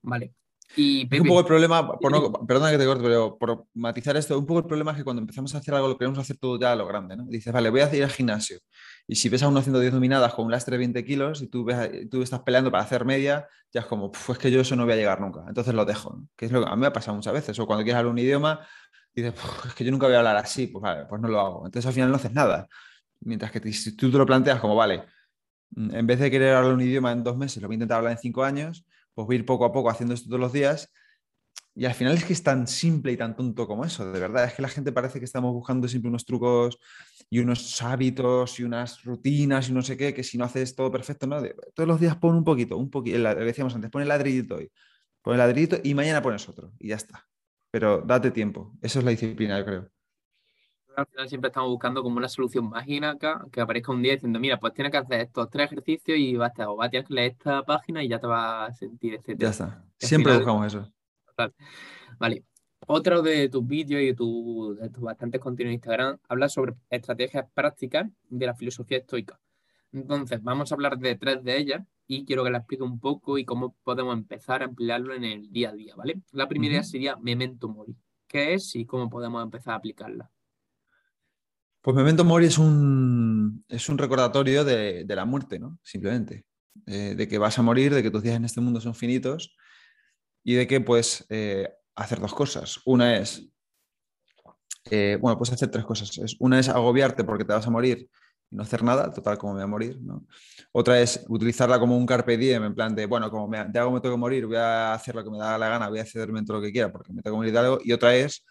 Vale. 0.02 0.34
Y 0.76 1.04
un 1.04 1.28
poco 1.28 1.40
el 1.40 1.46
problema, 1.46 1.98
perdona 2.46 2.72
que 2.72 2.78
te 2.78 2.86
corte, 2.86 3.04
pero 3.04 3.38
por 3.38 3.66
matizar 3.74 4.18
esto, 4.18 4.38
un 4.38 4.46
poco 4.46 4.60
el 4.60 4.66
problema 4.66 4.92
es 4.92 4.98
que 4.98 5.04
cuando 5.04 5.22
empezamos 5.22 5.56
a 5.56 5.60
hacer 5.60 5.74
algo 5.74 5.88
lo 5.88 5.98
queremos 5.98 6.20
hacer 6.20 6.38
todo 6.38 6.60
ya 6.60 6.74
a 6.74 6.76
lo 6.76 6.86
grande, 6.86 7.16
¿no? 7.16 7.26
Dices, 7.26 7.54
vale, 7.54 7.70
voy 7.70 7.82
a 7.82 7.96
ir 7.96 8.04
al 8.04 8.10
gimnasio. 8.10 8.60
Y 9.08 9.16
si 9.16 9.30
ves 9.30 9.42
a 9.44 9.48
uno 9.48 9.60
haciendo 9.60 9.80
10 9.80 9.94
dominadas 9.94 10.34
con 10.34 10.46
un 10.46 10.52
lastre 10.52 10.74
de 10.74 10.80
20 10.80 11.06
kilos 11.06 11.42
y 11.42 11.48
tú, 11.48 11.64
ves, 11.64 12.10
tú 12.10 12.22
estás 12.22 12.42
peleando 12.42 12.70
para 12.70 12.84
hacer 12.84 13.06
media, 13.06 13.48
ya 13.72 13.82
es 13.82 13.88
como, 13.88 14.12
pues 14.12 14.38
que 14.38 14.52
yo 14.52 14.60
eso 14.60 14.76
no 14.76 14.84
voy 14.84 14.94
a 14.94 14.98
llegar 14.98 15.22
nunca. 15.22 15.46
Entonces 15.48 15.74
lo 15.74 15.86
dejo, 15.86 16.22
Que 16.36 16.48
es 16.48 16.52
lo 16.52 16.64
que 16.64 16.70
a 16.70 16.76
mí 16.76 16.82
me 16.82 16.88
ha 16.88 16.94
pasado 16.94 17.16
muchas 17.16 17.34
veces. 17.34 17.58
O 17.60 17.66
cuando 17.66 17.84
quieres 17.84 18.00
hablar 18.00 18.12
un 18.12 18.20
idioma, 18.20 18.68
dices, 19.16 19.34
es 19.66 19.74
que 19.74 19.86
yo 19.86 19.92
nunca 19.92 20.08
voy 20.08 20.16
a 20.16 20.20
hablar 20.20 20.36
así, 20.36 20.68
pues 20.68 20.82
vale, 20.82 21.06
pues 21.06 21.22
no 21.22 21.30
lo 21.30 21.40
hago. 21.40 21.66
Entonces 21.66 21.88
al 21.88 21.94
final 21.94 22.10
no 22.10 22.18
haces 22.18 22.34
nada. 22.34 22.68
Mientras 23.22 23.52
que 23.52 23.74
si 23.74 23.96
tú 23.96 24.12
te 24.12 24.18
lo 24.18 24.26
planteas 24.26 24.60
como, 24.60 24.76
vale, 24.76 25.06
en 25.76 26.08
vez 26.08 26.20
de 26.20 26.30
querer 26.30 26.56
hablar 26.56 26.74
un 26.74 26.82
idioma 26.82 27.12
en 27.12 27.24
dos 27.24 27.38
meses, 27.38 27.62
lo 27.62 27.68
voy 27.68 27.76
a 27.76 27.78
intentar 27.78 27.98
hablar 28.00 28.14
en 28.14 28.20
cinco 28.20 28.44
años, 28.44 28.86
pues 29.18 29.26
voy 29.26 29.38
a 29.38 29.40
ir 29.40 29.46
poco 29.48 29.66
a 29.66 29.72
poco 29.72 29.90
haciendo 29.90 30.14
esto 30.14 30.30
todos 30.30 30.40
los 30.40 30.54
días. 30.54 30.94
Y 31.74 31.86
al 31.86 31.96
final 31.96 32.14
es 32.14 32.24
que 32.24 32.34
es 32.34 32.44
tan 32.44 32.68
simple 32.68 33.12
y 33.14 33.18
tan 33.18 33.36
tonto 33.36 33.66
como 33.66 33.84
eso, 33.84 34.12
de 34.12 34.20
verdad. 34.20 34.46
Es 34.46 34.54
que 34.54 34.62
la 34.62 34.68
gente 34.68 34.92
parece 34.92 35.18
que 35.18 35.26
estamos 35.26 35.54
buscando 35.54 35.88
siempre 35.88 36.10
unos 36.10 36.24
trucos 36.24 36.78
y 37.28 37.40
unos 37.40 37.82
hábitos 37.82 38.60
y 38.60 38.64
unas 38.64 39.04
rutinas 39.04 39.70
y 39.70 39.74
no 39.74 39.82
sé 39.82 39.98
qué, 39.98 40.14
que 40.14 40.24
si 40.24 40.38
no 40.38 40.46
haces 40.46 40.76
todo 40.76 40.92
perfecto, 40.92 41.26
¿no? 41.26 41.42
todos 41.74 41.88
los 41.88 42.00
días 42.00 42.16
pon 42.18 42.36
un 42.36 42.44
poquito, 42.44 42.78
un 42.78 42.92
poquito, 42.92 43.18
lo 43.18 43.34
decíamos 43.36 43.74
antes, 43.74 43.90
pon 43.90 44.04
el 44.04 44.08
ladrillito 44.08 44.56
hoy, 44.56 44.72
pon 45.24 45.34
el 45.34 45.40
ladrillito 45.40 45.78
y 45.84 45.96
mañana 45.96 46.22
pones 46.22 46.48
otro 46.48 46.74
y 46.78 46.90
ya 46.90 46.96
está. 46.96 47.26
Pero 47.72 48.02
date 48.02 48.30
tiempo, 48.30 48.78
eso 48.82 49.00
es 49.00 49.06
la 49.06 49.12
disciplina, 49.12 49.58
yo 49.58 49.66
creo 49.66 49.97
al 50.98 51.06
final 51.06 51.30
siempre 51.30 51.50
estamos 51.50 51.70
buscando 51.70 52.02
como 52.02 52.18
una 52.18 52.28
solución 52.28 52.70
mágica 52.70 53.46
que 53.52 53.62
aparezca 53.62 53.92
un 53.92 54.02
día 54.02 54.14
diciendo, 54.14 54.40
mira, 54.40 54.60
pues 54.60 54.74
tienes 54.74 54.92
que 54.92 54.98
hacer 54.98 55.22
estos 55.22 55.48
tres 55.52 55.68
ejercicios 55.68 56.18
y 56.18 56.36
basta, 56.36 56.70
o 56.70 56.76
vas 56.76 56.88
a 56.88 56.90
tener 56.90 57.06
que 57.06 57.14
leer 57.14 57.32
esta 57.34 57.64
página 57.64 58.04
y 58.04 58.08
ya 58.08 58.20
te 58.20 58.26
vas 58.26 58.72
a 58.72 58.74
sentir, 58.74 59.14
etc. 59.14 59.38
Ya 59.38 59.50
está. 59.50 59.86
Siempre 60.00 60.36
buscamos 60.36 60.66
eso. 60.66 60.92
Vale. 62.20 62.44
Otro 62.88 63.22
de 63.22 63.48
tus 63.50 63.66
vídeos 63.68 64.02
y 64.02 64.06
de, 64.08 64.14
tus 64.16 65.04
bastantes 65.04 65.40
contenidos 65.40 65.70
en 65.70 65.76
Instagram 65.76 66.18
habla 66.28 66.50
sobre 66.50 66.74
estrategias 66.90 67.46
prácticas 67.54 68.10
de 68.30 68.46
la 68.48 68.56
filosofía 68.56 68.98
estoica. 68.98 69.40
Entonces, 69.92 70.42
vamos 70.42 70.72
a 70.72 70.76
hablar 70.76 70.98
de 70.98 71.16
tres 71.16 71.44
de 71.44 71.58
ellas 71.58 71.84
y 72.08 72.26
quiero 72.26 72.44
que 72.44 72.50
la 72.50 72.60
explique 72.60 72.84
un 72.84 73.00
poco 73.00 73.38
y 73.38 73.46
cómo 73.46 73.76
podemos 73.84 74.16
empezar 74.16 74.62
a 74.64 74.66
emplearlo 74.66 75.14
en 75.14 75.26
el 75.26 75.52
día 75.52 75.70
a 75.70 75.74
día, 75.74 75.96
¿vale? 75.96 76.22
La 76.32 76.48
primera 76.48 76.82
sería 76.84 77.18
memento 77.18 77.68
mori. 77.68 77.96
qué 78.28 78.56
es 78.56 78.76
y 78.76 78.86
cómo 78.86 79.10
podemos 79.10 79.44
empezar 79.44 79.74
a 79.74 79.78
aplicarla. 79.78 80.32
Pues 81.88 81.96
Memento 81.96 82.26
Mori 82.26 82.48
es 82.48 82.58
un, 82.58 83.64
es 83.70 83.88
un 83.88 83.98
recordatorio 83.98 84.66
de, 84.66 85.06
la 85.08 85.24
muerte, 85.24 85.58
¿no? 85.58 85.80
Simplemente. 85.82 86.44
Eh, 86.86 87.16
de 87.16 87.30
que 87.30 87.38
vas 87.38 87.58
a 87.60 87.62
morir, 87.62 87.96
de 87.96 88.04
que 88.04 88.12
tus 88.12 88.22
días 88.22 88.36
en 88.36 88.44
este 88.44 88.60
mundo 88.60 88.82
son 88.82 88.94
finitos 88.94 89.56
y 90.44 90.56
de 90.56 90.68
que 90.68 90.82
puedes 90.82 91.26
eh, 91.30 91.70
hacer 91.96 92.20
dos 92.20 92.34
cosas. 92.34 92.82
Una 92.84 93.16
es, 93.16 93.50
eh, 94.92 95.18
bueno, 95.22 95.38
puedes 95.38 95.54
hacer 95.54 95.72
tres 95.72 95.86
cosas. 95.86 96.12
Una 96.42 96.60
es 96.60 96.68
agobiarte 96.68 97.24
porque 97.24 97.46
te 97.46 97.54
vas 97.54 97.66
a 97.66 97.70
morir 97.70 98.10
y 98.52 98.56
no 98.58 98.64
hacer 98.64 98.84
nada, 98.84 99.10
total, 99.14 99.38
como 99.38 99.54
me 99.54 99.60
voy 99.60 99.64
a 99.64 99.68
morir. 99.68 100.00
Otra 100.74 101.00
es 101.00 101.24
utilizarla 101.30 101.80
como 101.80 101.98
un 101.98 102.06
carpe 102.06 102.36
diem, 102.36 102.66
en 102.66 102.76
plan 102.76 102.94
de, 102.94 103.06
bueno, 103.06 103.32
como 103.32 103.48
me, 103.48 103.64
de 103.64 103.80
algo 103.80 103.94
me 103.94 104.02
tengo 104.02 104.16
que 104.16 104.20
morir, 104.20 104.46
voy 104.46 104.58
a 104.58 104.94
hacer 104.94 105.16
lo 105.16 105.24
que 105.24 105.30
me 105.30 105.38
da 105.38 105.58
la 105.58 105.70
gana, 105.70 105.88
voy 105.88 106.00
a 106.00 106.06
cederme 106.06 106.44
todo 106.44 106.58
lo 106.58 106.64
que 106.64 106.74
quiera 106.74 106.92
porque 106.92 107.14
me 107.14 107.22
tengo 107.22 107.36
que 107.36 107.38
morir 107.38 107.54
de 107.54 107.60
algo. 107.60 107.80
Y 107.82 107.94
otra 107.94 108.14
es, 108.14 108.46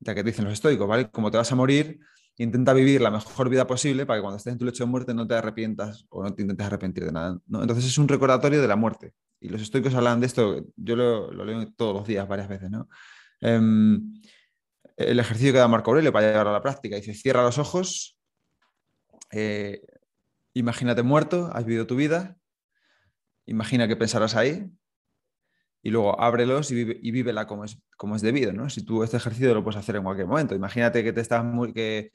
ya 0.00 0.12
que 0.12 0.24
te 0.24 0.30
dicen 0.30 0.44
los 0.44 0.54
estoicos, 0.54 0.88
¿vale? 0.88 1.08
Como 1.08 1.30
te 1.30 1.36
vas 1.36 1.52
a 1.52 1.54
morir, 1.54 2.00
intenta 2.36 2.72
vivir 2.72 3.00
la 3.00 3.10
mejor 3.10 3.48
vida 3.48 3.66
posible 3.66 4.06
para 4.06 4.18
que 4.18 4.22
cuando 4.22 4.38
estés 4.38 4.52
en 4.52 4.58
tu 4.58 4.64
lecho 4.64 4.84
de 4.84 4.90
muerte 4.90 5.14
no 5.14 5.26
te 5.26 5.34
arrepientas 5.34 6.06
o 6.08 6.22
no 6.22 6.34
te 6.34 6.42
intentes 6.42 6.66
arrepentir 6.66 7.04
de 7.04 7.12
nada. 7.12 7.38
Entonces 7.52 7.84
es 7.84 7.98
un 7.98 8.08
recordatorio 8.08 8.60
de 8.62 8.68
la 8.68 8.76
muerte. 8.76 9.12
Y 9.40 9.48
los 9.48 9.62
estoicos 9.62 9.94
hablan 9.94 10.20
de 10.20 10.26
esto, 10.26 10.66
yo 10.76 10.96
lo, 10.96 11.32
leo 11.32 11.72
todos 11.72 11.94
los 11.94 12.06
días, 12.06 12.26
varias 12.28 12.48
veces. 12.48 12.70
¿no? 12.70 12.88
Em, 13.40 14.14
el 14.96 15.18
ejercicio 15.18 15.52
que 15.52 15.58
da 15.58 15.68
Marco 15.68 15.90
Aurelio 15.90 16.12
para 16.12 16.28
llevarlo 16.28 16.50
a 16.50 16.54
la 16.54 16.62
práctica. 16.62 16.96
Dice, 16.96 17.14
cierra 17.14 17.42
los 17.42 17.58
ojos, 17.58 18.18
eh, 19.30 19.82
imagínate 20.52 21.02
muerto, 21.02 21.50
has 21.54 21.64
vivido 21.64 21.86
tu 21.86 21.96
vida, 21.96 22.36
imagina 23.46 23.88
que 23.88 23.96
pensarás 23.96 24.36
ahí 24.36 24.70
y 25.82 25.90
luego 25.90 26.20
ábrelos 26.20 26.70
y, 26.70 26.74
vive, 26.74 26.98
y 27.02 27.10
vívela 27.10 27.46
como 27.46 27.64
es, 27.64 27.78
como 27.96 28.16
es 28.16 28.22
debido, 28.22 28.52
¿no? 28.52 28.68
Si 28.68 28.84
tú 28.84 29.02
este 29.02 29.16
ejercicio 29.16 29.54
lo 29.54 29.64
puedes 29.64 29.78
hacer 29.78 29.96
en 29.96 30.02
cualquier 30.02 30.26
momento. 30.26 30.54
Imagínate 30.54 31.02
que 31.02 31.12
te 31.12 31.20
estás 31.20 31.44
muy, 31.44 31.72
que 31.72 32.12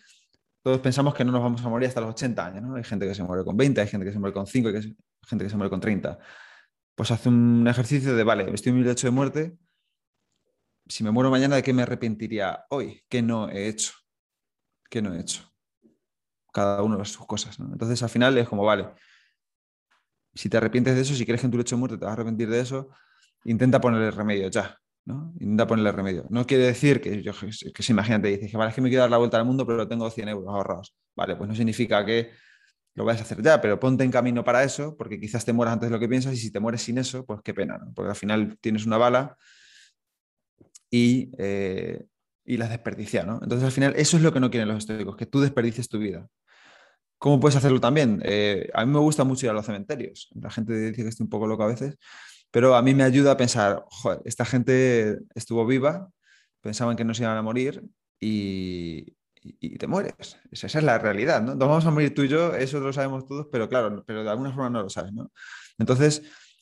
todos 0.61 0.79
pensamos 0.79 1.13
que 1.13 1.23
no 1.23 1.31
nos 1.31 1.41
vamos 1.41 1.63
a 1.63 1.69
morir 1.69 1.87
hasta 1.87 2.01
los 2.01 2.11
80 2.11 2.45
años, 2.45 2.63
¿no? 2.63 2.75
Hay 2.75 2.83
gente 2.83 3.07
que 3.07 3.15
se 3.15 3.23
muere 3.23 3.43
con 3.43 3.57
20, 3.57 3.81
hay 3.81 3.87
gente 3.87 4.05
que 4.05 4.11
se 4.11 4.19
muere 4.19 4.33
con 4.33 4.47
5, 4.47 4.69
hay 4.69 4.95
gente 5.27 5.45
que 5.45 5.49
se 5.49 5.57
muere 5.57 5.69
con 5.69 5.79
30. 5.79 6.19
Pues 6.95 7.11
hace 7.11 7.29
un 7.29 7.67
ejercicio 7.67 8.15
de, 8.15 8.23
vale, 8.23 8.51
estoy 8.53 8.71
en 8.71 8.79
mi 8.79 8.83
lecho 8.83 9.07
de 9.07 9.11
muerte, 9.11 9.57
si 10.87 11.03
me 11.03 11.11
muero 11.11 11.31
mañana, 11.31 11.55
¿de 11.55 11.63
qué 11.63 11.73
me 11.73 11.81
arrepentiría 11.81 12.65
hoy? 12.69 13.03
¿Qué 13.09 13.21
no 13.21 13.49
he 13.49 13.67
hecho? 13.67 13.93
¿Qué 14.89 15.01
no 15.01 15.13
he 15.13 15.19
hecho? 15.19 15.51
Cada 16.53 16.83
uno 16.83 16.97
de 16.97 17.05
sus 17.05 17.25
cosas, 17.25 17.59
¿no? 17.59 17.71
Entonces 17.71 18.01
al 18.03 18.09
final 18.09 18.37
es 18.37 18.47
como, 18.47 18.63
vale, 18.63 18.89
si 20.33 20.49
te 20.49 20.57
arrepientes 20.57 20.95
de 20.95 21.01
eso, 21.01 21.15
si 21.15 21.25
crees 21.25 21.41
que 21.41 21.47
en 21.47 21.51
tu 21.51 21.57
lecho 21.57 21.75
de 21.75 21.79
muerte 21.79 21.97
te 21.97 22.05
vas 22.05 22.11
a 22.11 22.13
arrepentir 22.13 22.49
de 22.49 22.59
eso, 22.59 22.89
intenta 23.45 23.79
ponerle 23.79 24.11
remedio 24.11 24.49
ya, 24.49 24.77
¿no? 25.05 25.33
Intenta 25.39 25.67
ponerle 25.67 25.91
remedio. 25.91 26.25
No 26.29 26.45
quiere 26.45 26.65
decir 26.65 27.01
que, 27.01 27.21
yo, 27.21 27.33
que, 27.33 27.83
se 27.83 27.91
imagínate, 27.91 28.27
dices 28.27 28.51
que 28.51 28.57
vale, 28.57 28.69
es 28.69 28.75
que 28.75 28.81
me 28.81 28.89
quiero 28.89 29.03
dar 29.03 29.11
la 29.11 29.17
vuelta 29.17 29.37
al 29.37 29.45
mundo, 29.45 29.65
pero 29.65 29.87
tengo 29.87 30.09
100 30.09 30.29
euros 30.29 30.47
ahorrados. 30.49 30.95
Vale, 31.15 31.35
pues 31.35 31.47
no 31.47 31.55
significa 31.55 32.05
que 32.05 32.31
lo 32.95 33.05
vayas 33.05 33.21
a 33.21 33.23
hacer 33.25 33.41
ya, 33.41 33.61
pero 33.61 33.79
ponte 33.79 34.03
en 34.03 34.11
camino 34.11 34.43
para 34.43 34.63
eso, 34.63 34.95
porque 34.97 35.19
quizás 35.19 35.45
te 35.45 35.53
mueras 35.53 35.73
antes 35.73 35.89
de 35.89 35.95
lo 35.95 35.99
que 35.99 36.07
piensas 36.07 36.33
y 36.33 36.37
si 36.37 36.51
te 36.51 36.59
mueres 36.59 36.81
sin 36.81 36.97
eso, 36.97 37.25
pues 37.25 37.41
qué 37.43 37.53
pena, 37.53 37.77
¿no? 37.77 37.93
Porque 37.93 38.09
al 38.09 38.15
final 38.15 38.57
tienes 38.61 38.85
una 38.85 38.97
bala 38.97 39.37
y, 40.89 41.31
eh, 41.37 42.05
y 42.45 42.57
las 42.57 42.69
desperdicias, 42.69 43.25
¿no? 43.25 43.39
Entonces 43.43 43.65
al 43.65 43.71
final 43.71 43.93
eso 43.97 44.17
es 44.17 44.23
lo 44.23 44.31
que 44.31 44.39
no 44.39 44.49
quieren 44.49 44.69
los 44.69 44.77
estoicos, 44.77 45.17
que 45.17 45.25
tú 45.25 45.41
desperdicies 45.41 45.89
tu 45.89 45.99
vida. 45.99 46.27
¿Cómo 47.17 47.39
puedes 47.39 47.55
hacerlo 47.55 47.79
también? 47.81 48.21
Eh, 48.23 48.69
a 48.73 48.85
mí 48.85 48.91
me 48.91 48.99
gusta 48.99 49.23
mucho 49.23 49.45
ir 49.45 49.49
a 49.49 49.53
los 49.53 49.65
cementerios. 49.65 50.29
La 50.35 50.51
gente 50.51 50.73
dice 50.73 51.03
que 51.03 51.09
estoy 51.09 51.23
un 51.23 51.29
poco 51.29 51.47
loco 51.47 51.63
a 51.63 51.67
veces, 51.67 51.97
pero 52.55 52.73
a 52.73 52.81
mí 52.81 52.95
me 52.95 53.03
ayuda 53.03 53.33
a 53.33 53.37
pensar, 53.37 53.83
joder, 53.89 54.21
esta 54.23 54.45
gente 54.45 55.19
estuvo 55.33 55.65
viva, 55.65 56.09
pensaban 56.61 56.95
que 56.95 57.03
no 57.03 57.13
se 57.13 57.23
iban 57.23 57.35
a 57.35 57.41
morir 57.41 57.83
y, 58.17 59.13
te 59.77 59.87
mueres. 59.87 60.37
Esa, 60.51 60.67
es 60.67 60.81
la 60.81 60.97
realidad, 60.97 61.41
¿no? 61.41 61.53
Nos 61.55 61.67
vamos 61.67 61.85
a 61.85 61.91
morir 61.91 62.15
tú 62.15 62.23
y 62.23 62.29
yo, 62.29 62.55
eso 62.55 62.79
lo 62.79 62.93
sabemos 62.93 63.27
todos, 63.27 63.47
pero 63.51 63.67
claro, 63.67 64.05
pero 64.07 64.23
de 64.23 64.29
alguna 64.29 64.53
forma 64.53 64.69
no 64.69 64.83
lo 64.83 64.89
sabes, 64.89 65.11
¿no? 65.11 65.33
Entonces, 65.77 66.21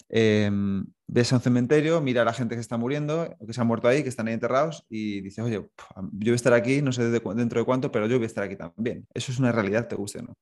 em, 0.09 0.83
ves 1.05 1.31
a 1.31 1.35
un 1.35 1.41
cementerio, 1.43 2.01
mira 2.01 2.23
a 2.23 2.25
la 2.25 2.33
gente 2.33 2.55
que 2.55 2.61
está 2.61 2.75
muriendo, 2.75 3.29
que 3.45 3.53
se 3.53 3.61
ha 3.61 3.63
muerto 3.63 3.87
ahí, 3.87 4.01
que 4.01 4.09
están 4.09 4.27
ahí 4.27 4.33
enterrados, 4.33 4.87
y 4.89 5.21
dices, 5.21 5.45
oye, 5.45 5.57
yo 5.57 5.69
voy 5.95 6.31
a 6.31 6.33
estar 6.33 6.53
aquí, 6.53 6.81
no 6.81 6.91
sé 6.91 7.07
dentro 7.07 7.59
de 7.59 7.65
cuánto, 7.65 7.91
pero 7.91 8.07
yo 8.07 8.15
voy 8.15 8.23
a 8.23 8.27
estar 8.33 8.43
aquí 8.43 8.55
también. 8.55 9.05
Eso 9.13 9.31
es 9.31 9.37
una 9.37 9.51
realidad, 9.51 9.87
te 9.87 9.95
guste, 9.95 10.23
¿no? 10.23 10.35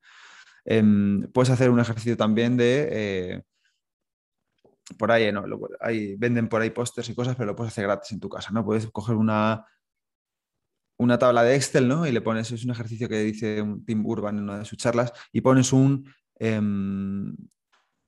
Em, 0.63 1.23
puedes 1.33 1.49
hacer 1.49 1.69
un 1.71 1.81
ejercicio 1.81 2.15
también 2.15 2.55
de 2.55 2.87
eh, 2.89 3.41
por 4.97 5.11
ahí, 5.11 5.31
¿no? 5.31 5.43
venden 6.17 6.47
por 6.47 6.61
ahí 6.61 6.69
pósters 6.69 7.09
y 7.09 7.15
cosas, 7.15 7.35
pero 7.35 7.47
lo 7.47 7.55
puedes 7.55 7.73
hacer 7.73 7.85
gratis 7.85 8.11
en 8.11 8.19
tu 8.19 8.29
casa, 8.29 8.51
¿no? 8.51 8.65
Puedes 8.65 8.87
coger 8.87 9.15
una, 9.15 9.65
una 10.97 11.17
tabla 11.17 11.43
de 11.43 11.55
Excel, 11.55 11.87
¿no? 11.87 12.05
Y 12.05 12.11
le 12.11 12.21
pones, 12.21 12.51
es 12.51 12.63
un 12.63 12.71
ejercicio 12.71 13.09
que 13.09 13.19
dice 13.19 13.61
un 13.61 13.85
Tim 13.85 14.05
Urban 14.05 14.37
en 14.37 14.43
una 14.43 14.59
de 14.59 14.65
sus 14.65 14.77
charlas, 14.77 15.11
y 15.31 15.41
pones 15.41 15.73
un, 15.73 16.13
em, 16.35 17.35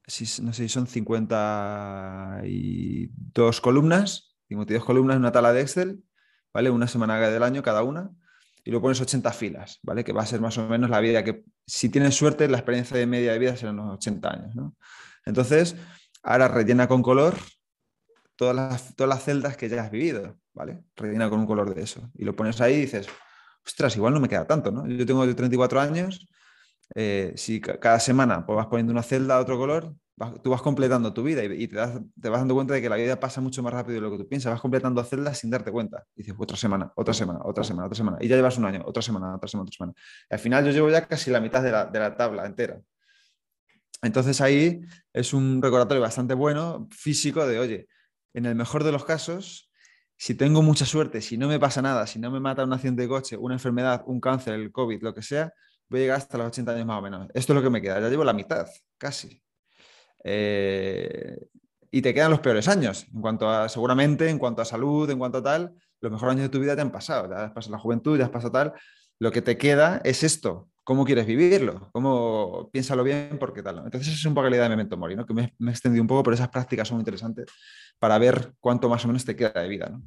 si, 0.06 0.41
no 0.41 0.54
sé 0.54 0.63
si 0.63 0.69
son 0.69 0.88
52 0.88 3.62
columnas, 3.62 4.36
52 4.48 4.86
columnas 4.86 5.15
en 5.15 5.22
una 5.22 5.32
tabla 5.32 5.54
de 5.54 5.62
Excel, 5.62 6.04
¿vale? 6.54 6.69
Una 6.69 6.88
semana 6.88 7.19
del 7.19 7.43
año 7.43 7.63
cada 7.63 7.84
una, 7.84 8.12
y 8.63 8.72
lo 8.72 8.82
pones 8.82 9.02
80 9.02 9.32
filas, 9.34 9.80
¿vale? 9.84 10.04
Que 10.04 10.13
va 10.13 10.22
a 10.22 10.26
ser 10.26 10.39
más 10.39 10.58
o 10.58 10.67
menos 10.67 10.89
la 10.89 11.00
vida 11.00 11.24
que, 11.24 11.43
si 11.65 11.89
tienes 11.89 12.15
suerte, 12.15 12.48
la 12.48 12.58
experiencia 12.58 12.98
de 12.98 13.08
media 13.08 13.34
de 13.34 13.39
vida 13.39 13.56
serán 13.56 13.80
unos 13.80 13.96
80 13.96 14.30
años, 14.30 14.56
¿no? 14.56 14.76
Entonces, 15.26 15.76
Ahora 16.23 16.47
rellena 16.47 16.88
con 16.88 17.01
color 17.01 17.36
todas 18.36 18.55
las, 18.55 18.95
todas 18.95 19.09
las 19.09 19.23
celdas 19.23 19.57
que 19.57 19.69
ya 19.69 19.83
has 19.83 19.91
vivido, 19.91 20.38
¿vale? 20.53 20.83
Rellena 20.95 21.29
con 21.29 21.39
un 21.41 21.45
color 21.45 21.73
de 21.73 21.83
eso. 21.83 22.09
Y 22.15 22.25
lo 22.25 22.36
pones 22.36 22.59
ahí 22.62 22.75
y 22.75 22.81
dices, 22.81 23.07
ostras, 23.65 23.95
igual 23.95 24.13
no 24.13 24.19
me 24.19 24.29
queda 24.29 24.45
tanto, 24.47 24.71
¿no? 24.71 24.88
Yo 24.88 25.05
tengo 25.05 25.23
34 25.36 25.79
años, 25.81 26.27
eh, 26.95 27.33
si 27.36 27.62
cada 27.62 27.99
semana 27.99 28.45
pues, 28.45 28.55
vas 28.55 28.67
poniendo 28.67 28.91
una 28.91 29.03
celda 29.03 29.36
de 29.36 29.41
otro 29.41 29.57
color, 29.57 29.95
tú 30.43 30.51
vas 30.51 30.62
completando 30.62 31.13
tu 31.13 31.23
vida 31.23 31.43
y, 31.43 31.67
te, 31.67 31.75
vas 31.75 31.99
dando 32.21 32.53
cuenta 32.53 32.73
de 32.73 32.81
que 32.81 32.89
la 32.89 32.95
vida 32.95 33.19
pasa 33.19 33.41
mucho 33.41 33.63
más 33.63 33.73
rápido 33.73 33.95
de 33.95 34.01
lo 34.01 34.12
que 34.12 34.23
tú 34.23 34.29
piensas, 34.29 34.51
vas 34.51 34.62
completando 34.62 35.03
celdas 35.03 35.39
sin 35.39 35.49
darte 35.49 35.71
cuenta. 35.71 36.05
Y 36.15 36.23
dices, 36.23 36.36
otra 36.38 36.55
semana, 36.55 36.91
otra 36.95 37.13
semana, 37.13 37.39
otra 37.43 37.63
semana, 37.63 37.88
otra 37.88 37.97
semana. 37.97 38.17
Y 38.21 38.27
ya 38.27 38.36
llevas 38.36 38.57
un 38.57 38.65
año, 38.65 38.83
otra 38.86 39.01
semana, 39.01 39.36
otra 39.36 39.47
semana, 39.47 39.63
otra 39.63 39.75
semana. 39.75 39.93
Al 40.29 40.39
final 40.39 40.65
yo 40.65 40.71
llevo 40.71 40.89
ya 40.89 41.07
casi 41.07 41.31
la 41.31 41.39
mitad 41.41 41.63
de 41.63 41.71
la, 41.71 41.86
de 41.86 41.99
la 41.99 42.15
tabla 42.15 42.45
entera. 42.45 42.79
Entonces 44.03 44.41
ahí 44.41 44.81
es 45.13 45.33
un 45.33 45.61
recordatorio 45.61 46.01
bastante 46.01 46.33
bueno, 46.33 46.87
físico, 46.91 47.47
de, 47.47 47.57
oye, 47.57 47.87
en 48.33 48.45
el 48.45 48.53
mejor 48.53 48.83
de 48.83 48.91
los 48.91 49.05
casos, 49.05 49.71
si 50.17 50.35
tengo 50.35 50.61
mucha 50.61 50.85
suerte, 50.85 51.21
si 51.21 51.37
no 51.37 51.47
me 51.47 51.59
pasa 51.59 51.81
nada, 51.81 52.05
si 52.05 52.19
no 52.19 52.29
me 52.29 52.39
mata 52.39 52.63
un 52.63 52.73
accidente 52.73 53.03
de 53.03 53.07
coche, 53.07 53.37
una 53.37 53.55
enfermedad, 53.55 54.03
un 54.05 54.19
cáncer, 54.19 54.55
el 54.55 54.71
COVID, 54.71 55.01
lo 55.01 55.13
que 55.13 55.21
sea, 55.21 55.53
voy 55.89 56.01
a 56.01 56.03
llegar 56.03 56.17
hasta 56.17 56.37
los 56.37 56.47
80 56.47 56.73
años 56.73 56.85
más 56.85 56.99
o 56.99 57.01
menos. 57.01 57.27
Esto 57.33 57.53
es 57.53 57.55
lo 57.55 57.63
que 57.63 57.69
me 57.69 57.81
queda, 57.81 57.99
ya 58.01 58.09
llevo 58.09 58.23
la 58.23 58.33
mitad, 58.33 58.67
casi. 58.97 59.41
Eh, 60.23 61.37
y 61.89 62.01
te 62.01 62.13
quedan 62.13 62.31
los 62.31 62.39
peores 62.41 62.67
años, 62.67 63.05
en 63.13 63.21
cuanto 63.21 63.49
a, 63.49 63.69
seguramente, 63.69 64.29
en 64.29 64.37
cuanto 64.37 64.61
a 64.61 64.65
salud, 64.65 65.09
en 65.09 65.19
cuanto 65.19 65.37
a 65.37 65.43
tal, 65.43 65.73
los 66.01 66.11
mejores 66.11 66.33
años 66.33 66.43
de 66.43 66.49
tu 66.49 66.59
vida 66.59 66.75
te 66.75 66.81
han 66.81 66.91
pasado, 66.91 67.29
ya 67.29 67.45
has 67.45 67.51
pasado 67.51 67.73
la 67.73 67.79
juventud, 67.79 68.17
ya 68.17 68.25
has 68.25 68.31
pasado 68.31 68.51
tal. 68.51 68.73
Lo 69.19 69.31
que 69.31 69.41
te 69.41 69.57
queda 69.57 70.01
es 70.03 70.23
esto, 70.23 70.69
cómo 70.84 71.06
quieres 71.06 71.26
vivirlo, 71.26 71.89
cómo 71.91 72.69
piénsalo 72.72 73.04
bien, 73.04 73.38
porque 73.39 73.63
tal. 73.63 73.80
Entonces, 73.86 74.13
es 74.13 74.26
un 74.26 74.34
poco 74.34 74.50
la 74.50 74.56
idea 74.56 74.63
de 74.63 74.69
Memento 74.69 74.98
Mori, 74.98 75.15
¿no? 75.15 75.26
que 75.26 75.34
me, 75.34 75.54
me, 75.58 75.72
he 75.72 75.74
extendido 75.74 76.02
un 76.02 76.08
poco, 76.08 76.24
pero 76.24 76.36
esas 76.36 76.50
prácticas 76.50 76.88
son 76.88 77.00
interesantes 77.00 77.48
para 78.00 78.17
ver 78.17 78.54
cuánto 78.60 78.89
más 78.89 79.04
o 79.06 79.08
menos 79.08 79.26
te 79.26 79.36
queda 79.36 79.62
de 79.62 79.67
vida. 79.67 79.89
¿no? 79.89 80.02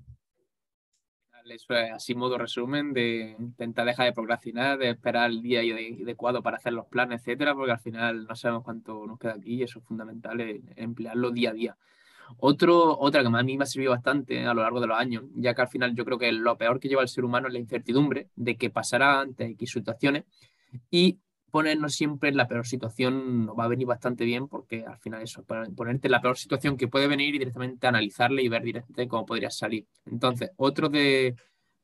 Así 1.94 2.14
modo 2.14 2.38
resumen 2.38 2.92
de 2.92 3.36
intentar 3.38 3.86
dejar 3.86 4.06
de 4.06 4.12
procrastinar, 4.12 4.78
de 4.78 4.90
esperar 4.90 5.30
el 5.30 5.42
día 5.42 5.60
adecuado 5.60 6.42
para 6.42 6.56
hacer 6.56 6.72
los 6.72 6.86
planes, 6.86 7.20
etcétera, 7.20 7.54
porque 7.54 7.72
al 7.72 7.78
final 7.78 8.26
no 8.26 8.34
sabemos 8.34 8.64
cuánto 8.64 9.06
nos 9.06 9.18
queda 9.18 9.34
aquí 9.34 9.54
y 9.54 9.62
eso 9.62 9.78
es 9.78 9.84
fundamental, 9.84 10.40
emplearlo 10.76 11.30
día 11.30 11.50
a 11.50 11.52
día. 11.52 11.76
Otra 12.38 13.20
que 13.20 13.28
a 13.28 13.42
mí 13.42 13.56
me 13.56 13.62
ha 13.62 13.66
servido 13.66 13.92
bastante 13.92 14.44
a 14.44 14.54
lo 14.54 14.62
largo 14.62 14.80
de 14.80 14.88
los 14.88 14.98
años, 14.98 15.24
ya 15.36 15.54
que 15.54 15.62
al 15.62 15.68
final 15.68 15.94
yo 15.94 16.04
creo 16.04 16.18
que 16.18 16.32
lo 16.32 16.58
peor 16.58 16.80
que 16.80 16.88
lleva 16.88 17.02
el 17.02 17.08
ser 17.08 17.24
humano 17.24 17.46
es 17.46 17.52
la 17.52 17.60
incertidumbre 17.60 18.28
de 18.34 18.56
que 18.56 18.70
pasará 18.70 19.20
ante 19.20 19.44
X 19.46 19.70
situaciones 19.70 20.24
y 20.90 21.18
ponernos 21.50 21.94
siempre 21.94 22.28
en 22.28 22.36
la 22.36 22.48
peor 22.48 22.66
situación 22.66 23.46
nos 23.46 23.58
va 23.58 23.64
a 23.64 23.68
venir 23.68 23.86
bastante 23.86 24.24
bien 24.24 24.46
porque 24.46 24.84
al 24.84 24.98
final 24.98 25.22
eso, 25.22 25.42
ponerte 25.44 26.08
en 26.08 26.12
la 26.12 26.20
peor 26.20 26.36
situación 26.36 26.76
que 26.76 26.88
puede 26.88 27.08
venir 27.08 27.34
y 27.34 27.38
directamente 27.38 27.86
analizarle 27.86 28.42
y 28.42 28.48
ver 28.48 28.62
directamente 28.62 29.08
cómo 29.08 29.24
podría 29.24 29.50
salir. 29.50 29.86
Entonces, 30.04 30.50
otro 30.56 30.88
de, 30.88 31.34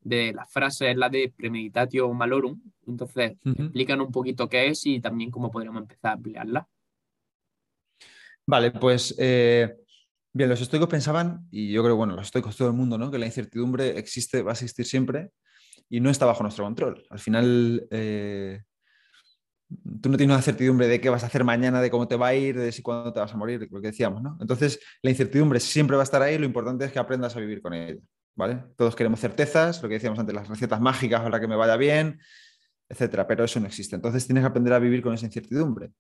las 0.03 0.53
frases 0.53 0.91
es 0.91 0.97
la 0.97 1.09
de 1.09 1.33
premeditatio 1.35 2.13
malorum. 2.13 2.61
Entonces, 2.87 3.39
explican 3.45 4.01
un 4.01 4.13
poquito 4.13 4.49
qué 4.49 4.67
es 4.67 4.85
y 4.85 5.01
también 5.01 5.31
cómo 5.31 5.51
podríamos 5.51 5.83
empezar 5.83 6.13
a 6.13 6.15
emplearla. 6.17 6.69
Vale, 8.45 8.73
pues 8.73 9.15
eh, 9.19 9.75
bien, 10.33 10.51
los 10.51 10.61
estoicos 10.61 10.89
pensaban, 10.89 11.47
y 11.51 11.73
yo 11.73 11.83
creo, 11.83 11.97
bueno, 11.97 12.15
los 12.15 12.27
estoicos, 12.27 12.57
todo 12.57 12.69
el 12.69 12.75
mundo, 12.75 12.99
¿no? 12.99 13.11
Que 13.11 13.19
la 13.19 13.27
incertidumbre 13.27 13.99
existe, 13.99 14.43
va 14.43 14.51
a 14.51 14.53
existir 14.53 14.85
siempre 14.85 15.31
y 15.89 16.01
no 16.01 16.11
está 16.11 16.27
bajo 16.27 16.43
nuestro 16.43 16.65
control. 16.65 17.07
Al 17.09 17.19
final, 17.19 17.87
eh, 17.91 18.61
tú 20.01 20.09
no 20.09 20.17
tienes 20.17 20.35
una 20.35 20.43
certidumbre 20.43 20.89
de 20.89 21.01
qué 21.01 21.11
vas 21.11 21.23
a 21.23 21.27
hacer 21.27 21.45
mañana, 21.45 21.81
de 21.81 21.91
cómo 21.91 22.09
te 22.09 22.17
va 22.17 22.29
a 22.29 22.35
ir, 22.35 22.59
de 22.59 22.73
si 22.73 22.83
cuándo 22.83 23.13
te 23.13 23.21
vas 23.21 23.33
a 23.33 23.37
morir, 23.37 23.69
lo 23.71 23.81
que 23.81 23.89
decíamos, 23.89 24.23
¿no? 24.23 24.37
Entonces, 24.41 24.81
la 25.03 25.11
incertidumbre 25.11 25.61
siempre 25.61 25.97
va 25.97 26.03
a 26.03 26.05
estar 26.05 26.23
ahí, 26.23 26.39
lo 26.39 26.45
importante 26.45 26.85
es 26.85 26.93
que 26.93 26.99
aprendas 26.99 27.37
a 27.37 27.41
vivir 27.41 27.63
con 27.63 27.75
ella, 27.75 28.01
¿vale? 28.35 28.65
Todos 28.77 28.97
queremos 28.97 29.21
certezas, 29.21 29.83
lo 29.83 29.89
que 29.89 29.95
decíamos 29.95 30.19
antes, 30.19 30.35
las 30.35 30.49
recetas 30.49 30.81
mágicas 30.81 31.21
para 31.23 31.41
que 31.41 31.47
me 31.47 31.57
vaya 31.57 31.77
bien, 31.77 32.21
etcétera, 32.89 33.27
pero 33.27 33.45
eso 33.45 33.61
no 33.61 33.67
existe. 33.67 33.97
Entonces 33.97 34.27
tienes 34.27 34.43
que 34.43 34.49
aprender 34.49 34.73
a 34.75 34.79
vivir 34.79 35.03
con 35.03 35.15
esa 35.15 35.27
incertidumbre. 35.27 35.93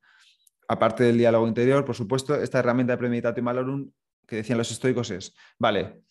Aparte 0.68 1.04
del 1.04 1.18
diálogo 1.18 1.46
interior, 1.48 1.84
por 1.84 1.94
supuesto, 1.94 2.34
esta 2.34 2.58
herramienta 2.58 2.92
de 2.92 2.98
premeditatio 2.98 3.42
malorum 3.42 3.90
que 4.26 4.36
decían 4.36 4.58
los 4.58 4.70
estoicos 4.70 5.10
es, 5.10 5.34
vale, 5.58 6.02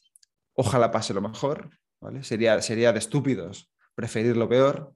ojalá 0.54 0.92
pase 0.92 1.14
lo 1.14 1.22
mejor, 1.22 1.70
¿vale? 2.00 2.24
Sería, 2.24 2.62
sería 2.62 2.92
de 2.92 3.00
estúpidos 3.00 3.72
preferir 3.96 4.36
lo 4.38 4.50
peor, 4.50 4.94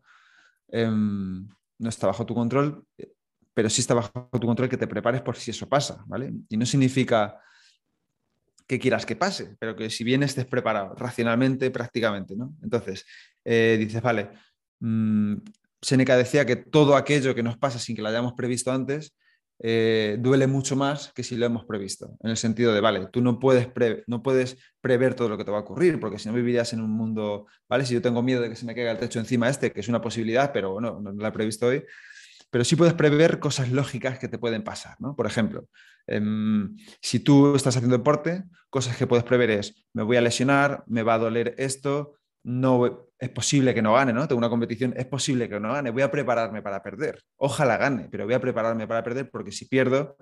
em, 0.70 1.48
no 1.80 1.90
está 1.90 2.08
bajo 2.08 2.26
tu 2.26 2.34
control, 2.34 2.86
pero 3.54 3.70
sí 3.70 3.82
está 3.82 3.94
bajo 3.94 4.30
tu 4.32 4.48
control 4.48 4.70
que 4.70 4.78
te 4.78 4.88
prepares 4.88 5.22
por 5.22 5.36
si 5.38 5.52
eso 5.52 5.68
pasa, 5.68 6.04
¿vale? 6.08 6.34
Y 6.50 6.58
no 6.58 6.66
significa 6.66 7.40
que 8.68 8.80
quieras 8.80 9.06
que 9.06 9.16
pase, 9.16 9.56
pero 9.60 9.76
que 9.76 9.90
si 9.90 10.04
bien 10.04 10.24
estés 10.24 10.46
preparado 10.46 10.96
racionalmente, 10.96 11.70
prácticamente, 11.72 12.36
¿no? 12.36 12.56
Entonces, 12.64 13.06
eh, 13.44 13.78
dices, 13.80 14.02
vale, 14.02 14.32
mmm, 14.80 15.36
Seneca 15.82 16.18
decía 16.18 16.46
que 16.46 16.56
todo 16.56 16.96
aquello 16.96 17.36
que 17.36 17.44
nos 17.44 17.58
pasa 17.58 17.78
sin 17.78 17.96
que 17.96 18.02
lo 18.02 18.10
hayamos 18.10 18.34
previsto 18.34 18.72
antes 18.72 19.16
eh, 19.60 20.18
duele 20.20 20.48
mucho 20.48 20.76
más 20.76 21.12
que 21.14 21.24
si 21.24 21.38
lo 21.38 21.46
hemos 21.46 21.66
previsto, 21.66 22.18
en 22.22 22.30
el 22.30 22.38
sentido 22.38 22.74
de, 22.74 22.82
vale, 22.82 23.08
tú 23.12 23.22
no 23.22 23.40
puedes, 23.40 23.70
no 24.08 24.22
puedes 24.22 24.58
prever 24.82 25.16
todo 25.16 25.30
lo 25.30 25.38
que 25.38 25.46
te 25.46 25.52
va 25.52 25.60
a 25.60 25.62
ocurrir, 25.62 26.00
porque 26.00 26.20
si 26.20 26.28
no 26.28 26.36
vivirías 26.36 26.74
en 26.74 26.82
un 26.82 26.92
mundo, 26.92 27.48
¿vale? 27.70 27.86
Si 27.86 27.94
yo 27.94 28.02
tengo 28.02 28.22
miedo 28.22 28.42
de 28.42 28.50
que 28.50 28.56
se 28.56 28.66
me 28.66 28.76
caiga 28.76 28.92
el 28.92 28.98
techo 28.98 29.20
encima 29.20 29.50
este, 29.50 29.72
que 29.72 29.80
es 29.80 29.88
una 29.88 30.02
posibilidad, 30.02 30.52
pero 30.52 30.74
bueno, 30.74 31.00
no 31.02 31.12
lo 31.12 31.28
he 31.28 31.32
previsto 31.32 31.68
hoy, 31.68 31.84
pero 32.50 32.64
sí 32.64 32.76
puedes 32.76 32.94
prever 32.94 33.40
cosas 33.40 33.72
lógicas 33.72 34.20
que 34.20 34.28
te 34.28 34.38
pueden 34.38 34.64
pasar, 34.64 34.96
¿no? 35.00 35.16
Por 35.16 35.26
ejemplo, 35.26 35.68
em, 36.08 36.76
si 37.02 37.20
tú 37.20 37.56
estás 37.56 37.76
haciendo 37.76 37.98
deporte, 37.98 38.44
cosas 38.70 38.98
que 38.98 39.08
puedes 39.08 39.26
prever 39.26 39.50
es, 39.52 39.86
me 39.94 40.04
voy 40.04 40.18
a 40.18 40.22
lesionar, 40.22 40.84
me 40.88 41.04
va 41.04 41.16
a 41.16 41.20
doler 41.20 41.56
esto, 41.58 42.18
no 42.44 43.10
es 43.18 43.30
posible 43.30 43.74
que 43.74 43.82
no 43.82 43.94
gane, 43.94 44.14
¿no? 44.14 44.28
Tengo 44.28 44.40
una 44.40 44.50
competición, 44.50 44.94
es 44.98 45.06
posible 45.06 45.48
que 45.48 45.60
no 45.60 45.74
gane, 45.74 45.90
voy 45.90 46.02
a 46.02 46.12
prepararme 46.12 46.62
para 46.62 46.84
perder. 46.84 47.22
Ojalá 47.38 47.78
gane, 47.78 48.08
pero 48.12 48.26
voy 48.26 48.34
a 48.34 48.42
prepararme 48.42 48.88
para 48.88 49.04
perder 49.04 49.30
porque 49.30 49.52
si 49.52 49.66
pierdo, 49.66 50.18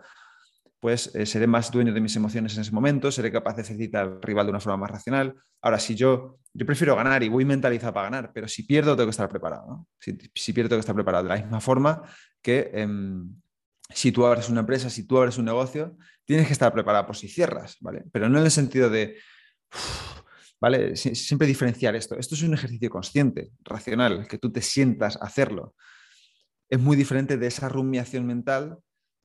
pues 0.80 1.16
eh, 1.16 1.26
seré 1.26 1.48
más 1.48 1.72
dueño 1.72 1.94
de 1.94 2.02
mis 2.02 2.16
emociones 2.16 2.56
en 2.56 2.62
ese 2.62 2.72
momento, 2.72 3.12
seré 3.12 3.32
capaz 3.32 3.56
de 3.56 3.64
felicitar 3.64 4.04
al 4.04 4.22
rival 4.22 4.46
de 4.46 4.50
una 4.52 4.60
forma 4.60 4.78
más 4.78 4.92
racional. 4.92 5.34
Ahora, 5.62 5.80
si 5.80 5.96
yo, 5.96 6.40
yo 6.54 6.66
prefiero 6.66 6.96
ganar 6.96 7.24
y 7.24 7.30
voy 7.30 7.46
mentalizado 7.46 7.94
para 7.94 8.10
ganar, 8.10 8.32
pero 8.34 8.48
si 8.48 8.64
pierdo, 8.64 8.96
tengo 8.96 9.08
que 9.08 9.12
estar 9.12 9.30
preparado. 9.30 9.88
Si, 10.00 10.54
pierdo, 10.54 10.70
tengo 10.70 10.80
que 10.80 10.82
estar 10.82 10.96
preparado. 10.96 11.24
De 11.24 11.30
la 11.30 11.38
misma 11.38 11.62
forma 11.62 12.02
que 12.42 12.70
em, 12.74 13.34
si 13.90 14.12
tú 14.12 14.26
abres 14.26 14.50
una 14.50 14.60
empresa, 14.60 14.90
si 14.90 15.08
tú 15.08 15.18
abres 15.18 15.38
un 15.38 15.46
negocio, 15.46 15.96
tienes 16.26 16.48
que 16.48 16.54
estar 16.54 16.74
preparado 16.74 17.06
por 17.06 17.16
si 17.16 17.28
cierras, 17.28 17.78
¿vale? 17.80 18.04
Pero 18.12 18.28
no 18.30 18.40
en 18.40 18.46
el 18.46 18.52
sentido 18.52 18.90
de... 18.90 19.18
¿vale? 20.64 20.96
Siempre 20.96 21.46
diferenciar 21.46 21.94
esto. 21.94 22.18
Esto 22.18 22.36
es 22.36 22.44
un 22.44 22.54
ejercicio 22.54 22.90
consciente, 22.90 23.52
racional, 23.66 24.26
que 24.30 24.38
tú 24.38 24.50
te 24.50 24.62
sientas 24.62 25.18
a 25.18 25.26
hacerlo. 25.26 25.76
Es 26.70 26.80
muy 26.80 26.96
diferente 26.96 27.36
de 27.36 27.48
esa 27.48 27.68
rumiación 27.68 28.26
mental 28.26 28.78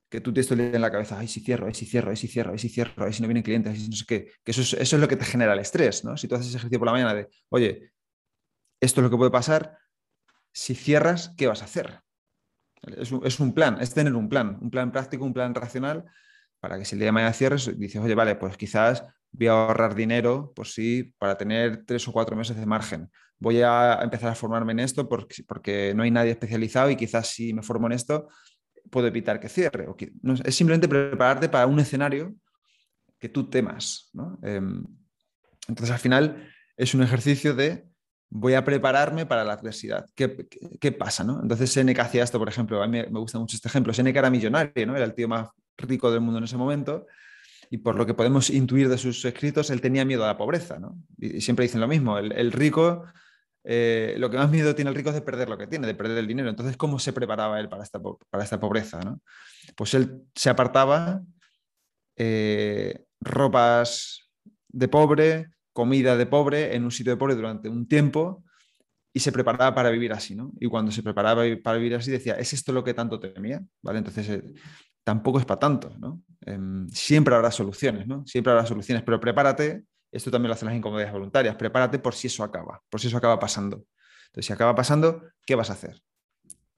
que 0.09 0.19
tú 0.19 0.33
te 0.33 0.41
esto 0.41 0.53
en 0.55 0.81
la 0.81 0.91
cabeza, 0.91 1.17
ay, 1.17 1.29
si 1.29 1.39
cierro, 1.39 1.67
ay, 1.67 1.73
si 1.73 1.85
cierro, 1.85 2.09
ay, 2.09 2.17
si 2.17 2.27
cierro, 2.27 2.51
ay, 2.51 2.59
si 2.59 2.67
cierro, 2.67 3.05
ay, 3.05 3.13
si 3.13 3.21
no 3.21 3.29
vienen 3.29 3.43
clientes, 3.43 3.71
ay, 3.73 3.87
no 3.87 3.95
sé 3.95 4.03
qué, 4.05 4.31
que 4.43 4.51
eso 4.51 4.61
es, 4.61 4.73
eso 4.73 4.95
es 4.97 4.99
lo 4.99 5.07
que 5.07 5.15
te 5.15 5.23
genera 5.23 5.53
el 5.53 5.59
estrés, 5.59 6.03
¿no? 6.03 6.17
Si 6.17 6.27
tú 6.27 6.35
haces 6.35 6.47
ese 6.47 6.57
ejercicio 6.57 6.79
por 6.79 6.87
la 6.87 6.91
mañana 6.91 7.13
de, 7.13 7.29
oye, 7.47 7.93
esto 8.81 8.99
es 8.99 9.03
lo 9.03 9.09
que 9.09 9.15
puede 9.15 9.31
pasar, 9.31 9.77
si 10.51 10.75
cierras, 10.75 11.33
¿qué 11.37 11.47
vas 11.47 11.61
a 11.61 11.65
hacer? 11.65 12.01
Es 12.81 13.13
un, 13.13 13.25
es 13.25 13.39
un 13.39 13.53
plan, 13.53 13.77
es 13.79 13.93
tener 13.93 14.13
un 14.13 14.27
plan, 14.27 14.57
un 14.59 14.69
plan 14.69 14.91
práctico, 14.91 15.23
un 15.23 15.33
plan 15.33 15.55
racional, 15.55 16.03
para 16.59 16.77
que 16.77 16.85
si 16.85 16.95
el 16.95 16.99
día 16.99 17.07
de 17.07 17.11
mañana 17.13 17.33
cierres, 17.33 17.77
dices, 17.77 18.01
oye, 18.01 18.15
vale, 18.15 18.35
pues 18.35 18.57
quizás 18.57 19.03
voy 19.31 19.47
a 19.47 19.51
ahorrar 19.51 19.95
dinero, 19.95 20.51
por 20.55 20.67
sí, 20.67 21.13
para 21.17 21.37
tener 21.37 21.85
tres 21.85 22.07
o 22.07 22.11
cuatro 22.11 22.35
meses 22.35 22.57
de 22.57 22.65
margen. 22.65 23.09
Voy 23.37 23.61
a 23.61 23.99
empezar 24.01 24.29
a 24.29 24.35
formarme 24.35 24.73
en 24.73 24.79
esto 24.79 25.07
porque, 25.07 25.43
porque 25.47 25.93
no 25.95 26.03
hay 26.03 26.11
nadie 26.11 26.31
especializado 26.31 26.89
y 26.89 26.95
quizás 26.95 27.27
si 27.27 27.53
me 27.53 27.61
formo 27.61 27.87
en 27.87 27.93
esto 27.93 28.27
puedo 28.89 29.07
evitar 29.07 29.39
que 29.39 29.49
cierre. 29.49 29.87
O 29.87 29.95
es 30.43 30.55
simplemente 30.55 30.87
prepararte 30.87 31.47
para 31.47 31.67
un 31.67 31.79
escenario 31.79 32.35
que 33.19 33.29
tú 33.29 33.49
temas. 33.49 34.11
Em, 34.41 34.83
entonces, 35.67 35.93
al 35.93 35.99
final, 35.99 36.49
es 36.75 36.93
un 36.93 37.03
ejercicio 37.03 37.53
de 37.53 37.87
voy 38.29 38.53
a 38.53 38.63
prepararme 38.63 39.25
para 39.25 39.43
la 39.43 39.53
adversidad. 39.53 40.05
¿Qué, 40.15 40.91
pasa? 40.91 41.23
¿no? 41.23 41.41
Entonces, 41.41 41.71
Seneca 41.71 42.03
hacía 42.03 42.23
esto, 42.23 42.39
por 42.39 42.49
ejemplo, 42.49 42.81
a 42.81 42.87
mí 42.87 42.99
me 43.09 43.19
gusta 43.19 43.39
mucho 43.39 43.55
este 43.55 43.67
ejemplo. 43.67 43.93
Seneca 43.93 44.19
era 44.19 44.29
millonario, 44.29 44.87
¿no? 44.87 44.95
era 44.95 45.05
el 45.05 45.13
tío 45.13 45.27
más 45.27 45.49
rico 45.79 46.11
del 46.11 46.21
mundo 46.21 46.37
en 46.37 46.43
ese 46.45 46.57
momento 46.57 47.07
y 47.69 47.77
por 47.77 47.95
lo 47.95 48.05
que 48.05 48.13
podemos 48.13 48.49
intuir 48.49 48.89
de 48.89 48.97
sus 48.97 49.23
escritos, 49.25 49.69
él 49.69 49.81
tenía 49.81 50.05
miedo 50.05 50.23
a 50.23 50.27
la 50.27 50.37
pobreza, 50.37 50.79
¿no? 50.79 50.97
Y, 51.17 51.41
siempre 51.41 51.63
dicen 51.63 51.81
lo 51.81 51.87
mismo, 51.87 52.17
el, 52.17 52.51
rico, 52.51 53.05
eh, 53.63 54.15
lo 54.17 54.29
que 54.29 54.37
más 54.37 54.49
miedo 54.49 54.73
tiene 54.73 54.89
el 54.89 54.95
rico 54.95 55.09
es 55.09 55.15
de 55.15 55.21
perder 55.21 55.49
lo 55.49 55.57
que 55.57 55.67
tiene, 55.67 55.85
de 55.85 55.93
perder 55.93 56.17
el 56.17 56.27
dinero. 56.27 56.49
Entonces, 56.49 56.77
¿cómo 56.77 56.97
se 56.97 57.13
preparaba 57.13 57.59
él 57.59 57.69
para 57.69 57.83
esta, 57.83 57.99
para 58.29 58.43
esta 58.43 58.59
pobreza? 58.59 58.99
¿no? 59.01 59.21
Pues 59.75 59.93
él 59.93 60.23
se 60.33 60.49
apartaba 60.49 61.21
eh, 62.15 63.05
ropas 63.21 64.29
de 64.67 64.87
pobre, 64.87 65.51
comida 65.71 66.17
de 66.17 66.25
pobre 66.25 66.75
en 66.75 66.83
un 66.83 66.91
sitio 66.91 67.13
de 67.13 67.17
pobre 67.17 67.35
durante 67.35 67.69
un 67.69 67.87
tiempo 67.87 68.43
y 69.13 69.19
se 69.19 69.31
preparaba 69.31 69.73
para 69.73 69.89
vivir 69.89 70.13
así, 70.13 70.35
¿no? 70.35 70.51
Y 70.59 70.67
cuando 70.67 70.91
se 70.91 71.01
preparaba 71.01 71.43
para 71.63 71.77
vivir 71.77 71.95
así 71.95 72.11
decía, 72.11 72.33
¿es 72.33 72.53
esto 72.53 72.73
lo 72.73 72.83
que 72.83 72.93
tanto 72.93 73.19
temía? 73.19 73.63
¿Vale? 73.81 73.99
Entonces, 73.99 74.29
eh, 74.29 74.43
tampoco 75.03 75.39
es 75.39 75.45
para 75.45 75.59
tanto, 75.59 75.95
¿no? 75.97 76.21
Em, 76.41 76.87
siempre 76.89 77.35
habrá 77.35 77.51
soluciones, 77.51 78.07
¿no? 78.07 78.25
Siempre 78.25 78.51
habrá 78.51 78.65
soluciones, 78.65 79.03
pero 79.03 79.19
prepárate, 79.19 79.83
esto 80.11 80.31
también 80.31 80.49
lo 80.49 80.53
hacen 80.53 80.67
las 80.67 80.75
incomodidades 80.75 81.13
voluntarias, 81.13 81.55
prepárate 81.55 81.99
por 81.99 82.15
si 82.15 82.27
eso 82.27 82.43
acaba, 82.43 82.81
por 82.89 82.99
si 82.99 83.07
eso 83.07 83.17
acaba 83.17 83.39
pasando. 83.39 83.85
Entonces, 84.27 84.45
si 84.45 84.53
acaba 84.53 84.75
pasando, 84.75 85.23
¿qué 85.45 85.55
vas 85.55 85.69
a 85.69 85.73
hacer? 85.73 86.01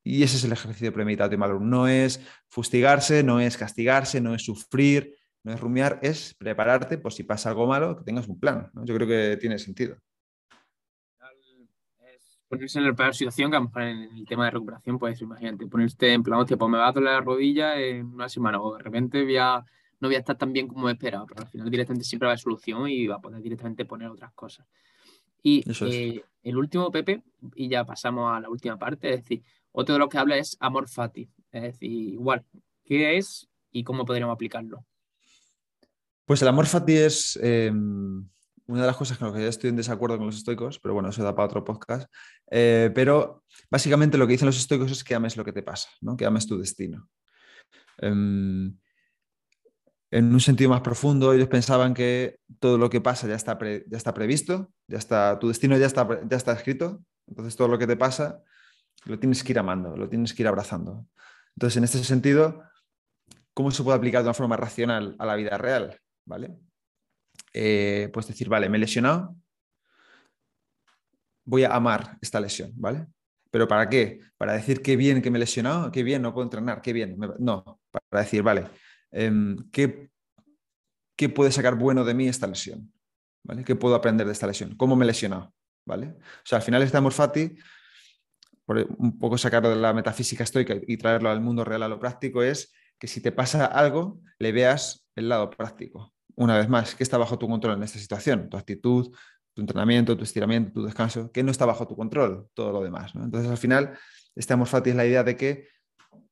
Y 0.04 0.24
ese 0.24 0.38
es 0.38 0.44
el 0.44 0.52
ejercicio 0.52 0.92
premeditado 0.94 1.34
y 1.34 1.38
malum. 1.38 1.70
No 1.70 1.88
es 1.88 2.22
fustigarse, 2.50 3.24
no 3.24 3.40
es 3.40 3.58
castigarse, 3.58 4.20
no 4.20 4.34
es 4.34 4.44
sufrir, 4.44 5.16
no 5.44 5.54
es 5.54 5.60
rumiar, 5.60 6.00
es 6.02 6.34
prepararte 6.36 6.98
por 6.98 7.14
si 7.14 7.24
pasa 7.24 7.50
algo 7.50 7.68
malo, 7.68 7.98
que 7.98 8.04
tengas 8.04 8.28
un 8.28 8.40
plan. 8.40 8.72
Yo 8.84 8.96
creo 8.96 9.08
que 9.08 9.38
tiene 9.38 9.60
sentido 9.60 9.98
ponerse 12.52 12.80
en 12.80 12.86
la 12.86 12.94
peor 12.94 13.16
situación 13.16 13.50
que 13.50 13.82
en 13.82 14.10
el 14.14 14.26
tema 14.28 14.44
de 14.44 14.52
recuperación, 14.52 15.00
pues 15.00 15.22
imagínate, 15.22 15.68
ponerse 15.68 16.12
en 16.12 16.22
plan, 16.22 16.38
hostia, 16.38 16.58
pues 16.58 16.70
me 16.70 16.78
va 16.78 16.90
a 16.90 16.92
doler 16.92 17.14
la 17.14 17.22
rodilla 17.22 17.80
en 17.80 18.08
una 18.08 18.28
semana 18.28 18.62
o 18.62 18.76
de 18.76 18.84
repente 18.84 19.24
voy 19.24 19.38
a, 19.38 19.64
no 20.02 20.10
voy 20.10 20.16
a 20.16 20.20
estar 20.20 20.38
tan 20.38 20.52
bien 20.52 20.68
como 20.68 20.86
me 20.86 20.92
esperaba, 20.92 21.26
pero 21.26 21.44
al 21.44 21.48
final 21.48 21.72
directamente 21.72 22.04
siempre 22.04 22.26
va 22.26 22.32
a 22.32 22.34
haber 22.34 22.40
solución 22.40 22.90
y 22.90 23.08
va 23.08 23.16
a 23.16 23.22
poder 23.22 23.42
directamente 23.42 23.86
poner 23.86 24.10
otras 24.10 24.34
cosas. 24.34 24.68
Y 25.42 25.64
eh, 25.86 26.26
el 26.44 26.58
último, 26.58 26.92
Pepe, 26.92 27.24
y 27.56 27.70
ya 27.70 27.86
pasamos 27.86 28.36
a 28.36 28.42
la 28.42 28.50
última 28.50 28.78
parte, 28.78 29.14
es 29.14 29.22
decir, 29.22 29.44
otro 29.72 29.94
de 29.96 30.00
los 30.00 30.10
que 30.10 30.18
habla 30.18 30.36
es 30.36 30.58
amor 30.60 30.90
fati, 30.90 31.30
es 31.54 31.62
decir, 31.62 31.90
igual, 31.90 32.44
¿qué 32.84 33.16
es 33.18 33.48
y 33.72 33.86
cómo 33.86 34.04
podríamos 34.04 34.34
aplicarlo? 34.34 34.86
Pues 36.26 36.42
el 36.42 36.50
amor 36.50 36.66
fati 36.66 36.98
es... 36.98 37.40
Em, 37.42 38.28
una 38.68 38.82
de 38.82 38.88
las 38.88 38.96
cosas 38.96 39.18
con 39.18 39.28
las 39.28 39.36
que 39.36 39.44
ya 39.44 39.50
estoy 39.50 39.70
en 39.70 39.76
desacuerdo 39.76 40.18
con 40.18 40.28
los 40.28 40.38
estoicos, 40.38 40.80
pero 40.80 40.94
bueno, 40.94 41.10
eso 41.10 41.24
da 41.24 41.36
para 41.36 41.48
otro 41.48 41.64
podcast. 41.64 42.12
Eh, 42.50 42.92
pero 42.94 43.44
básicamente 43.70 44.18
lo 44.18 44.28
que 44.28 44.34
dicen 44.34 44.46
los 44.46 44.58
estoicos 44.58 44.92
es 44.92 45.04
que 45.04 45.16
ames 45.16 45.38
lo 45.38 45.46
que 45.46 45.54
te 45.54 45.64
pasa, 45.64 45.90
¿no? 46.02 46.16
que 46.16 46.26
ames 46.26 46.48
tu 46.48 46.58
destino. 46.58 47.10
Em, 47.98 48.78
en 50.12 50.34
un 50.34 50.40
sentido 50.40 50.70
más 50.70 50.82
profundo, 50.82 51.34
ellos 51.34 51.48
pensaban 51.48 51.94
que 51.94 52.38
todo 52.60 52.78
lo 52.78 52.90
que 52.90 53.00
pasa 53.00 53.28
ya 53.28 53.36
está, 53.36 53.58
ya 53.60 53.98
está 53.98 54.14
previsto, 54.14 54.72
ya 54.88 54.98
está, 54.98 55.40
tu 55.40 55.48
destino 55.48 55.78
ya 55.78 55.86
está, 55.86 56.08
ya 56.28 56.38
está 56.38 56.52
escrito, 56.52 57.02
entonces 57.28 57.56
todo 57.56 57.70
lo 57.70 57.78
que 57.78 57.88
te 57.88 57.96
pasa 57.96 58.44
lo 59.06 59.18
tienes 59.20 59.44
que 59.44 59.54
ir 59.54 59.60
amando, 59.60 59.96
lo 59.96 60.10
tienes 60.10 60.34
que 60.34 60.44
ir 60.44 60.48
abrazando. 60.48 61.08
Entonces, 61.56 61.78
en 61.78 61.84
este 61.84 62.04
sentido, 62.04 62.64
¿cómo 63.54 63.72
se 63.72 63.84
puede 63.84 63.98
aplicar 63.98 64.22
de 64.22 64.28
una 64.28 64.34
forma 64.34 64.58
racional 64.58 65.16
a 65.20 65.26
la 65.26 65.36
vida 65.36 65.58
real? 65.58 66.00
¿Vale? 66.26 66.58
Eh, 67.54 68.10
pues 68.14 68.28
decir, 68.28 68.50
vale, 68.50 68.70
me 68.70 68.78
he 68.78 68.80
lesionado, 68.80 69.36
voy 71.46 71.64
a 71.64 71.76
amar 71.76 72.18
esta 72.22 72.40
lesión, 72.40 72.72
¿vale? 72.76 73.08
¿Pero 73.50 73.68
para 73.68 73.90
qué? 73.90 74.22
Para 74.38 74.54
decir 74.54 74.82
qué 74.82 74.96
bien 74.96 75.22
que 75.22 75.30
me 75.30 75.38
he 75.38 75.42
lesionado, 75.42 75.92
qué 75.92 76.04
bien, 76.04 76.22
no 76.22 76.34
puedo 76.34 76.46
entrenar, 76.46 76.82
qué 76.82 76.94
bien. 76.94 77.18
No, 77.40 77.82
para 78.10 78.24
decir, 78.24 78.42
vale, 78.42 78.70
em, 79.12 79.58
¿qué, 79.72 80.10
¿qué, 81.18 81.30
puede 81.30 81.52
sacar 81.52 81.76
bueno 81.76 82.06
de 82.06 82.14
mí 82.14 82.28
esta 82.28 82.48
lesión? 82.48 82.92
¿Vale? 83.44 83.64
¿Qué 83.64 83.76
puedo 83.76 83.96
aprender 83.96 84.26
de 84.26 84.34
esta 84.34 84.48
lesión? 84.48 84.76
¿Cómo 84.78 84.96
me 84.96 85.04
he 85.04 85.08
lesionado? 85.08 85.54
¿Vale? 85.86 86.08
O 86.08 86.46
sea, 86.46 86.60
al 86.60 86.64
final 86.64 86.90
amor 86.94 87.12
fati, 87.12 87.58
por 88.66 88.78
un 88.98 89.20
poco 89.20 89.38
sacarlo 89.38 89.70
de 89.70 89.76
la 89.76 89.94
metafísica 89.94 90.44
estoica 90.44 90.76
y 90.88 90.96
traerlo 90.96 91.30
al 91.30 91.42
mundo 91.42 91.66
real, 91.66 91.84
a 91.84 91.90
lo 91.90 92.00
práctico, 92.00 92.44
es 92.44 92.74
que 92.98 93.08
si 93.08 93.20
te 93.20 93.32
pasa 93.32 93.66
algo, 93.66 94.22
le 94.40 94.52
veas 94.52 95.06
el 95.16 95.28
lado 95.28 95.50
práctico 95.50 96.14
una 96.36 96.58
vez 96.58 96.70
más, 96.70 96.96
¿qué 96.96 97.04
está 97.04 97.18
bajo 97.18 97.38
tu 97.38 97.48
control 97.48 97.78
en 97.78 97.84
esta 97.84 98.00
situación? 98.00 98.50
Tu 98.50 98.58
actitud, 98.58 99.16
tu 99.54 99.62
entrenamiento, 99.62 100.18
tu 100.18 100.24
estiramiento, 100.24 100.74
tu 100.74 100.84
descanso, 100.84 101.32
¿qué 101.32 101.44
no 101.44 101.52
está 101.52 101.66
bajo 101.66 101.88
tu 101.88 101.96
control? 101.96 102.48
Todo 102.54 102.72
lo 102.72 102.82
demás. 102.82 103.14
Entonces, 103.16 103.50
al 103.50 103.58
final, 103.58 103.98
este 104.36 104.54
amor 104.54 104.68
fati 104.68 104.92
es 104.92 104.96
la 104.96 105.06
idea 105.06 105.24
de 105.24 105.36
que 105.36 105.68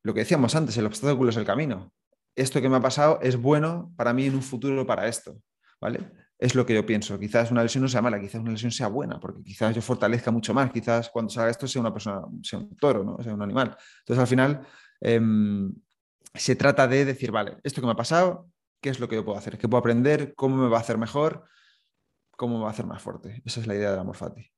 lo 0.04 0.14
que 0.14 0.22
decíamos 0.22 0.56
antes, 0.56 0.78
el 0.78 0.86
obstáculo 0.86 1.30
es 1.30 1.38
el 1.38 1.46
camino. 1.46 1.94
Esto 2.36 2.62
que 2.62 2.70
me 2.70 2.78
ha 2.78 2.82
pasado 2.82 3.20
es 3.22 3.36
bueno 3.36 3.92
para 3.96 4.14
mí 4.14 4.26
en 4.26 4.36
un 4.36 4.42
futuro 4.42 4.86
para 4.86 5.08
esto. 5.08 5.38
¿vale? 5.82 6.00
es 6.40 6.56
lo 6.56 6.66
que 6.66 6.74
yo 6.74 6.86
pienso. 6.86 7.20
Quizás 7.20 7.52
una 7.52 7.62
lesión 7.62 7.84
no 7.84 7.90
sea 7.90 8.02
mala, 8.02 8.20
quizás 8.20 8.42
una 8.42 8.52
lesión 8.52 8.72
sea 8.72 8.88
buena, 8.88 9.20
porque 9.20 9.44
quizás 9.44 9.76
yo 9.76 9.82
fortalezca 9.82 10.32
mucho 10.32 10.54
más, 10.54 10.72
quizás 10.72 11.10
cuando 11.10 11.30
salga 11.30 11.52
esto 11.52 11.68
sea 11.68 11.82
una 11.82 11.92
persona, 11.92 12.22
sea 12.42 12.60
un 12.60 12.76
toro, 12.78 13.04
¿no? 13.04 13.22
sea 13.22 13.34
un 13.34 13.42
animal. 13.42 13.76
Entonces 14.00 14.22
al 14.22 14.28
final 14.28 14.62
em, 15.02 15.74
se 16.34 16.56
trata 16.56 16.88
de 16.88 17.04
decir, 17.04 17.30
vale, 17.32 17.58
esto 17.62 17.82
que 17.82 17.88
me 17.88 17.92
ha 17.92 17.98
pasado, 17.98 18.48
¿qué 18.82 18.90
es 18.90 19.00
lo 19.00 19.08
que 19.08 19.16
yo 19.16 19.26
puedo 19.26 19.38
hacer? 19.38 19.58
¿Qué 19.58 19.68
puedo 19.68 19.80
aprender? 19.80 20.34
¿Cómo 20.36 20.58
me 20.58 20.70
va 20.70 20.78
a 20.78 20.82
hacer 20.82 20.98
mejor? 20.98 21.46
¿Cómo 22.32 22.58
me 22.58 22.64
va 22.64 22.70
a 22.70 22.72
hacer 22.72 22.86
más 22.86 23.02
fuerte? 23.02 23.42
Esa 23.46 23.60
es 23.60 23.68
la 23.68 23.76
idea 23.76 23.92
del 23.92 24.00
amor 24.00 24.16
fati. 24.16 24.52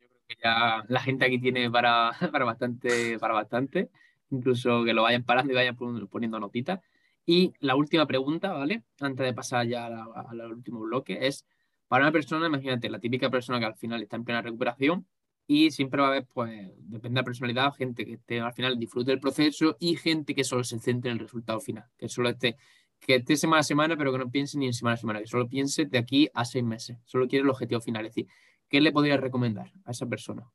Yo 0.00 0.08
creo 0.08 0.20
que 0.28 0.36
ya 0.42 0.84
la 0.88 1.00
gente 1.00 1.24
aquí 1.24 1.40
tiene 1.40 1.70
para, 1.70 2.12
para, 2.32 2.44
bastante, 2.44 3.18
para 3.18 3.34
bastante, 3.34 3.90
incluso 4.30 4.84
que 4.84 4.92
lo 4.92 5.02
vayan 5.02 5.24
parando 5.24 5.52
y 5.52 5.56
vayan 5.56 5.76
poniendo 5.76 6.40
notitas. 6.40 6.80
Y 7.24 7.52
la 7.60 7.76
última 7.76 8.06
pregunta, 8.06 8.52
¿vale? 8.52 8.82
Antes 9.00 9.24
de 9.24 9.32
pasar 9.32 9.66
ya 9.66 9.86
al 9.86 10.52
último 10.52 10.80
bloque, 10.80 11.26
es 11.26 11.46
para 11.86 12.04
una 12.04 12.12
persona, 12.12 12.46
imagínate, 12.46 12.90
la 12.90 12.98
típica 12.98 13.30
persona 13.30 13.60
que 13.60 13.66
al 13.66 13.76
final 13.76 14.02
está 14.02 14.16
en 14.16 14.24
plena 14.24 14.42
recuperación 14.42 15.06
y 15.46 15.70
siempre 15.70 16.00
va 16.00 16.08
a 16.08 16.10
haber, 16.10 16.26
pues, 16.26 16.70
depende 16.78 17.16
de 17.16 17.20
la 17.20 17.24
personalidad, 17.24 17.72
gente 17.74 18.04
que 18.04 18.40
al 18.40 18.52
final 18.52 18.78
disfrute 18.78 19.10
del 19.10 19.20
proceso 19.20 19.76
y 19.80 19.96
gente 19.96 20.34
que 20.34 20.44
solo 20.44 20.64
se 20.64 20.78
centre 20.78 21.10
en 21.10 21.18
el 21.18 21.24
resultado 21.24 21.60
final, 21.60 21.84
que 21.98 22.08
solo 22.08 22.28
esté, 22.28 22.56
que 23.00 23.16
esté 23.16 23.36
semana 23.36 23.60
a 23.60 23.64
semana, 23.64 23.96
pero 23.96 24.12
que 24.12 24.18
no 24.18 24.30
piense 24.30 24.58
ni 24.58 24.66
en 24.66 24.72
semana 24.72 24.94
a 24.94 24.98
semana, 24.98 25.20
que 25.20 25.26
solo 25.26 25.48
piense 25.48 25.86
de 25.86 25.98
aquí 25.98 26.28
a 26.32 26.44
seis 26.44 26.64
meses, 26.64 26.98
solo 27.04 27.28
quiere 27.28 27.42
el 27.42 27.50
objetivo 27.50 27.80
final. 27.80 28.06
Es 28.06 28.14
decir, 28.14 28.28
¿qué 28.68 28.80
le 28.80 28.92
podría 28.92 29.16
recomendar 29.16 29.72
a 29.84 29.90
esa 29.90 30.06
persona? 30.06 30.50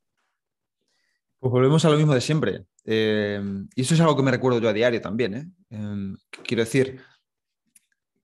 Pues 1.38 1.52
volvemos 1.52 1.84
a 1.84 1.90
lo 1.90 1.96
mismo 1.96 2.14
de 2.14 2.20
siempre. 2.20 2.64
Eh, 2.84 3.40
y 3.76 3.80
eso 3.82 3.94
es 3.94 4.00
algo 4.00 4.16
que 4.16 4.22
me 4.22 4.30
recuerdo 4.30 4.58
yo 4.58 4.68
a 4.68 4.72
diario 4.72 5.00
también. 5.00 5.34
¿eh? 5.34 5.46
Em, 5.70 6.16
quiero 6.42 6.64
decir 6.64 7.00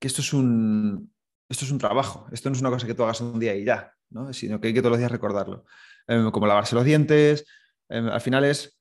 que 0.01 0.09
esto 0.09 0.21
es, 0.21 0.33
un, 0.33 1.13
esto 1.49 1.65
es 1.65 1.71
un 1.71 1.79
trabajo. 1.79 2.27
Esto 2.33 2.51
no 2.51 2.57
es 2.57 2.61
una 2.61 2.71
cosa 2.71 2.87
que 2.87 2.95
tú 2.95 3.05
hagas 3.05 3.21
un 3.21 3.39
día 3.39 3.55
y 3.55 3.65
ya, 3.65 3.95
¿no? 4.11 4.33
sino 4.33 4.61
que 4.61 4.69
hay 4.69 4.75
que 4.75 4.81
todos 4.81 4.93
los 4.93 4.99
días 4.99 5.13
recordarlo. 5.13 5.65
Em, 6.07 6.31
como 6.31 6.47
lavarse 6.47 6.75
los 6.75 6.85
dientes. 6.85 7.47
Em, 7.89 8.09
al 8.09 8.21
final 8.21 8.45
es 8.45 8.79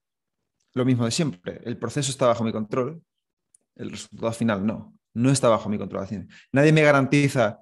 lo 0.73 0.85
mismo 0.85 1.05
de 1.05 1.11
siempre. 1.11 1.61
El 1.63 1.77
proceso 1.77 2.11
está 2.11 2.27
bajo 2.27 2.43
mi 2.43 2.51
control. 2.51 3.01
El 3.75 3.91
resultado 3.91 4.33
final 4.33 4.65
no. 4.65 4.97
No 5.13 5.29
está 5.29 5.49
bajo 5.49 5.69
mi 5.69 5.77
control. 5.77 6.07
Nadie 6.51 6.71
me 6.73 6.81
garantiza 6.81 7.61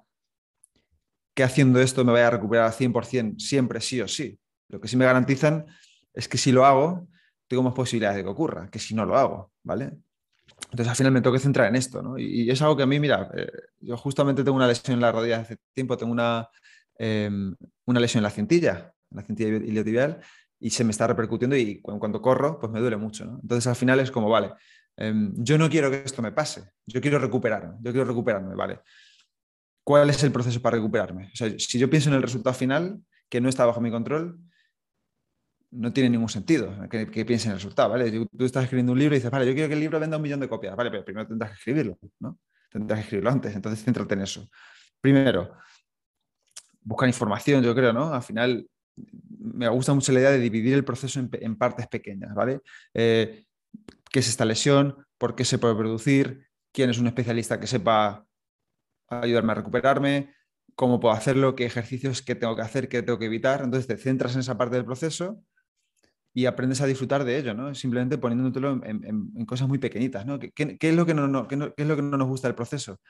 que 1.34 1.44
haciendo 1.44 1.80
esto 1.80 2.04
me 2.04 2.12
vaya 2.12 2.28
a 2.28 2.30
recuperar 2.30 2.66
al 2.66 2.72
100% 2.72 3.38
siempre, 3.38 3.80
sí 3.80 4.00
o 4.00 4.08
sí. 4.08 4.38
Lo 4.68 4.80
que 4.80 4.88
sí 4.88 4.96
me 4.96 5.04
garantizan 5.04 5.66
es 6.12 6.28
que 6.28 6.38
si 6.38 6.52
lo 6.52 6.66
hago, 6.66 7.08
tengo 7.46 7.62
más 7.62 7.74
posibilidades 7.74 8.18
de 8.18 8.24
que 8.24 8.30
ocurra, 8.30 8.68
que 8.70 8.78
si 8.78 8.94
no 8.94 9.04
lo 9.04 9.16
hago, 9.16 9.52
¿vale? 9.62 9.92
Entonces 10.64 10.88
al 10.88 10.96
final 10.96 11.12
me 11.12 11.20
tengo 11.20 11.34
que 11.34 11.42
centrar 11.42 11.68
en 11.68 11.76
esto, 11.76 12.02
¿no? 12.02 12.18
Y, 12.18 12.50
es 12.50 12.60
algo 12.62 12.76
que 12.76 12.82
a 12.82 12.86
mí, 12.86 12.98
mira, 13.00 13.30
eh, 13.34 13.50
yo 13.80 13.96
justamente 13.96 14.44
tengo 14.44 14.56
una 14.56 14.66
lesión 14.66 14.94
en 14.94 15.00
la 15.00 15.12
rodilla 15.12 15.40
hace 15.40 15.56
tiempo, 15.74 15.96
tengo 15.96 16.12
una, 16.12 16.48
em, 16.96 17.54
una 17.86 18.00
lesión 18.00 18.20
en 18.20 18.24
la 18.24 18.30
cintilla, 18.30 18.92
en 19.12 19.16
la 19.16 19.22
cintilla 19.22 19.48
iliotibial, 19.50 20.20
y 20.58 20.70
se 20.70 20.84
me 20.84 20.90
está 20.90 21.06
repercutiendo 21.06 21.56
y 21.56 21.80
cuando, 21.80 22.22
corro, 22.22 22.58
pues 22.58 22.72
me 22.72 22.80
duele 22.80 22.96
mucho. 22.96 23.24
Entonces 23.42 23.66
al 23.66 23.76
final 23.76 24.00
es 24.00 24.10
como, 24.10 24.28
vale, 24.28 24.52
em, 24.96 25.32
yo 25.36 25.58
no 25.58 25.68
quiero 25.68 25.90
que 25.90 26.02
esto 26.04 26.22
me 26.22 26.32
pase, 26.32 26.62
yo 26.86 27.00
quiero 27.00 27.18
recuperarme, 27.18 27.76
yo 27.80 27.90
quiero 27.90 28.06
recuperarme, 28.06 28.54
¿vale? 28.54 28.80
¿Cuál 29.84 30.10
es 30.10 30.22
el 30.22 30.30
proceso 30.30 30.62
para 30.62 30.76
recuperarme? 30.76 31.30
O 31.32 31.36
sea, 31.36 31.52
si 31.58 31.78
yo 31.78 31.90
pienso 31.90 32.10
en 32.10 32.14
el 32.14 32.22
resultado 32.22 32.54
final, 32.54 33.00
que 33.28 33.40
no 33.40 33.48
está 33.48 33.66
bajo 33.66 33.80
mi 33.80 33.90
control, 33.90 34.38
no 35.72 35.92
tiene 35.92 36.10
ningún 36.10 36.28
sentido 36.28 36.72
que, 36.88 37.10
que 37.10 37.24
piense 37.24 37.48
en 37.48 37.52
el 37.52 37.58
resultado, 37.58 37.90
¿vale? 37.90 38.10
Tú 38.10 38.44
estás 38.44 38.64
escribiendo 38.64 38.92
un 38.92 38.98
libro 38.98 39.16
y 39.16 39.18
dices, 39.18 39.30
vale, 39.30 39.46
yo 39.46 39.54
quiero 39.54 39.68
que 39.68 39.74
el 39.74 39.80
libro 39.80 39.98
venda 39.98 40.16
un 40.16 40.22
millón 40.22 40.40
de 40.40 40.48
copias, 40.48 40.76
¿vale? 40.76 40.90
Pero 40.90 41.04
primero 41.04 41.26
tendrás 41.26 41.50
que 41.50 41.56
escribirlo, 41.56 41.98
¿no? 42.20 42.38
Tendrás 42.70 43.00
que 43.00 43.02
escribirlo 43.04 43.30
antes, 43.30 43.54
entonces 43.54 43.82
céntrate 43.82 44.14
en 44.14 44.20
eso. 44.20 44.48
Primero, 45.00 45.56
buscar 46.82 47.08
información, 47.08 47.64
yo 47.64 47.74
creo, 47.74 47.92
¿no? 47.92 48.12
Al 48.12 48.22
final, 48.22 48.68
me 48.96 49.68
gusta 49.68 49.92
mucho 49.94 50.12
la 50.12 50.20
idea 50.20 50.30
de 50.30 50.38
dividir 50.38 50.74
el 50.74 50.84
proceso 50.84 51.20
en, 51.20 51.56
partes 51.56 51.86
pequeñas, 51.88 52.34
¿vale? 52.34 52.60
Eh, 52.94 53.44
¿Qué 54.10 54.20
es 54.20 54.28
esta 54.28 54.44
lesión? 54.44 55.06
¿Por 55.18 55.34
qué 55.34 55.44
se 55.44 55.58
puede 55.58 55.74
producir? 55.74 56.46
¿Quién 56.72 56.90
es 56.90 56.98
un 56.98 57.06
especialista 57.06 57.58
que 57.58 57.66
sepa 57.66 58.26
ayudarme 59.08 59.52
a 59.52 59.56
recuperarme? 59.56 60.34
¿Cómo 60.74 61.00
puedo 61.00 61.14
hacerlo? 61.14 61.54
¿Qué 61.54 61.64
ejercicios 61.64 62.22
qué 62.22 62.34
tengo 62.34 62.56
que 62.56 62.62
hacer? 62.62 62.88
¿Qué 62.88 63.02
tengo 63.02 63.18
que 63.18 63.26
evitar? 63.26 63.62
Entonces 63.62 63.86
te 63.86 63.96
centras 63.96 64.34
en 64.34 64.40
esa 64.40 64.56
parte 64.56 64.76
del 64.76 64.84
proceso 64.84 65.42
y 66.34 66.46
aprendes 66.46 66.80
a 66.80 66.86
disfrutar 66.86 67.24
de 67.24 67.38
ello, 67.38 67.54
¿no? 67.54 67.74
Simplemente 67.74 68.16
poniéndotelo 68.16 68.80
en, 68.84 69.46
cosas 69.46 69.68
muy 69.68 69.78
pequeñitas, 69.78 70.24
¿no? 70.24 70.38
¿Qué, 70.38 70.78
es 70.80 70.94
lo 70.94 71.04
que 71.04 71.14
no, 71.14 71.46
qué 71.46 71.72
es 71.76 71.86
lo 71.86 71.96
que 71.96 72.02
no 72.02 72.16
nos 72.16 72.28
gusta 72.28 72.48
del 72.48 72.54
proceso? 72.54 73.00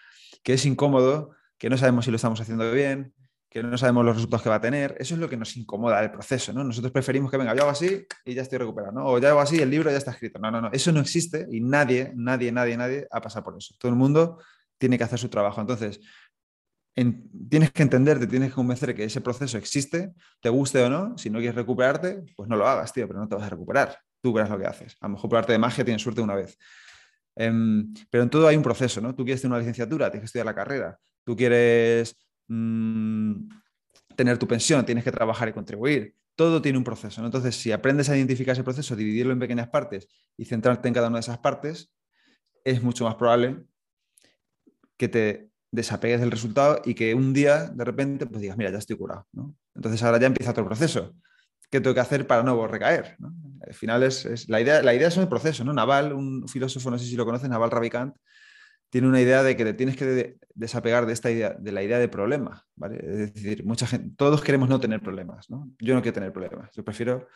Que 0.43 0.55
es 0.55 0.67
incómodo, 0.67 1.31
que 1.57 1.71
no 1.71 1.77
sabemos 1.77 2.05
si 2.05 2.11
lo 2.11 2.17
estamos 2.17 2.41
haciendo 2.41 2.71
bien, 2.73 3.15
que 3.53 3.63
no 3.63 3.77
sabemos 3.77 4.03
los 4.07 4.15
resultados 4.17 4.43
que 4.43 4.49
va 4.49 4.55
a 4.55 4.61
tener. 4.63 4.97
Eso 4.99 5.13
es 5.13 5.21
lo 5.21 5.29
que 5.29 5.37
nos 5.37 5.55
incomoda 5.59 6.01
del 6.01 6.11
proceso, 6.11 6.55
¿no? 6.55 6.65
Nosotros 6.65 6.91
preferimos 6.91 7.31
que 7.31 7.37
venga, 7.37 7.55
yo 7.55 7.61
hago 7.61 7.71
así 7.71 8.07
y 8.25 8.33
ya 8.33 8.41
estoy 8.41 8.57
recuperado. 8.57 9.05
O 9.05 9.19
ya 9.19 9.29
hago 9.29 9.41
así 9.41 9.61
el 9.61 9.69
libro 9.69 9.91
ya 9.91 9.99
está 9.99 10.13
escrito. 10.13 10.39
No, 10.39 10.51
no, 10.51 10.63
no. 10.63 10.71
Eso 10.73 10.91
no 10.91 11.01
existe 11.01 11.47
y 11.51 11.61
nadie, 11.61 12.13
nadie, 12.17 12.51
nadie, 12.51 12.79
nadie 12.79 13.07
ha 13.11 13.21
pasado 13.21 13.45
por 13.45 13.59
eso. 13.59 13.75
Todo 13.79 13.91
el 13.91 13.99
mundo 13.99 14.39
tiene 14.79 14.97
que 14.97 15.05
hacer 15.05 15.19
su 15.19 15.29
trabajo. 15.29 15.61
Entonces, 15.61 16.01
tienes 16.95 17.71
que 17.73 17.83
entenderte, 17.83 18.27
tienes 18.27 18.49
que 18.49 18.55
convencer 18.55 18.95
que 18.95 19.05
ese 19.05 19.21
proceso 19.21 19.59
existe, 19.59 20.15
te 20.41 20.49
guste 20.49 20.83
o 20.83 20.89
no. 20.89 21.19
Si 21.19 21.29
no 21.29 21.39
quieres 21.39 21.55
recuperarte, 21.55 22.23
pues 22.35 22.49
no 22.49 22.57
lo 22.57 22.67
hagas, 22.67 22.91
tío, 22.95 23.07
pero 23.07 23.21
no 23.21 23.29
te 23.29 23.35
vas 23.35 23.45
a 23.45 23.51
recuperar. 23.51 23.99
Tú 24.23 24.33
verás 24.33 24.49
lo 24.49 24.59
que 24.59 24.67
haces. 24.67 24.97
A 24.99 25.09
lo 25.09 25.13
mejor 25.13 25.29
por 25.29 25.39
arte 25.39 25.53
de 25.53 25.59
magia 25.59 25.85
tienes 25.85 26.01
suerte 26.01 26.23
una 26.23 26.37
vez. 26.37 26.57
Em, 27.37 27.93
pero 28.09 28.23
en 28.23 28.31
todo 28.31 28.49
hay 28.49 28.57
un 28.57 28.63
proceso, 28.63 29.03
¿no? 29.03 29.15
Tú 29.15 29.25
quieres 29.25 29.43
tener 29.43 29.53
una 29.53 29.59
licenciatura, 29.59 30.11
tienes 30.11 30.23
que 30.23 30.27
estudiar 30.27 30.47
la 30.47 30.55
carrera. 30.55 30.99
Tú 31.23 31.37
quieres 31.37 32.17
mm, 32.49 33.49
tener 34.17 34.39
tu 34.39 34.47
pensión, 34.47 34.85
tienes 34.85 35.05
que 35.05 35.13
trabajar 35.13 35.49
y 35.49 35.53
contribuir. 35.53 36.15
Todo 36.35 36.63
tiene 36.63 36.79
un 36.79 36.85
proceso, 36.85 37.21
¿no? 37.21 37.27
Entonces, 37.27 37.57
si 37.57 37.73
aprendes 37.73 38.09
a 38.09 38.17
identificar 38.17 38.55
ese 38.55 38.65
proceso, 38.65 38.97
dividirlo 38.97 39.33
en 39.33 39.39
pequeñas 39.39 39.69
partes 39.69 40.09
y 40.37 40.45
centrarte 40.45 40.89
en 40.89 40.95
cada 40.95 41.09
una 41.09 41.17
de 41.17 41.21
esas 41.21 41.39
partes, 41.39 41.93
es 42.65 42.83
mucho 42.83 43.05
más 43.05 43.17
probable 43.17 43.65
que 44.97 45.09
te 45.09 45.51
desapegues 45.71 46.21
del 46.21 46.31
resultado 46.31 46.81
y 46.85 46.95
que 46.95 47.15
un 47.15 47.33
día 47.33 47.67
de 47.67 47.85
repente 47.85 48.27
pues 48.27 48.41
digas, 48.41 48.57
mira, 48.57 48.71
ya 48.71 48.79
estoy 48.79 48.97
curado. 48.97 49.27
Entonces 49.75 50.03
ahora 50.03 50.19
ya 50.21 50.27
empieza 50.27 50.53
otro 50.53 50.67
proceso. 50.67 51.15
¿Qué 51.71 51.81
tengo 51.81 51.95
que 51.95 52.01
hacer 52.01 52.27
para 52.27 52.43
no 52.43 52.67
recaer? 52.67 53.17
Al 53.67 53.75
final 53.75 54.03
es, 54.03 54.49
la, 54.49 54.61
idea, 54.61 54.83
la 54.83 54.95
idea 54.95 55.09
es 55.09 55.17
un 55.17 55.29
proceso. 55.29 55.65
¿no? 55.65 55.73
Naval, 55.73 56.13
un 56.13 56.47
filósofo, 56.47 56.91
no 56.91 56.99
sé 56.99 57.07
si 57.07 57.17
lo 57.17 57.25
conoces, 57.25 57.49
Naval 57.49 57.71
Ravikant, 57.71 58.15
tiene 58.93 59.09
una 59.09 59.23
idea 59.23 59.43
de 59.43 59.57
que 59.57 59.65
te 59.65 59.73
tienes 59.73 59.97
que 59.97 60.37
desapegar 60.55 61.07
de 61.07 61.15
esta 61.15 61.31
idea, 61.31 61.57
de 61.59 61.73
la 61.73 61.83
idea 61.83 61.99
de 61.99 62.09
problema. 62.09 62.67
¿vale? 62.77 62.99
Es 62.99 63.33
decir, 63.33 63.65
mucha 63.65 63.87
gente, 63.87 64.15
todos 64.19 64.43
queremos 64.43 64.69
no 64.69 64.81
tener 64.81 65.01
problemas. 65.01 65.49
¿no? 65.49 65.71
Yo 65.79 65.95
no 65.95 66.03
quiero 66.03 66.13
tener 66.13 66.31
problemas. 66.31 66.71
Yo 66.77 66.85
prefiero, 66.85 67.27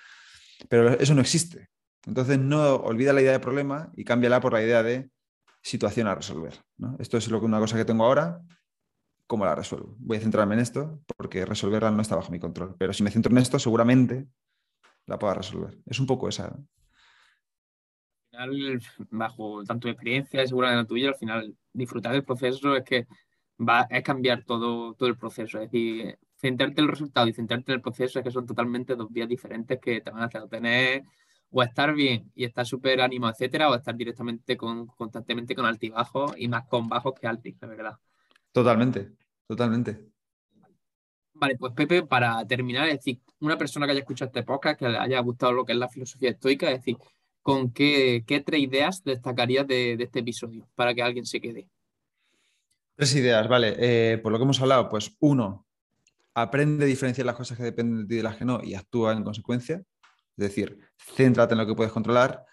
pero 0.68 0.90
eso 0.90 1.14
no 1.14 1.22
existe. 1.22 1.70
Entonces 2.06 2.38
no 2.38 2.74
olvida 2.76 3.14
la 3.14 3.22
idea 3.22 3.32
de 3.32 3.40
problema 3.40 3.90
y 3.96 4.04
cámbiala 4.04 4.38
por 4.38 4.52
la 4.52 4.62
idea 4.62 4.82
de 4.82 5.08
situación 5.62 6.08
a 6.08 6.14
resolver. 6.14 6.62
Esto 6.98 7.16
es 7.16 7.26
lo 7.30 7.40
que, 7.40 7.46
una 7.46 7.58
cosa 7.58 7.78
que 7.78 7.86
tengo 7.86 8.04
ahora, 8.04 8.42
¿cómo 9.26 9.46
la 9.46 9.54
resuelvo? 9.54 9.96
Voy 9.98 10.18
a 10.18 10.20
centrarme 10.20 10.56
en 10.56 10.60
esto 10.60 11.00
porque 11.16 11.46
resolverla 11.46 11.90
no 11.90 12.02
está 12.02 12.16
bajo 12.16 12.32
mi 12.32 12.38
control. 12.38 12.76
Pero 12.78 12.92
si 12.92 13.02
me 13.02 13.10
centro 13.10 13.32
en 13.32 13.38
esto, 13.38 13.58
seguramente 13.58 14.26
la 15.06 15.18
pueda 15.18 15.32
resolver. 15.32 15.78
Es 15.86 15.98
un 16.00 16.06
poco 16.06 16.28
esa. 16.28 16.54
Al 18.36 18.50
final, 18.50 18.80
bajo 19.10 19.64
tanto 19.64 19.88
experiencia 19.88 20.42
y 20.42 20.48
segura 20.48 20.70
de 20.70 20.76
la 20.76 20.84
tuya, 20.84 21.08
al 21.08 21.16
final 21.16 21.56
disfrutar 21.72 22.12
del 22.12 22.24
proceso 22.24 22.76
es 22.76 22.84
que 22.84 23.06
va, 23.58 23.86
es 23.90 24.02
cambiar 24.02 24.44
todo, 24.44 24.94
todo 24.94 25.08
el 25.08 25.16
proceso. 25.16 25.60
Es 25.60 25.70
decir, 25.70 26.18
centrarte 26.36 26.80
en 26.80 26.84
el 26.84 26.90
resultado 26.90 27.28
y 27.28 27.32
centrarte 27.32 27.72
en 27.72 27.76
el 27.76 27.82
proceso 27.82 28.18
es 28.18 28.24
que 28.24 28.30
son 28.30 28.46
totalmente 28.46 28.94
dos 28.94 29.10
vías 29.10 29.28
diferentes 29.28 29.80
que 29.80 30.00
te 30.00 30.10
van 30.10 30.22
a 30.22 30.26
hacer 30.26 30.48
tener 30.48 31.04
o 31.50 31.62
estar 31.62 31.94
bien 31.94 32.30
y 32.34 32.44
estar 32.44 32.66
súper 32.66 33.00
ánimo, 33.00 33.28
etcétera, 33.28 33.70
o 33.70 33.74
estar 33.74 33.96
directamente 33.96 34.56
con, 34.56 34.86
constantemente 34.86 35.54
con 35.54 35.64
altibajos 35.64 36.34
y 36.36 36.48
más 36.48 36.66
con 36.66 36.88
bajos 36.88 37.14
que 37.18 37.26
altos, 37.26 37.52
la 37.60 37.68
verdad. 37.68 37.98
Totalmente, 38.52 39.12
totalmente. 39.46 40.16
Vale, 41.38 41.56
pues 41.56 41.72
Pepe, 41.74 42.02
para 42.02 42.46
terminar, 42.46 42.88
es 42.88 42.96
decir, 42.96 43.20
una 43.40 43.58
persona 43.58 43.86
que 43.86 43.92
haya 43.92 44.00
escuchado 44.00 44.28
este 44.28 44.42
podcast, 44.42 44.78
que 44.78 44.88
le 44.88 44.98
haya 44.98 45.20
gustado 45.20 45.52
lo 45.52 45.64
que 45.64 45.72
es 45.72 45.78
la 45.78 45.88
filosofía 45.88 46.30
estoica, 46.30 46.70
es 46.70 46.78
decir, 46.78 46.96
¿con 47.46 47.70
qué, 47.70 48.24
tres 48.44 48.60
ideas 48.60 49.04
destacarías 49.04 49.68
de, 49.68 49.92
este 49.92 50.18
episodio 50.18 50.68
para 50.74 50.92
que 50.92 51.00
alguien 51.00 51.24
se 51.24 51.40
quede? 51.40 51.68
Tres 52.96 53.14
ideas, 53.14 53.46
vale. 53.46 53.76
Eh, 53.78 54.18
por 54.18 54.32
lo 54.32 54.38
que 54.38 54.42
hemos 54.42 54.60
hablado, 54.60 54.88
pues 54.88 55.16
uno, 55.20 55.64
aprende 56.34 56.84
a 56.84 56.88
diferenciar 56.88 57.24
las 57.24 57.36
cosas 57.36 57.56
que 57.56 57.62
dependen 57.62 58.00
de 58.00 58.08
ti 58.08 58.16
de 58.16 58.24
las 58.24 58.36
que 58.36 58.44
no 58.44 58.60
y 58.64 58.74
actúa 58.74 59.12
en 59.12 59.22
consecuencia. 59.22 59.76
Es 59.76 60.42
decir, 60.42 60.80
céntrate 60.98 61.54
en 61.54 61.58
lo 61.58 61.68
que 61.68 61.76
puedes 61.76 61.92
controlar 61.92 62.44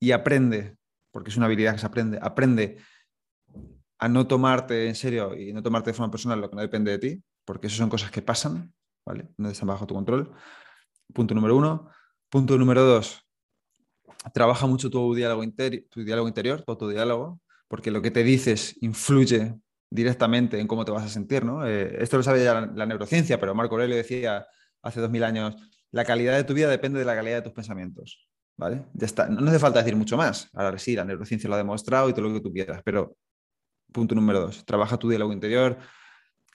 y 0.00 0.12
aprende, 0.12 0.78
porque 1.10 1.28
es 1.28 1.36
una 1.36 1.44
habilidad 1.44 1.74
que 1.74 1.80
se 1.80 1.86
aprende, 1.86 2.18
aprende 2.22 2.78
a 3.98 4.08
no 4.08 4.26
tomarte 4.26 4.88
en 4.88 4.94
serio 4.94 5.36
y 5.36 5.52
no 5.52 5.62
tomarte 5.62 5.90
de 5.90 5.94
forma 5.94 6.10
personal 6.10 6.40
lo 6.40 6.48
que 6.48 6.56
no 6.56 6.62
depende 6.62 6.92
de 6.92 6.98
ti, 6.98 7.22
porque 7.44 7.66
eso 7.66 7.76
son 7.76 7.90
cosas 7.90 8.10
que 8.10 8.22
pasan, 8.22 8.72
¿vale? 9.04 9.28
No 9.36 9.50
están 9.50 9.68
bajo 9.68 9.86
tu 9.86 9.94
control. 9.94 10.32
Punto 11.12 11.34
número 11.34 11.54
uno. 11.54 11.90
Punto 12.30 12.56
número 12.56 12.82
dos, 12.84 13.27
trabaja 14.32 14.66
mucho 14.66 14.90
tu 14.90 15.14
diálogo, 15.14 15.42
tu 15.90 16.04
diálogo 16.04 16.28
interior, 16.28 16.62
tu 16.62 16.88
diálogo, 16.88 17.40
porque 17.68 17.90
lo 17.90 18.02
que 18.02 18.10
te 18.10 18.22
dices 18.22 18.76
influye 18.80 19.54
directamente 19.90 20.58
en 20.60 20.66
cómo 20.66 20.84
te 20.84 20.92
vas 20.92 21.04
a 21.04 21.08
sentir, 21.08 21.44
¿no? 21.44 21.66
Eh, 21.66 22.02
esto 22.02 22.16
lo 22.16 22.22
sabe 22.22 22.44
ya 22.44 22.60
la, 22.60 22.86
neurociencia, 22.86 23.40
pero 23.40 23.54
Marco 23.54 23.74
Aurelio 23.74 23.96
decía 23.96 24.46
hace 24.82 25.00
dos 25.00 25.10
mil 25.10 25.24
años, 25.24 25.56
la 25.90 26.04
calidad 26.04 26.36
de 26.36 26.44
tu 26.44 26.54
vida 26.54 26.68
depende 26.68 26.98
de 26.98 27.04
la 27.04 27.14
calidad 27.14 27.36
de 27.36 27.42
tus 27.42 27.52
pensamientos, 27.52 28.28
¿vale? 28.56 28.84
Ya 28.94 29.06
está, 29.06 29.28
no 29.28 29.48
hace 29.48 29.58
falta 29.58 29.80
decir 29.80 29.96
mucho 29.96 30.16
más. 30.16 30.50
Ahora 30.52 30.78
sí, 30.78 30.94
la 30.94 31.04
neurociencia 31.04 31.48
lo 31.48 31.54
ha 31.54 31.58
demostrado 31.58 32.08
y 32.08 32.12
todo 32.12 32.28
lo 32.28 32.34
que 32.34 32.40
tú 32.40 32.52
quieras, 32.52 32.82
pero 32.84 33.16
punto 33.92 34.14
número 34.14 34.40
dos, 34.40 34.64
trabaja 34.66 34.98
tu 34.98 35.08
diálogo 35.08 35.32
interior, 35.32 35.78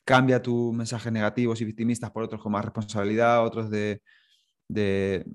cambia 0.05 0.41
tus 0.41 0.73
mensajes 0.73 1.11
negativos 1.11 1.59
y 1.61 1.65
victimistas 1.65 2.11
por 2.11 2.23
otros 2.23 2.41
con 2.41 2.51
más 2.51 2.63
responsabilidad, 2.63 3.43
otros 3.43 3.69
de, 3.69 4.01
de, 4.67 5.25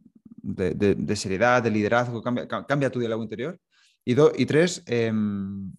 seriedad, 1.17 1.63
de 1.63 1.71
liderazgo, 1.71 2.23
cambia, 2.23 2.91
tu 2.91 2.99
diálogo 2.99 3.23
interior. 3.23 3.59
Y, 4.05 4.13
y 4.13 4.47
tres, 4.47 4.83
em, 4.87 5.73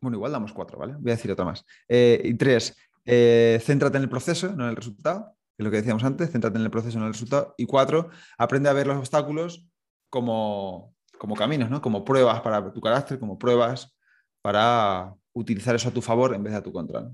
bueno, 0.00 0.16
igual 0.16 0.32
damos 0.32 0.52
cuatro, 0.52 0.78
¿vale? 0.78 0.94
Voy 0.98 1.12
a 1.12 1.16
decir 1.16 1.30
otra 1.30 1.44
más. 1.44 1.64
Eh, 1.88 2.20
y 2.24 2.34
tres, 2.34 2.76
eh, 3.04 3.58
céntrate 3.62 3.96
en 3.96 4.04
el 4.04 4.08
proceso, 4.08 4.54
no 4.54 4.64
en 4.64 4.70
el 4.70 4.76
resultado, 4.76 5.34
que 5.56 5.62
es 5.62 5.64
lo 5.64 5.70
que 5.70 5.78
decíamos 5.78 6.04
antes, 6.04 6.30
céntrate 6.30 6.58
en 6.58 6.64
el 6.64 6.70
proceso, 6.70 6.98
no 6.98 7.04
en 7.04 7.08
el 7.08 7.14
resultado. 7.14 7.54
Y 7.56 7.66
cuatro, 7.66 8.10
aprende 8.36 8.68
a 8.68 8.72
ver 8.72 8.86
los 8.86 8.98
obstáculos 8.98 9.66
como, 10.10 10.94
como 11.18 11.34
caminos, 11.34 11.70
¿no? 11.70 11.80
Como 11.80 12.04
pruebas 12.04 12.40
para 12.42 12.72
tu 12.72 12.80
carácter, 12.80 13.18
como 13.18 13.38
pruebas 13.38 13.94
para 14.42 15.14
utilizar 15.32 15.74
eso 15.74 15.88
a 15.88 15.92
tu 15.92 16.02
favor 16.02 16.34
en 16.34 16.42
vez 16.42 16.52
de 16.52 16.58
a 16.58 16.62
tu 16.62 16.72
contra. 16.72 17.10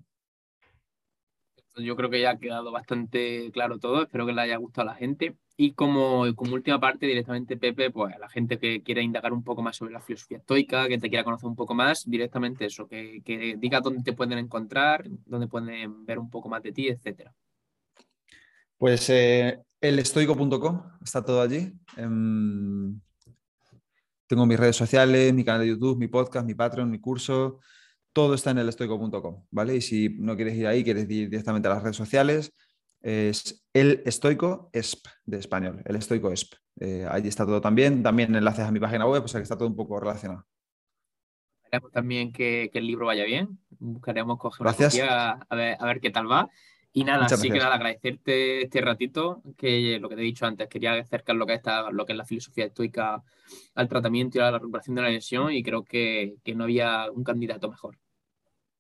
Yo 1.77 1.97
creo 1.97 2.11
que 2.11 2.21
ya 2.21 2.31
ha 2.31 2.39
quedado 2.39 2.73
bastante 2.73 3.51
claro 3.53 3.79
todo, 3.79 4.03
espero 4.03 4.27
que 4.27 4.33
le 4.33 4.43
haya 4.43 4.57
gustado 4.57 4.89
a 4.89 4.93
la 4.93 4.99
gente. 4.99 5.37
Y 5.57 5.73
como, 5.73 6.25
como 6.35 6.55
última 6.55 6.81
parte, 6.81 7.07
directamente, 7.07 7.57
Pepe, 7.57 7.91
pues 7.91 8.15
a 8.15 8.19
la 8.19 8.29
gente 8.29 8.59
que 8.59 8.83
quiera 8.83 9.03
indagar 9.03 9.33
un 9.33 9.45
poco 9.45 9.63
más 9.63 9.77
sobre 9.77 9.93
la 9.93 10.01
filosofía 10.01 10.39
estoica, 10.39 10.89
que 10.89 10.99
te 10.99 11.09
quiera 11.09 11.23
conocer 11.23 11.49
un 11.49 11.57
poco 11.57 11.75
más, 11.75 12.09
directamente 12.09 12.65
eso, 12.65 12.89
que, 12.89 13.21
que 13.25 13.57
diga 13.59 13.81
dónde 13.81 14.03
te 14.03 14.15
pueden 14.15 14.39
encontrar, 14.39 15.05
dónde 15.27 15.49
pueden 15.49 16.07
ver 16.07 16.19
un 16.19 16.31
poco 16.31 16.49
más 16.49 16.63
de 16.63 16.73
ti, 16.73 16.89
etcétera. 16.89 17.35
Pues 18.79 19.11
eh, 19.11 19.61
elestoico.com, 19.79 20.83
está 21.05 21.23
todo 21.23 21.43
allí. 21.43 21.71
Em, 21.99 22.99
tengo 24.27 24.47
mis 24.47 24.59
redes 24.59 24.77
sociales, 24.77 25.35
mi 25.35 25.45
canal 25.45 25.61
de 25.61 25.69
YouTube, 25.69 25.99
mi 25.99 26.09
podcast, 26.09 26.47
mi 26.47 26.55
Patreon, 26.55 26.91
mi 26.91 26.99
curso. 26.99 27.59
Todo 28.13 28.35
está 28.35 28.51
en 28.51 28.59
elestoico.com, 28.59 29.45
¿vale? 29.51 29.77
Y 29.77 29.81
si 29.81 30.09
no 30.19 30.37
quieres 30.37 30.57
ir 30.57 30.67
ahí, 30.67 30.83
quieres 30.83 31.05
ir 31.05 31.31
directamente 31.31 31.69
a 31.69 31.75
las 31.75 31.83
redes 31.83 31.97
sociales, 31.97 32.53
es 33.03 33.65
el 33.73 34.03
estoico 34.05 34.71
ESP 34.73 35.07
de 35.25 35.39
español, 35.39 35.83
el 35.85 35.97
estoico 35.97 36.31
ESP. 36.31 36.55
Eh, 36.81 37.07
ahí 37.09 37.27
está 37.27 37.47
todo 37.47 37.61
también, 37.61 38.03
también 38.03 38.35
enlaces 38.35 38.65
a 38.65 38.73
mi 38.73 38.81
página 38.81 39.07
web, 39.07 39.25
o 39.25 39.29
sea 39.29 39.41
que 39.41 39.45
está 39.45 39.57
todo 39.57 39.69
un 39.69 39.77
poco 39.77 39.99
relacionado. 40.01 40.45
Esperemos 41.65 41.93
también 41.93 42.33
que, 42.33 42.71
el 42.73 42.87
libro 42.87 43.07
vaya 43.07 43.25
bien, 43.25 43.59
buscaremos 43.79 44.39
coger 44.39 44.65
Gracias. 44.65 44.95
una 44.95 45.33
a 45.49 45.55
ver, 45.55 45.77
a 45.79 45.87
ver 45.87 46.01
qué 46.01 46.11
tal 46.11 46.31
va. 46.31 46.51
Y 46.93 47.05
nada, 47.05 47.27
así 47.27 47.51
que 47.51 47.59
nada, 47.59 47.75
agradecerte 47.75 48.63
este 48.63 48.81
ratito, 48.81 49.43
que 49.57 49.99
lo 50.01 50.09
que 50.09 50.17
te 50.17 50.23
he 50.23 50.25
dicho 50.25 50.45
antes, 50.45 50.69
quería 50.69 50.95
acercar 50.95 51.37
lo 51.37 51.47
que, 51.47 51.55
está, 51.55 51.91
lo 51.91 52.05
que 52.05 52.13
es 52.13 52.19
la 52.19 52.25
filosofía 52.25 52.65
estoica 52.65 53.23
al 53.75 53.89
tratamiento 53.89 54.39
y 54.39 54.41
a 54.41 54.51
la 54.51 54.59
recuperación 54.59 54.97
de 54.97 55.03
la 55.03 55.11
lesión 55.11 55.53
y 55.53 55.63
creo 55.63 55.85
que, 55.85 56.35
que 56.43 56.55
no 56.55 56.65
había 56.65 57.11
un 57.13 57.23
candidato 57.23 57.71
mejor. 57.71 57.97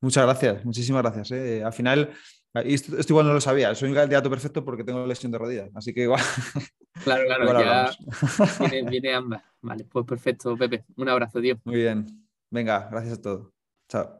Muchas 0.01 0.25
gracias, 0.25 0.65
muchísimas 0.65 1.03
gracias. 1.03 1.31
¿eh? 1.33 1.63
Al 1.63 1.73
final, 1.73 2.11
esto, 2.55 2.97
igual 3.09 3.27
no 3.27 3.35
lo 3.35 3.41
sabía, 3.41 3.75
soy 3.75 3.91
un 3.91 3.95
candidato 3.95 4.29
perfecto 4.29 4.65
porque 4.65 4.83
tengo 4.83 5.07
lesión 5.07 5.31
de 5.31 5.39
rodilla, 5.39 5.69
así 5.75 5.93
que 5.93 6.03
igual. 6.03 6.21
Claro, 7.05 7.25
claro, 7.25 7.61
ya 7.61 7.91
viene, 8.69 8.91
viene, 8.91 9.15
ambas. 9.15 9.43
Vale, 9.63 9.85
pues 9.85 10.05
perfecto, 10.05 10.57
Pepe. 10.57 10.85
Un 10.97 11.09
abrazo, 11.09 11.41
tío. 11.41 11.59
Muy 11.65 11.77
bien. 11.77 12.05
Venga, 12.51 12.89
gracias 12.91 13.19
a 13.19 13.23
todos. 13.23 13.53
Chao. 13.89 14.20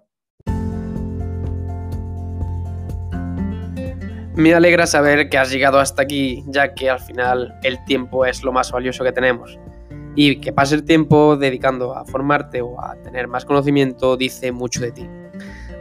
Me 4.41 4.55
alegra 4.55 4.86
saber 4.86 5.28
que 5.28 5.36
has 5.36 5.51
llegado 5.51 5.78
hasta 5.78 6.01
aquí, 6.01 6.43
ya 6.47 6.72
que 6.72 6.88
al 6.88 6.99
final 6.99 7.59
el 7.62 7.84
tiempo 7.84 8.24
es 8.24 8.43
lo 8.43 8.53
más 8.53 8.72
valioso 8.72 9.05
que 9.05 9.12
tenemos. 9.12 9.59
Y 10.16 10.41
que 10.41 10.51
pase 10.51 10.76
el 10.76 10.84
tiempo 10.84 11.36
dedicando 11.36 11.95
a 11.95 12.07
formarte 12.07 12.62
o 12.62 12.82
a 12.82 12.97
tener 13.03 13.28
más 13.28 13.45
conocimiento 13.45 14.16
dice 14.16 14.51
mucho 14.51 14.80
de 14.80 14.93
ti. 14.93 15.07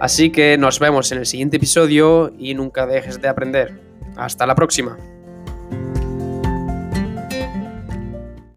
Así 0.01 0.29
que 0.29 0.57
nos 0.57 0.77
vemos 0.77 1.09
en 1.13 1.19
el 1.19 1.25
siguiente 1.25 1.55
episodio 1.55 2.33
y 2.37 2.53
nunca 2.53 2.85
dejes 2.85 3.21
de 3.21 3.29
aprender. 3.29 3.79
Hasta 4.17 4.45
la 4.45 4.55
próxima. 4.55 4.97